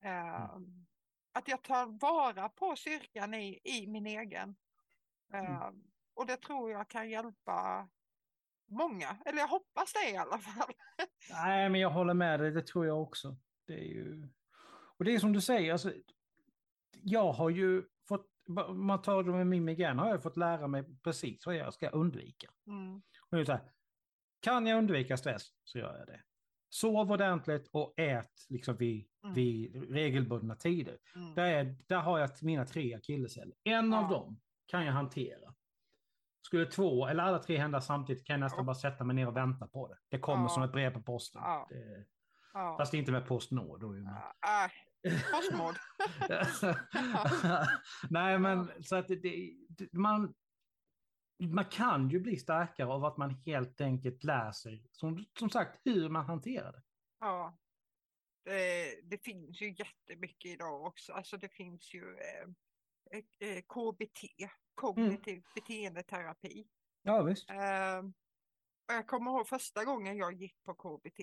Eh, 0.04 0.56
Att 1.32 1.48
jag 1.48 1.62
tar 1.62 1.86
vara 2.00 2.48
på 2.48 2.76
styrkan 2.76 3.34
i, 3.34 3.60
i 3.64 3.86
min 3.86 4.06
egen. 4.06 4.56
Eh, 5.32 5.70
Och 6.14 6.26
det 6.26 6.36
tror 6.36 6.70
jag 6.70 6.88
kan 6.90 7.10
hjälpa 7.10 7.88
många, 8.70 9.16
eller 9.26 9.38
jag 9.38 9.48
hoppas 9.48 9.92
det 9.92 10.10
i 10.10 10.16
alla 10.16 10.38
fall. 10.38 10.72
Nej, 11.30 11.68
men 11.70 11.80
jag 11.80 11.90
håller 11.90 12.14
med 12.14 12.40
dig, 12.40 12.50
det 12.50 12.62
tror 12.66 12.86
jag 12.86 13.02
också. 13.02 13.36
Det 13.66 13.74
är 13.74 13.84
ju... 13.84 14.28
Och 14.98 15.04
det 15.04 15.14
är 15.14 15.18
som 15.18 15.32
du 15.32 15.40
säger, 15.40 15.72
alltså, 15.72 15.92
jag 17.02 17.32
har 17.32 17.50
ju 17.50 17.82
fått, 18.08 18.26
om 18.66 18.86
man 18.86 19.02
tar 19.02 19.22
det 19.22 19.30
med 19.32 19.46
min 19.46 19.64
migrän, 19.64 19.98
har 19.98 20.08
jag 20.08 20.22
fått 20.22 20.36
lära 20.36 20.66
mig 20.68 20.84
precis 21.02 21.46
vad 21.46 21.56
jag 21.56 21.74
ska 21.74 21.88
undvika. 21.88 22.50
Mm. 22.66 23.02
Och 23.30 23.36
det 23.44 23.52
här, 23.52 23.72
kan 24.40 24.66
jag 24.66 24.78
undvika 24.78 25.16
stress 25.16 25.42
så 25.64 25.78
gör 25.78 25.98
jag 25.98 26.06
det. 26.06 26.22
Sov 26.68 27.10
ordentligt 27.12 27.68
och 27.72 27.94
ät 27.96 28.32
liksom 28.48 28.76
vid, 28.76 29.08
Mm. 29.24 29.34
vid 29.34 29.90
regelbundna 29.90 30.54
tider. 30.56 30.98
Mm. 31.14 31.34
Där, 31.34 31.44
är, 31.46 31.76
där 31.86 32.00
har 32.00 32.18
jag 32.18 32.30
mina 32.42 32.64
tre 32.64 32.94
akilleshäl. 32.94 33.54
En 33.64 33.92
av 33.94 34.02
Ja. 34.02 34.08
dem 34.18 34.40
kan 34.66 34.86
jag 34.86 34.92
hantera. 34.92 35.54
Skulle 36.46 36.66
två 36.66 37.06
eller 37.06 37.22
alla 37.22 37.38
tre 37.38 37.56
hända 37.58 37.80
samtidigt 37.80 38.24
kan 38.26 38.34
jag 38.34 38.40
nästan 38.40 38.66
bara 38.66 38.74
sätta 38.76 39.04
mig 39.04 39.16
ner 39.16 39.28
och 39.28 39.36
vänta 39.36 39.66
på 39.68 39.88
det. 39.88 39.98
Det 40.08 40.18
kommer 40.18 40.44
Ja. 40.44 40.48
som 40.48 40.62
ett 40.62 40.72
brev 40.72 40.92
på 40.92 41.02
posten. 41.02 41.42
Ja. 41.44 41.66
Det, 41.70 42.04
Ja. 42.52 42.76
fast 42.78 42.94
inte 42.94 43.12
med 43.12 43.26
Postnord. 43.26 43.80
Då, 43.80 43.88
men. 43.88 44.06
Äh, 44.06 44.70
postmord. 45.32 45.74
Nej, 48.10 48.38
men 48.38 48.82
så 48.84 48.96
att 48.96 49.08
det, 49.08 49.16
det, 49.68 49.92
man, 49.92 50.34
man 51.38 51.64
kan 51.64 52.08
ju 52.10 52.20
bli 52.20 52.36
starkare 52.36 52.88
av 52.88 53.04
att 53.04 53.16
man 53.16 53.30
helt 53.30 53.80
enkelt 53.80 54.24
lär 54.24 54.52
sig, 54.52 54.86
som, 54.92 55.24
som 55.38 55.50
sagt, 55.50 55.80
hur 55.84 56.08
man 56.08 56.26
hanterar 56.26 56.72
det. 56.72 56.82
Ja. 57.20 57.58
Det, 58.44 59.00
det 59.10 59.24
finns 59.24 59.60
ju 59.62 59.74
jättemycket 59.78 60.50
idag 60.50 60.84
också. 60.84 61.12
Alltså 61.12 61.36
det 61.36 61.48
finns 61.48 61.94
ju 61.94 62.14
eh, 62.16 62.48
KBT, 63.66 64.50
kognitiv 64.74 65.42
beteendeterapi. 65.54 66.68
Ja, 67.02 67.22
visst. 67.22 67.50
Eh, 67.50 67.98
och 68.88 68.94
jag 68.94 69.06
kommer 69.06 69.30
ihåg 69.30 69.48
första 69.48 69.84
gången 69.84 70.16
jag 70.16 70.32
gick 70.32 70.64
på 70.64 70.74
KBT. 70.74 71.20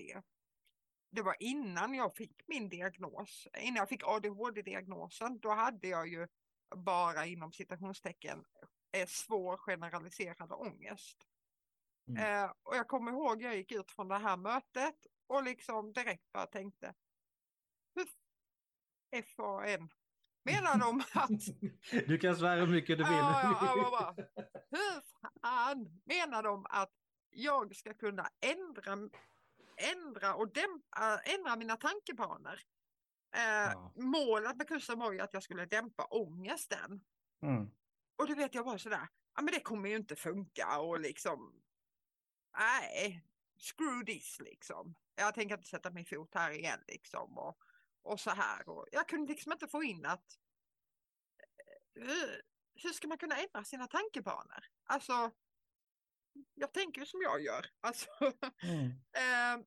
Det 1.10 1.22
var 1.22 1.36
innan 1.40 1.94
jag 1.94 2.16
fick 2.16 2.42
min 2.46 2.68
diagnos, 2.68 3.48
innan 3.58 3.76
jag 3.76 3.88
fick 3.88 4.02
ADHD-diagnosen. 4.04 5.38
Då 5.38 5.50
hade 5.50 5.88
jag 5.88 6.08
ju 6.08 6.28
bara 6.76 7.26
inom 7.26 7.52
citationstecken 7.52 8.44
svår 9.06 9.56
generaliserad 9.56 10.52
ångest. 10.52 11.18
Mm. 12.08 12.44
Eh, 12.44 12.52
och 12.62 12.76
jag 12.76 12.88
kommer 12.88 13.12
ihåg 13.12 13.42
jag 13.42 13.56
gick 13.56 13.72
ut 13.72 13.90
från 13.90 14.08
det 14.08 14.18
här 14.18 14.36
mötet 14.36 15.06
och 15.26 15.42
liksom 15.42 15.92
direkt 15.92 16.32
bara 16.32 16.46
tänkte 16.46 16.94
hur 17.94 18.06
FAN 19.22 19.88
menar 20.44 20.78
de 20.78 21.02
att 21.12 21.30
Du 22.08 22.18
kan 22.18 22.36
svära 22.36 22.60
hur 22.60 22.66
mycket 22.66 22.98
du 22.98 23.04
vill. 23.04 23.12
Ja, 23.12 23.56
ja, 23.60 24.14
ja, 24.16 24.24
hur 24.70 25.02
fan 25.40 26.00
menar 26.04 26.42
de 26.42 26.66
att 26.70 26.92
jag 27.30 27.76
ska 27.76 27.94
kunna 27.94 28.28
ändra, 28.40 29.10
ändra 29.76 30.34
och 30.34 30.52
dämpa, 30.52 31.20
ändra 31.24 31.56
mina 31.56 31.76
tankebanor? 31.76 32.58
Eh. 33.34 33.90
Målet 33.94 34.56
med 34.56 34.68
kursen 34.68 34.98
var 34.98 35.12
ju 35.12 35.20
att 35.20 35.32
jag 35.32 35.42
skulle 35.42 35.66
dämpa 35.66 36.04
ångesten. 36.04 37.00
Mm. 37.42 37.70
Och 38.16 38.26
det 38.26 38.34
vet 38.34 38.54
jag 38.54 38.64
bara 38.64 38.78
sådär, 38.78 39.08
ja 39.36 39.42
men 39.42 39.54
det 39.54 39.60
kommer 39.60 39.88
ju 39.88 39.96
inte 39.96 40.16
funka 40.16 40.78
och 40.78 41.00
liksom, 41.00 41.62
nej, 42.58 43.24
screw 43.58 44.04
this 44.06 44.40
liksom. 44.40 44.94
Jag 45.16 45.34
tänker 45.34 45.54
inte 45.54 45.68
sätta 45.68 45.90
min 45.90 46.04
fot 46.04 46.34
här 46.34 46.50
igen 46.50 46.80
liksom 46.88 47.38
och, 47.38 47.58
och 48.04 48.20
så 48.20 48.30
här. 48.30 48.68
Och 48.68 48.86
jag 48.92 49.08
kunde 49.08 49.32
liksom 49.32 49.52
inte 49.52 49.68
få 49.68 49.82
in 49.82 50.06
att 50.06 50.38
hur, 51.94 52.42
hur 52.82 52.92
ska 52.92 53.08
man 53.08 53.18
kunna 53.18 53.36
ändra 53.36 53.64
sina 53.64 53.86
tankebanor? 53.86 54.64
Alltså, 54.84 55.30
jag 56.54 56.72
tänker 56.72 57.00
ju 57.00 57.06
som 57.06 57.22
jag 57.22 57.40
gör. 57.40 57.66
Alltså, 57.80 58.08
Mm. 58.62 58.86
eh, 59.16 59.66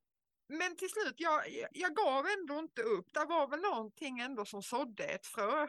men 0.49 0.75
till 0.75 0.89
slut, 0.89 1.13
jag, 1.17 1.43
jag- 1.73 1.95
gav 1.95 2.25
ändå 2.27 2.59
inte 2.59 2.81
upp. 2.81 3.13
Det 3.13 3.25
var 3.25 3.47
väl 3.47 3.59
någonting 3.61 4.19
ändå 4.19 4.45
som 4.45 4.63
sådde 4.63 5.03
ett 5.03 5.27
frö. 5.27 5.63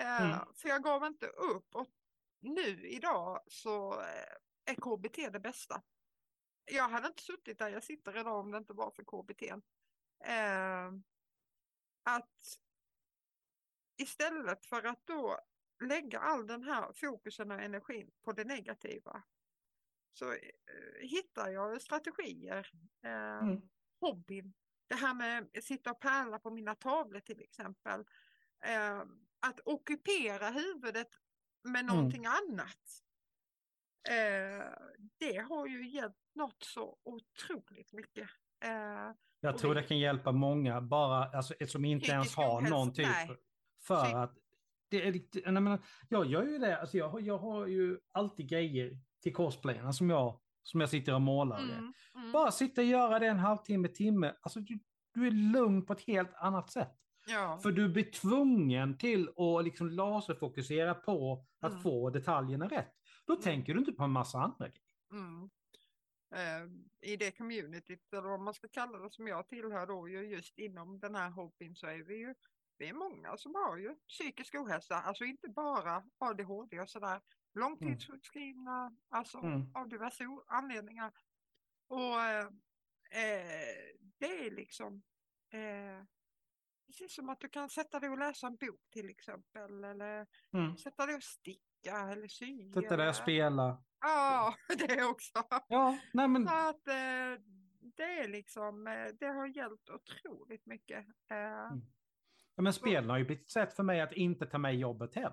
Eh, 0.00 0.22
Mm. 0.22 0.54
För 0.54 0.68
jag 0.68 0.82
gav 0.82 1.04
inte 1.04 1.26
upp. 1.26 1.74
Och 1.74 1.86
nu 2.40 2.88
idag 2.88 3.40
så 3.46 4.00
eh, 4.00 4.34
är 4.64 4.74
KBT 4.74 5.30
det 5.32 5.40
bästa. 5.40 5.82
Jag 6.64 6.88
hade 6.88 7.06
inte 7.08 7.22
suttit 7.22 7.58
där 7.58 7.68
jag 7.68 7.84
sitter 7.84 8.16
idag 8.18 8.40
om 8.40 8.50
det 8.50 8.58
inte 8.58 8.72
var 8.72 8.90
för 8.90 9.04
KBT. 9.04 9.42
Eh, 10.24 10.90
att 12.04 12.58
istället 13.96 14.66
för 14.66 14.82
att 14.86 15.06
då 15.06 15.38
lägga 15.84 16.18
all 16.18 16.46
den 16.46 16.64
här 16.64 16.92
fokusen 16.92 17.50
och 17.50 17.60
energin 17.62 18.10
på 18.22 18.32
det 18.32 18.44
negativa 18.44 19.22
så 20.12 20.32
eh, 20.32 20.38
hittar 21.00 21.50
jag 21.50 21.82
strategier. 21.82 22.70
Eh, 23.04 23.38
Mm. 23.38 23.68
Hobbyn, 24.00 24.54
det 24.86 24.94
här 24.94 25.14
med 25.14 25.50
att 25.58 25.64
sitta 25.64 25.90
och 25.90 26.00
pärla 26.00 26.38
på 26.38 26.50
mina 26.50 26.74
tavlor 26.74 27.20
till 27.20 27.40
exempel. 27.40 28.04
Eh, 28.64 29.04
att 29.40 29.60
ockupera 29.64 30.50
huvudet 30.50 31.08
med 31.64 31.80
Mm. 31.84 31.96
någonting 31.96 32.26
annat. 32.26 33.02
Eh, 34.08 34.72
det 35.18 35.36
har 35.38 35.66
ju 35.66 35.88
hjälpt 35.88 36.34
något 36.34 36.62
så 36.62 36.98
otroligt 37.02 37.92
mycket. 37.92 38.30
Eh, 38.64 39.12
Jag 39.40 39.58
tror 39.58 39.74
vi- 39.74 39.80
det 39.80 39.86
kan 39.86 39.98
hjälpa 39.98 40.32
många, 40.32 40.80
bara 40.80 41.24
alltså, 41.24 41.54
som 41.66 41.84
inte 41.84 42.10
ens 42.10 42.36
har 42.36 42.60
någon 42.60 42.92
typ. 42.92 43.06
nej. 43.06 43.36
För 43.82 44.16
att 44.16 44.34
det 44.90 45.08
är 45.08 45.20
jag 45.44 45.54
menar, 45.62 45.78
jag 46.08 46.26
gör 46.26 46.42
ju 46.44 46.58
det, 46.58 46.80
alltså 46.80 46.96
jag, 46.98 47.20
jag 47.20 47.38
har 47.38 47.66
ju 47.66 47.98
alltid 48.12 48.48
grejer 48.48 48.98
till 49.22 49.34
cosplayerna 49.34 49.92
som 49.92 50.10
jag, 50.10 50.40
som 50.62 50.80
jag 50.80 50.90
sitter 50.90 51.14
och 51.14 51.20
målar. 51.22 51.58
mm, 51.62 51.92
mm, 52.14 52.32
Bara 52.32 52.50
sitta 52.50 52.80
och 52.80 52.86
göra 52.86 53.18
det 53.18 53.26
en 53.26 53.38
halvtimme, 53.38 53.88
timme. 53.88 54.34
Alltså 54.42 54.60
du, 54.60 54.78
du 55.14 55.26
är 55.26 55.30
lugn 55.30 55.86
på 55.86 55.92
ett 55.92 56.00
helt 56.06 56.34
annat 56.34 56.70
sätt. 56.70 56.94
ja, 57.26 57.58
För 57.62 57.72
du 57.72 57.88
blir 57.88 58.04
tvungen 58.10 58.98
till 58.98 59.28
att 59.36 59.64
liksom 59.64 59.90
laserfokusera 59.90 60.94
på 60.94 61.44
att 61.60 61.70
Mm. 61.72 61.82
få 61.82 62.10
detaljerna 62.10 62.68
rätt. 62.68 62.92
Då 63.26 63.36
tänker 63.36 63.74
du 63.74 63.80
inte 63.80 63.92
på 63.92 64.04
en 64.04 64.10
massa 64.10 64.38
andra 64.38 64.68
grejer. 64.68 64.80
mm. 65.12 65.50
Eh, 66.30 66.64
I 67.00 67.16
det 67.16 67.30
communityt, 67.30 68.12
eller 68.12 68.28
vad 68.28 68.40
man 68.40 68.54
ska 68.54 68.68
kalla 68.68 68.98
det, 68.98 69.10
som 69.10 69.26
jag 69.26 69.48
tillhör 69.48 69.86
då, 69.86 70.08
ju 70.08 70.22
just 70.22 70.58
inom 70.58 70.98
den 71.00 71.14
här 71.14 71.30
hobbyn 71.30 71.76
så 71.76 71.86
är 71.86 72.02
vi 72.02 72.14
ju 72.16 72.34
vi 72.78 72.88
är 72.88 72.92
många 72.94 73.36
som 73.36 73.54
har 73.54 73.76
ju 73.76 73.94
psykisk 74.08 74.54
ohälsa, 74.54 74.94
alltså 74.96 75.24
inte 75.24 75.48
bara 75.48 76.04
ADHD 76.18 76.80
och 76.80 76.90
sådär, 76.90 77.20
långtidssjukskrivna, 77.54 78.96
alltså 79.08 79.38
Mm. 79.38 79.74
av 79.74 79.88
diverse 79.88 80.24
anledningar. 80.46 81.12
Och 81.88 82.20
eh, 82.22 82.46
eh, 83.10 83.94
det 84.18 84.46
är 84.46 84.50
liksom 84.50 85.02
eh, 85.50 86.04
precis 86.86 87.14
som 87.14 87.28
att 87.28 87.40
du 87.40 87.48
kan 87.48 87.68
sätta 87.68 88.00
dig 88.00 88.10
och 88.10 88.18
läsa 88.18 88.46
en 88.46 88.56
bok 88.56 88.80
till 88.90 89.10
exempel, 89.10 89.84
eller 89.84 90.26
Mm. 90.52 90.76
sätta 90.76 91.06
dig 91.06 91.14
och 91.14 91.22
sticka 91.22 91.98
eller 92.12 92.28
sy. 92.28 92.62
Där 92.82 92.92
eller- 92.92 93.08
och 93.08 93.16
spela. 93.16 93.84
Ja, 94.04 94.54
det 94.88 95.04
också. 95.04 95.32
Ja, 95.68 95.98
nej 96.12 96.28
men. 96.28 96.46
Så 96.46 96.54
att 96.54 96.88
eh, 96.88 97.42
det 97.96 98.18
är 98.18 98.28
liksom, 98.28 98.86
eh, 98.86 99.06
det 99.20 99.26
har 99.26 99.46
hjälpt 99.46 99.90
otroligt 99.90 100.66
mycket. 100.66 101.06
Eh, 101.30 101.72
Mm. 101.72 101.86
Ja, 102.56 102.62
men 102.62 102.72
spelen 102.72 103.10
har 103.10 103.18
ju 103.18 103.24
blivit 103.24 103.44
ett 103.44 103.50
sätt 103.50 103.76
för 103.76 103.82
mig 103.82 104.00
att 104.00 104.12
inte 104.12 104.46
ta 104.46 104.58
med 104.58 104.76
jobbet 104.76 105.14
hem. 105.14 105.32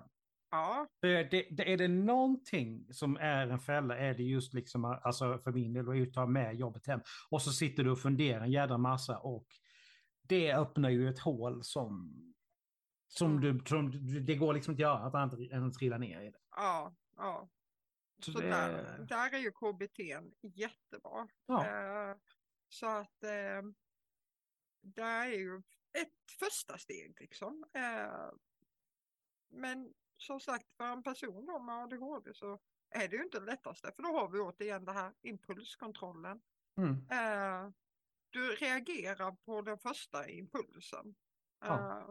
Ja, 0.50 0.86
det, 1.00 1.22
det, 1.22 1.72
är 1.72 1.76
det 1.76 1.88
någonting 1.88 2.86
som 2.92 3.16
är 3.16 3.46
en 3.46 3.58
fälla 3.58 3.96
är 3.96 4.14
det 4.14 4.22
just 4.22 4.54
liksom, 4.54 4.84
alltså 4.84 5.38
för 5.38 5.52
min 5.52 5.72
del, 5.72 6.02
att 6.02 6.12
ta 6.12 6.26
med 6.26 6.54
jobbet 6.54 6.86
hem. 6.86 7.00
Och 7.30 7.42
så 7.42 7.50
sitter 7.52 7.84
du 7.84 7.90
och 7.90 7.98
funderar 7.98 8.40
en 8.40 8.50
jädra 8.50 8.78
massa 8.78 9.18
och 9.18 9.46
det 10.22 10.54
öppnar 10.54 10.90
ju 10.90 11.08
ett 11.08 11.18
hål 11.18 11.64
som, 11.64 12.12
som 13.08 13.40
du, 13.40 13.62
som, 13.66 13.90
det 14.26 14.34
går 14.34 14.54
liksom 14.54 14.72
inte 14.72 14.88
att 14.88 14.98
göra 14.98 15.20
annat 15.20 15.38
än 15.52 15.66
att 15.66 15.74
trilla 15.74 15.98
ner 15.98 16.20
i 16.20 16.30
det. 16.30 16.38
ja, 16.56 16.94
ja. 17.16 17.48
Så 18.24 18.32
Så 18.32 18.40
det- 18.40 18.48
där, 18.48 18.98
där 18.98 19.34
är 19.34 19.38
ju 19.38 19.50
KBT 19.52 19.98
jättebra. 20.42 21.28
Ja, 21.46 21.66
Eh, 21.66 22.16
så 22.68 22.86
att 22.86 23.22
eh, 23.24 23.62
det 24.82 25.02
är 25.02 25.26
ju 25.26 25.56
ett 25.98 26.30
första 26.38 26.78
steg 26.78 27.20
liksom. 27.20 27.64
Eh, 27.72 28.30
men 29.50 29.94
som 30.16 30.40
sagt, 30.40 30.66
för 30.76 30.84
en 30.84 31.02
person 31.02 31.46
då 31.46 31.58
med 31.58 31.74
ADHD 31.74 32.34
så 32.34 32.60
är 32.90 33.08
det 33.08 33.16
ju 33.16 33.22
inte 33.22 33.40
det 33.40 33.46
lättaste. 33.46 33.92
För 33.96 34.02
då 34.02 34.08
har 34.08 34.28
vi 34.28 34.38
återigen 34.40 34.84
det 34.84 34.92
här 34.92 35.12
impulskontrollen. 35.22 36.40
mm, 36.76 36.90
Eh, 37.10 37.70
du 38.30 38.54
reagerar 38.56 39.32
på 39.32 39.62
den 39.62 39.78
första 39.78 40.28
impulsen. 40.28 41.14
Ja. 41.60 41.98
Eh, 42.00 42.10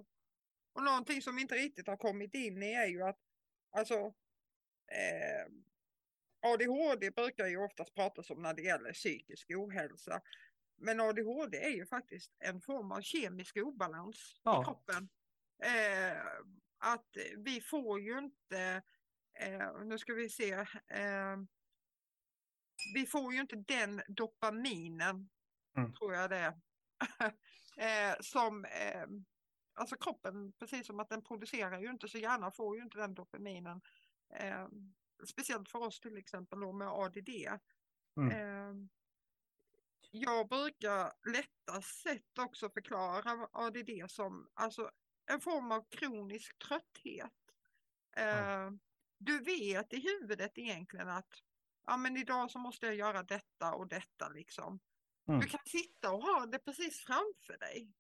och 0.74 0.84
någonting 0.84 1.22
som 1.22 1.40
inte 1.40 1.56
riktigt 1.56 1.88
har 1.88 1.98
kommit 1.98 2.34
in 2.34 2.64
i 2.64 2.74
är 2.74 2.86
ju 2.88 3.02
att 3.02 3.20
alltså 3.72 3.96
eh, 4.88 5.52
ADHD 6.42 7.12
brukar 7.12 7.48
ju 7.48 7.58
oftast 7.58 7.96
pratas 7.96 8.30
om 8.30 8.42
när 8.42 8.54
det 8.54 8.62
gäller 8.62 8.94
psykisk 8.94 9.50
ohälsa. 9.52 10.22
Men 10.78 11.00
ADHD 11.00 11.58
är 11.58 11.70
ju 11.70 11.86
faktiskt 11.86 12.32
en 12.40 12.62
form 12.62 12.92
av 12.92 13.02
kemisk 13.02 13.58
obalans 13.58 14.42
Ja. 14.44 14.62
i 14.62 14.66
kroppen. 14.66 15.10
Eh, 15.64 16.22
att 16.78 17.08
vi 17.38 17.62
får 17.62 18.00
ju 18.02 18.18
inte, 18.20 18.82
eh, 19.40 19.74
nu 19.86 19.98
ska 19.98 20.14
vi 20.14 20.30
se, 20.30 20.52
eh, 20.88 21.38
vi 22.94 23.06
får 23.06 23.34
ju 23.34 23.40
inte 23.42 23.56
den 23.56 24.02
dopaminen, 24.08 25.30
Mm. 25.78 25.94
tror 25.94 26.14
jag 26.14 26.30
det 26.30 26.38
är, 26.38 26.54
eh, 28.12 28.16
som, 28.22 28.66
eh, 28.66 29.06
alltså 29.74 29.96
kroppen, 29.96 30.54
precis 30.60 30.88
som 30.88 31.00
att 31.00 31.10
den 31.10 31.24
producerar 31.24 31.80
ju 31.82 31.90
inte 31.90 32.08
så 32.08 32.18
gärna, 32.18 32.52
får 32.52 32.78
ju 32.78 32.84
inte 32.84 32.98
den 32.98 33.14
dopaminen. 33.14 33.82
Speciellt 35.28 35.70
för 35.70 35.80
oss 35.80 36.00
till 36.00 36.18
exempel 36.18 36.60
då 36.60 36.74
med 36.74 36.88
ADD. 36.88 37.30
Mm. 38.18 38.32
Eh, 38.32 38.88
jag 40.12 40.50
brukar 40.50 41.14
lättast 41.32 42.02
sett 42.02 42.38
också 42.40 42.70
förklara 42.70 43.48
ADD 43.52 43.90
som 44.08 44.50
alltså 44.54 44.92
en 45.26 45.42
form 45.42 45.72
av 45.72 45.90
kronisk 45.90 46.58
trötthet. 46.60 47.34
Eh, 48.18 48.72
Du 49.18 49.40
vet 49.40 49.94
i 49.94 50.00
huvudet 50.00 50.58
egentligen 50.58 51.10
att 51.10 51.34
ja, 51.86 51.98
men 51.98 52.18
idag 52.18 52.52
så 52.52 52.60
måste 52.60 52.86
jag 52.86 52.96
göra 52.96 53.24
detta 53.24 53.74
och 53.74 53.88
detta 53.88 54.30
liksom. 54.30 54.80
Mm. 55.28 55.40
Du 55.40 55.48
kan 55.48 55.60
sitta 55.66 56.12
och 56.12 56.24
ha 56.24 56.46
det 56.46 56.60
precis 56.60 57.00
framför 57.00 57.58
dig. 57.60 57.94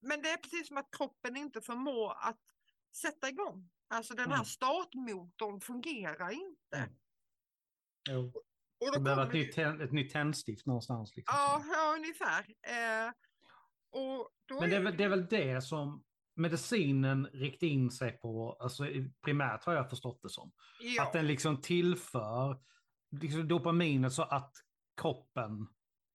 Men 0.00 0.22
det 0.22 0.30
är 0.30 0.36
precis 0.36 0.68
som 0.68 0.76
att 0.76 0.90
kroppen 0.96 1.36
inte 1.36 1.60
förmår 1.60 2.14
att 2.20 2.40
sätta 2.96 3.28
igång. 3.28 3.70
Alltså 3.88 4.14
den 4.14 4.32
här 4.32 4.44
startmotorn 4.44 5.60
fungerar 5.60 6.30
inte. 6.30 6.76
Mm. 8.10 8.26
Och 8.26 8.32
då 8.78 8.90
Det 8.94 9.00
behöver 9.00 9.26
ett 9.26 9.32
nytt, 9.32 9.58
ett 9.58 9.92
nytt 9.92 10.12
tändstift 10.12 10.66
någonstans. 10.66 11.16
Liksom. 11.16 11.34
Ja, 11.38 11.62
ja 11.72 11.94
ungefär. 11.96 12.40
Eh, 12.62 13.12
och 13.90 14.30
Men 14.60 14.70
det 14.70 14.76
är, 14.76 14.80
väl, 14.80 14.96
det 14.96 15.04
är 15.04 15.08
väl 15.08 15.26
det 15.26 15.62
som 15.62 16.04
medicinen 16.36 17.26
riktar 17.26 17.66
in 17.66 17.90
sig 17.90 18.12
på, 18.12 18.56
alltså 18.60 18.86
primärt 19.22 19.64
har 19.64 19.74
jag 19.74 19.90
förstått 19.90 20.22
det 20.22 20.28
som. 20.28 20.52
ja, 20.80 21.02
Att 21.02 21.12
den 21.12 21.26
liksom 21.26 21.60
tillför 21.60 22.62
liksom 23.20 23.48
dopaminet 23.48 24.12
så 24.12 24.22
att 24.22 24.52
kroppen 25.00 25.66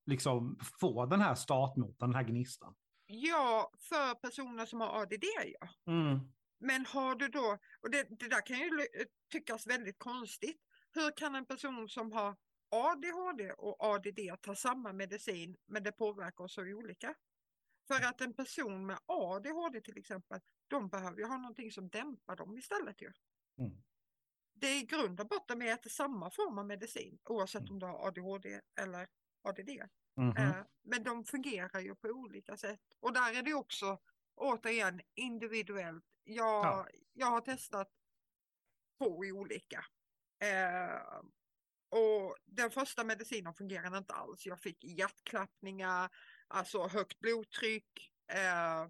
liksom 0.06 0.60
får 0.80 1.08
den 1.08 1.22
här 1.22 1.36
startmotorn, 1.36 2.10
den 2.10 2.16
här 2.16 2.24
gnistan. 2.24 2.76
ja, 3.06 3.72
för 3.80 4.16
personer 4.16 4.66
som 4.66 4.82
har 4.82 5.02
ADD 5.02 5.24
ja. 5.60 5.94
Mm. 5.94 6.20
Men 6.60 6.86
har 6.86 7.16
du 7.16 7.28
då, 7.28 7.58
och 7.82 7.90
det, 7.90 8.04
det 8.20 8.28
där 8.28 8.46
kan 8.46 8.60
ju 8.60 8.88
tyckas 9.32 9.68
väldigt 9.68 10.00
konstigt. 10.00 10.62
Hur 10.92 11.12
kan 11.18 11.36
en 11.36 11.46
person 11.46 11.90
som 11.90 12.12
har 12.12 12.36
ADHD 12.70 13.52
och 13.52 13.84
ADD 13.84 14.20
ta 14.42 14.56
samma 14.56 14.94
medicin 14.94 15.58
men 15.68 15.84
det 15.84 15.92
påverkar 15.92 16.44
oss 16.44 16.54
så 16.54 16.62
olika? 16.62 17.16
För 17.88 18.06
att 18.08 18.22
en 18.22 18.34
person 18.34 18.86
med 18.86 19.00
ADHD 19.06 19.82
till 19.82 19.98
exempel, 19.98 20.40
de 20.68 20.90
behöver 20.90 21.18
ju 21.18 21.26
ha 21.26 21.38
någonting 21.38 21.72
som 21.72 21.90
dämpar 21.90 22.36
dem 22.36 22.58
istället 22.58 23.02
ju. 23.02 23.12
Mm. 23.60 23.72
Det 24.54 24.68
är 24.68 24.84
i 24.84 24.86
grund 24.86 25.20
och 25.20 25.28
botten 25.28 25.60
vi 25.60 25.70
äter 25.70 25.90
samma 25.90 26.32
form 26.32 26.58
av 26.58 26.66
medicin 26.66 27.20
oavsett 27.24 27.62
Mm. 27.62 27.74
om 27.74 27.80
du 27.80 27.86
har 27.86 28.08
ADHD 28.08 28.62
eller 28.82 29.08
ADD. 29.42 29.70
Mhm. 30.18 30.38
Eh, 30.38 30.66
Men 30.84 31.04
de 31.04 31.26
fungerar 31.26 31.80
ju 31.80 31.96
på 31.96 32.08
olika 32.08 32.58
sätt. 32.58 32.80
Och 33.00 33.14
där 33.14 33.38
är 33.38 33.44
det 33.44 33.54
också 33.54 34.00
återigen 34.40 35.02
individuellt. 35.16 36.06
Jag, 36.24 36.66
Ja. 36.66 36.88
jag 37.14 37.28
har 37.28 37.42
testat 37.42 37.90
två 38.98 39.18
olika. 39.18 39.86
Eh, 40.44 41.22
och 41.90 42.38
den 42.46 42.72
första 42.72 43.04
medicinen 43.04 43.54
fungerade 43.54 43.98
inte 43.98 44.14
alls. 44.14 44.46
Jag 44.46 44.60
fick 44.62 44.84
hjärtklappningar, 44.84 46.10
alltså 46.48 46.88
högt 46.88 47.20
blodtryck. 47.20 48.12
Eh, 48.32 48.88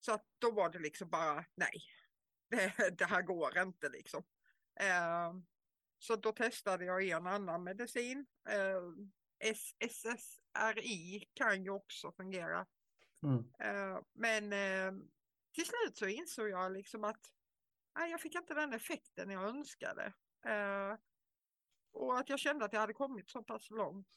så 0.00 0.12
att 0.12 0.26
då 0.38 0.50
var 0.50 0.70
det 0.70 0.78
liksom 0.78 1.10
bara 1.10 1.44
nej, 1.54 1.82
det, 2.50 2.98
det 2.98 3.04
här 3.04 3.22
går 3.22 3.58
inte 3.58 3.88
liksom. 3.88 4.22
Eh, 4.80 5.34
så 5.98 6.16
då 6.16 6.32
testade 6.32 6.84
jag 6.84 7.08
en 7.08 7.26
annan 7.26 7.64
medicin. 7.64 8.26
Eh, 8.48 8.82
SSRI 9.88 11.30
kan 11.34 11.64
ju 11.64 11.70
också 11.70 12.12
fungera. 12.12 12.66
Mm. 13.22 13.38
Eh, 13.58 14.00
men 14.14 14.52
eh, 14.52 15.02
till 15.54 15.64
slut 15.66 15.96
så 15.96 16.06
insåg 16.06 16.48
jag 16.48 16.72
liksom 16.72 17.04
att 17.04 17.20
nej, 17.98 18.10
jag 18.10 18.20
fick 18.20 18.34
inte 18.34 18.54
den 18.54 18.72
effekten 18.72 19.30
jag 19.30 19.48
önskade. 19.48 20.12
Eh, 20.46 20.96
och 21.92 22.18
att 22.18 22.28
jag 22.28 22.38
kände 22.38 22.64
att 22.64 22.72
jag 22.72 22.80
hade 22.80 22.92
kommit 22.92 23.30
så 23.30 23.42
pass 23.42 23.70
långt. 23.70 24.08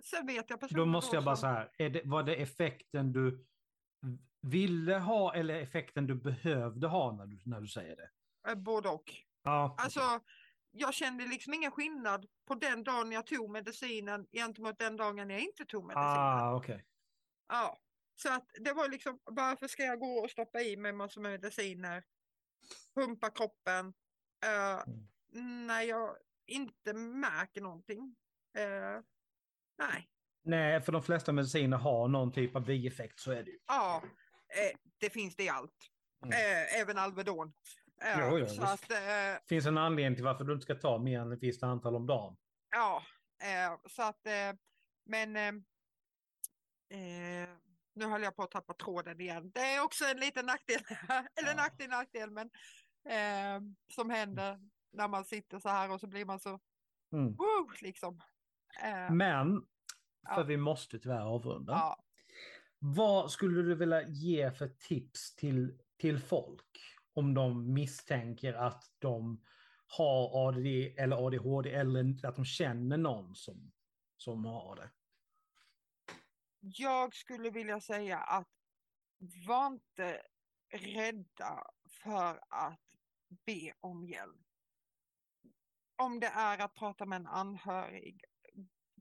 Sen 0.00 0.26
vet 0.26 0.50
jag 0.50 0.60
personer 0.60 0.78
Då 0.78 0.86
måste 0.86 1.16
jag 1.16 1.24
bara 1.24 1.36
så 1.36 1.46
här, 1.46 1.70
är 1.78 1.90
det, 1.90 2.02
var 2.04 2.22
det 2.22 2.34
effekten 2.34 3.12
du 3.12 3.46
ville 4.40 4.98
ha 4.98 5.34
eller 5.34 5.54
effekten 5.54 6.06
du 6.06 6.14
behövde 6.14 6.86
ha 6.86 7.12
när 7.12 7.26
du, 7.26 7.40
när 7.44 7.60
du 7.60 7.68
säger 7.68 7.96
det? 7.96 8.10
både 8.56 8.88
och. 8.88 9.14
Ja, 9.42 9.74
Alltså, 9.78 10.00
jag 10.70 10.94
kände 10.94 11.26
liksom 11.26 11.54
ingen 11.54 11.70
skillnad 11.70 12.26
på 12.46 12.54
den 12.54 12.84
dagen 12.84 13.12
jag 13.12 13.26
tog 13.26 13.50
medicinen 13.50 14.26
gentemot 14.32 14.78
den 14.78 14.96
dagen 14.96 15.30
jag 15.30 15.40
inte 15.40 15.64
tog 15.64 15.84
medicinen. 15.84 16.18
ah, 16.18 16.54
okej. 16.54 16.86
Ja, 17.48 17.78
så 18.22 18.32
att 18.32 18.50
det 18.60 18.72
var 18.72 18.88
liksom, 18.88 19.20
varför 19.24 19.68
ska 19.68 19.82
jag 19.82 20.00
gå 20.00 20.18
och 20.18 20.30
stoppa 20.30 20.60
i 20.60 20.76
mig 20.76 20.92
massor 20.92 21.20
med 21.20 21.30
mediciner, 21.32 22.04
pumpa 22.94 23.30
kroppen, 23.30 23.92
eh, 24.44 24.82
när 25.66 25.82
jag 25.82 26.16
inte 26.46 26.92
märker 26.92 27.60
någonting. 27.60 28.16
Eh, 28.58 29.02
nej, 29.78 30.08
Nej, 30.42 30.80
för 30.80 30.92
de 30.92 31.02
flesta 31.02 31.32
mediciner 31.32 31.76
har 31.76 32.08
någon 32.08 32.32
typ 32.32 32.56
av 32.56 32.64
bieffekt, 32.64 33.20
så 33.20 33.32
är 33.32 33.42
det 33.42 33.50
ju. 33.50 33.58
ja, 33.66 34.02
eh, 34.48 34.78
det 34.98 35.10
finns 35.10 35.36
det 35.36 35.44
i 35.44 35.48
allt. 35.48 35.90
Mm. 36.24 36.34
Även 36.80 36.98
Alvedon. 36.98 37.52
Jo, 38.18 38.38
jo, 38.38 38.46
så 38.46 38.62
att, 38.62 38.90
eh, 38.90 38.98
finns 39.48 39.66
en 39.66 39.78
anledning 39.78 40.14
till 40.14 40.24
varför 40.24 40.44
du 40.44 40.52
inte 40.52 40.64
ska 40.64 40.74
ta 40.74 40.98
mer 40.98 41.20
än 41.20 41.32
ett 41.32 41.42
visst 41.42 41.62
antal 41.62 41.96
om 41.96 42.06
dagen. 42.06 42.36
Ja, 42.70 43.02
eh, 43.42 43.78
så 43.90 44.02
att, 44.02 44.26
eh, 44.26 44.52
men 45.04 45.64
nu 47.94 48.04
höll 48.04 48.22
jag 48.22 48.36
på 48.36 48.42
att 48.42 48.50
tappa 48.50 48.74
tråden 48.74 49.20
igen. 49.20 49.50
Det 49.54 49.60
är 49.60 49.84
också 49.84 50.04
en 50.04 50.16
liten 50.20 50.46
nackdel, 50.46 50.80
eller 51.08 51.48
Ja. 51.48 51.54
nackdel, 51.56 51.90
nackdel, 51.90 52.30
men 52.30 52.50
eh, 53.08 53.62
som 53.94 54.10
händer 54.10 54.58
när 54.92 55.08
man 55.08 55.24
sitter 55.24 55.58
så 55.58 55.68
här 55.68 55.90
och 55.90 56.00
så 56.00 56.06
blir 56.06 56.24
man 56.24 56.40
så, 56.40 56.60
Mm. 57.12 57.32
woo, 57.36 57.70
liksom. 57.82 58.20
Eh, 58.82 59.12
Men, 59.12 59.60
för 60.34 60.40
Ja. 60.40 60.42
vi 60.42 60.56
måste 60.56 60.98
tyvärr 60.98 61.20
avrunda. 61.26 61.72
ja. 61.72 62.04
Vad 62.78 63.30
skulle 63.30 63.62
du 63.62 63.74
vilja 63.74 64.08
ge 64.08 64.50
för 64.52 64.68
tips 64.68 65.36
till, 65.36 65.78
till 65.98 66.18
folk 66.18 66.78
om 67.14 67.34
de 67.34 67.72
misstänker 67.74 68.54
att 68.54 68.84
de 68.98 69.44
har 69.86 70.48
ADD 70.48 70.66
eller 70.98 71.26
ADHD 71.26 71.70
eller 71.74 72.26
att 72.26 72.36
de 72.36 72.44
känner 72.44 72.96
någon 72.96 73.34
som, 73.34 73.72
som 74.16 74.44
har 74.44 74.76
det? 74.76 74.90
Jag 76.60 77.14
skulle 77.14 77.50
vilja 77.50 77.80
säga 77.80 78.18
att 78.18 78.48
var 79.46 79.66
inte 79.66 80.22
rädda 80.70 81.70
för 81.88 82.40
att 82.48 82.80
be 83.46 83.72
om 83.80 84.04
hjälp. 84.04 84.46
Om 85.96 86.20
det 86.20 86.26
är 86.26 86.58
att 86.58 86.74
prata 86.74 87.06
med 87.06 87.16
en 87.16 87.26
anhörig, 87.26 88.24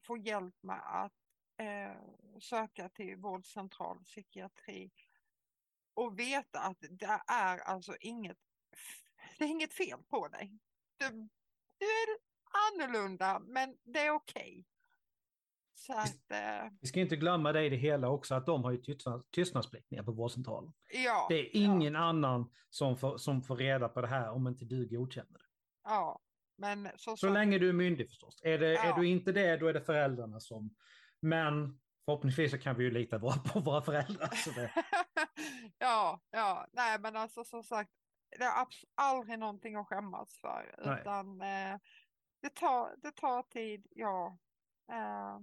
få 0.03 0.17
hjälp 0.17 0.55
med 0.61 1.03
att 1.03 1.13
eh, 1.57 2.01
söka 2.39 2.89
till 2.89 3.15
vårdcentral 3.15 4.03
psykiatri 4.03 4.91
och 5.93 6.19
veta 6.19 6.59
att 6.59 6.77
det 6.89 7.21
är 7.27 7.57
alltså 7.57 7.95
inget, 7.99 8.37
det 9.37 9.43
är 9.43 9.49
inget 9.49 9.73
fel 9.73 10.03
på 10.03 10.27
dig. 10.27 10.59
Du, 10.97 11.09
du 11.77 11.85
är 11.85 12.17
annorlunda, 12.67 13.39
men 13.39 13.77
det 13.83 13.99
är 13.99 14.11
okej. 14.11 14.65
Så 15.79 15.93
att, 15.93 16.31
eh, 16.31 16.71
Vi 16.81 16.87
ska 16.87 16.99
inte 16.99 17.15
glömma 17.15 17.51
det 17.53 17.65
i 17.65 17.69
det 17.69 17.75
hela 17.75 18.09
också, 18.09 18.35
att 18.35 18.45
de 18.45 18.63
har 18.63 18.71
ju 18.71 18.77
tystnad, 18.77 19.31
tystnadsplikt 19.31 19.91
nere 19.91 20.03
på 20.03 20.11
vårdcentralen. 20.11 20.73
ja. 21.05 21.25
Det 21.29 21.35
är 21.39 21.49
ingen 21.53 21.95
annan 21.95 22.51
som 22.69 22.97
får, 22.97 23.17
som 23.17 23.41
får 23.41 23.55
reda 23.55 23.89
på 23.89 24.01
det 24.01 24.07
här 24.07 24.29
om 24.31 24.47
inte 24.47 24.65
du 24.65 24.87
godkänner 24.89 25.31
det. 25.33 25.45
Ja, 25.83 26.19
men 26.57 26.89
så, 26.95 27.11
Så 27.11 27.17
så 27.17 27.29
länge 27.29 27.57
du 27.59 27.69
är 27.69 27.73
myndig 27.73 28.07
förstås. 28.09 28.41
Är, 28.43 28.57
det, 28.59 28.77
är 28.77 28.87
Ja. 28.87 28.95
du 28.95 29.07
inte 29.07 29.31
det, 29.31 29.57
då 29.57 29.67
är 29.67 29.73
det 29.73 29.81
föräldrarna 29.81 30.39
som... 30.39 30.75
Men 31.21 31.79
förhoppningsvis 32.05 32.51
så 32.51 32.57
kan 32.57 32.75
vi 32.77 32.83
ju 32.83 32.91
lita 32.91 33.19
på 33.19 33.59
våra 33.59 33.81
föräldrar. 33.81 34.27
Så 34.35 34.51
det, 34.51 34.71
ja, 35.77 36.21
ja, 36.31 36.67
nej 36.71 36.99
men 36.99 37.15
alltså 37.15 37.43
som 37.43 37.63
sagt, 37.63 37.91
det 38.37 38.43
är 38.43 38.65
aldrig 38.95 39.39
någonting 39.39 39.75
att 39.75 39.87
skämmas 39.87 40.37
för, 40.41 40.75
Nej. 40.85 41.01
utan 41.01 41.41
eh, 41.41 41.77
det, 42.41 42.49
tar, 42.49 42.95
det 42.97 43.11
tar 43.11 43.43
tid, 43.43 43.87
ja. 43.89 44.37
Eh, 44.91 45.39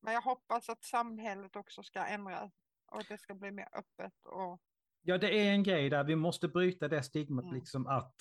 men 0.00 0.14
jag 0.14 0.20
hoppas 0.22 0.68
att 0.68 0.84
samhället 0.84 1.56
också 1.56 1.82
ska 1.82 2.06
ändras 2.06 2.52
och 2.86 3.00
att 3.00 3.08
det 3.08 3.18
ska 3.18 3.34
bli 3.34 3.50
mer 3.50 3.68
öppet 3.72 4.12
och 4.24 4.60
ja, 5.02 5.18
det 5.18 5.38
är 5.38 5.52
en 5.52 5.62
grej 5.62 5.90
där. 5.90 6.04
Vi 6.04 6.16
måste 6.16 6.48
bryta 6.48 6.88
det 6.88 7.02
stigmat 7.02 7.44
Mm. 7.44 7.54
liksom 7.54 7.86
att, 7.86 8.14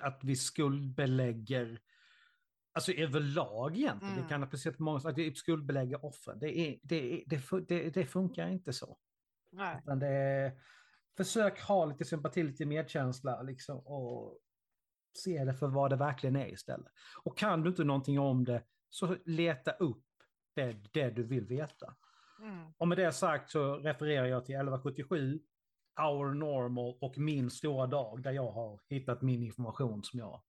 att 0.00 0.20
vi 0.24 0.36
skuldbelägger 0.36 1.80
Alltså 2.72 2.92
överlag 2.92 3.76
egentligen, 3.76 4.14
Mm. 4.14 4.24
vi 4.24 4.28
kan 4.28 4.74
på 4.76 4.82
många, 4.82 4.98
att 4.98 5.18
vi 5.18 5.34
skuldbelägger 5.34 6.04
offren. 6.04 6.38
Det, 6.38 6.58
är, 6.58 6.78
det, 6.82 7.24
det, 7.68 7.90
det 7.94 8.06
funkar 8.06 8.48
inte 8.48 8.72
så. 8.72 8.98
nej. 9.52 9.78
Utan 9.78 9.98
det 9.98 10.08
är, 10.08 10.60
försök 11.16 11.60
ha 11.60 11.84
lite 11.84 12.04
sympati, 12.04 12.42
lite 12.42 12.66
medkänsla 12.66 13.42
liksom, 13.42 13.78
och 13.78 14.38
se 15.18 15.44
det 15.44 15.54
för 15.54 15.68
vad 15.68 15.90
det 15.90 15.96
verkligen 15.96 16.36
är 16.36 16.46
istället. 16.52 16.92
Och 17.22 17.38
kan 17.38 17.62
du 17.62 17.68
inte 17.70 17.84
någonting 17.84 18.18
om 18.18 18.44
det, 18.44 18.62
så 18.90 19.16
leta 19.24 19.70
upp 19.70 20.04
det, 20.58 20.76
det 20.92 21.10
du 21.10 21.22
vill 21.22 21.44
veta. 21.44 21.94
Mm. 22.42 22.72
Och 22.78 22.88
med 22.88 22.98
det 22.98 23.12
sagt 23.12 23.50
så 23.50 23.76
refererar 23.76 24.26
jag 24.26 24.44
till 24.44 24.54
1177, 24.54 25.40
Our 26.00 26.34
Normal 26.34 26.98
och 27.00 27.18
min 27.18 27.50
stora 27.50 27.86
dag 27.86 28.22
där 28.22 28.32
jag 28.32 28.50
har 28.50 28.80
hittat 28.88 29.22
min 29.22 29.42
information 29.42 30.04
som 30.04 30.18
jag 30.18 30.42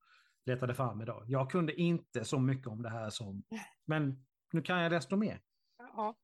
letade 0.45 0.73
fram 0.73 1.01
idag. 1.01 1.23
Jag 1.27 1.51
kunde 1.51 1.81
inte 1.81 2.25
så 2.25 2.39
mycket 2.39 2.67
om 2.67 2.81
det 2.81 2.89
här 2.89 3.09
som, 3.09 3.43
men 3.85 4.25
nu 4.51 4.61
kan 4.61 4.81
jag 4.81 4.91
desto 4.91 5.15
mer. 5.15 5.41
Ja, 5.77 6.15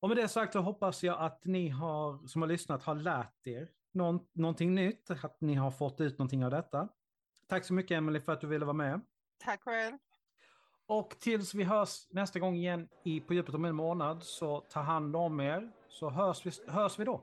Och 0.00 0.08
med 0.08 0.16
det 0.16 0.28
sagt 0.28 0.52
så 0.52 0.60
hoppas 0.60 1.02
jag 1.02 1.20
att 1.20 1.44
ni 1.44 1.68
har, 1.68 2.26
som 2.26 2.42
har 2.42 2.48
lyssnat 2.48 2.82
har 2.82 2.94
lärt 2.94 3.46
er 3.46 3.68
någon, 3.92 4.20
någonting 4.32 4.74
nytt, 4.74 5.10
att 5.10 5.40
ni 5.40 5.54
har 5.54 5.70
fått 5.70 6.00
ut 6.00 6.18
någonting 6.18 6.44
av 6.44 6.50
detta. 6.50 6.88
Tack 7.48 7.64
så 7.64 7.74
mycket 7.74 7.96
Emelie 7.96 8.20
för 8.20 8.32
att 8.32 8.40
du 8.40 8.46
ville 8.46 8.64
vara 8.64 8.76
med. 8.76 9.00
tack 9.44 9.62
själv. 9.62 9.98
Och 10.88 11.16
tills 11.18 11.54
vi 11.54 11.64
hörs 11.64 12.06
nästa 12.10 12.38
gång 12.38 12.56
igen 12.56 12.88
i 13.04 13.20
På 13.20 13.34
djupet 13.34 13.54
om 13.54 13.64
en 13.64 13.74
månad 13.74 14.22
så 14.22 14.60
ta 14.60 14.80
hand 14.80 15.16
om 15.16 15.40
er 15.40 15.72
så 15.88 16.10
hörs 16.10 16.46
vi, 16.46 16.50
hörs 16.72 16.98
vi 16.98 17.04
då. 17.04 17.22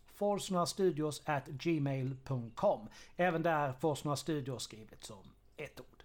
Forsnorastudios 0.21 1.21
at 1.25 1.47
gmail.com. 1.47 2.89
Även 3.15 3.43
där 3.43 3.73
Forsnora 3.73 4.15
Studios 4.15 4.63
skrivet 4.63 5.03
som 5.03 5.23
ett 5.57 5.79
ord. 5.79 6.03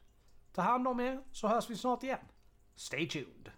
Ta 0.52 0.62
hand 0.62 0.88
om 0.88 1.00
er 1.00 1.20
så 1.32 1.48
hörs 1.48 1.70
vi 1.70 1.76
snart 1.76 2.02
igen. 2.02 2.18
Stay 2.74 3.08
tuned! 3.08 3.50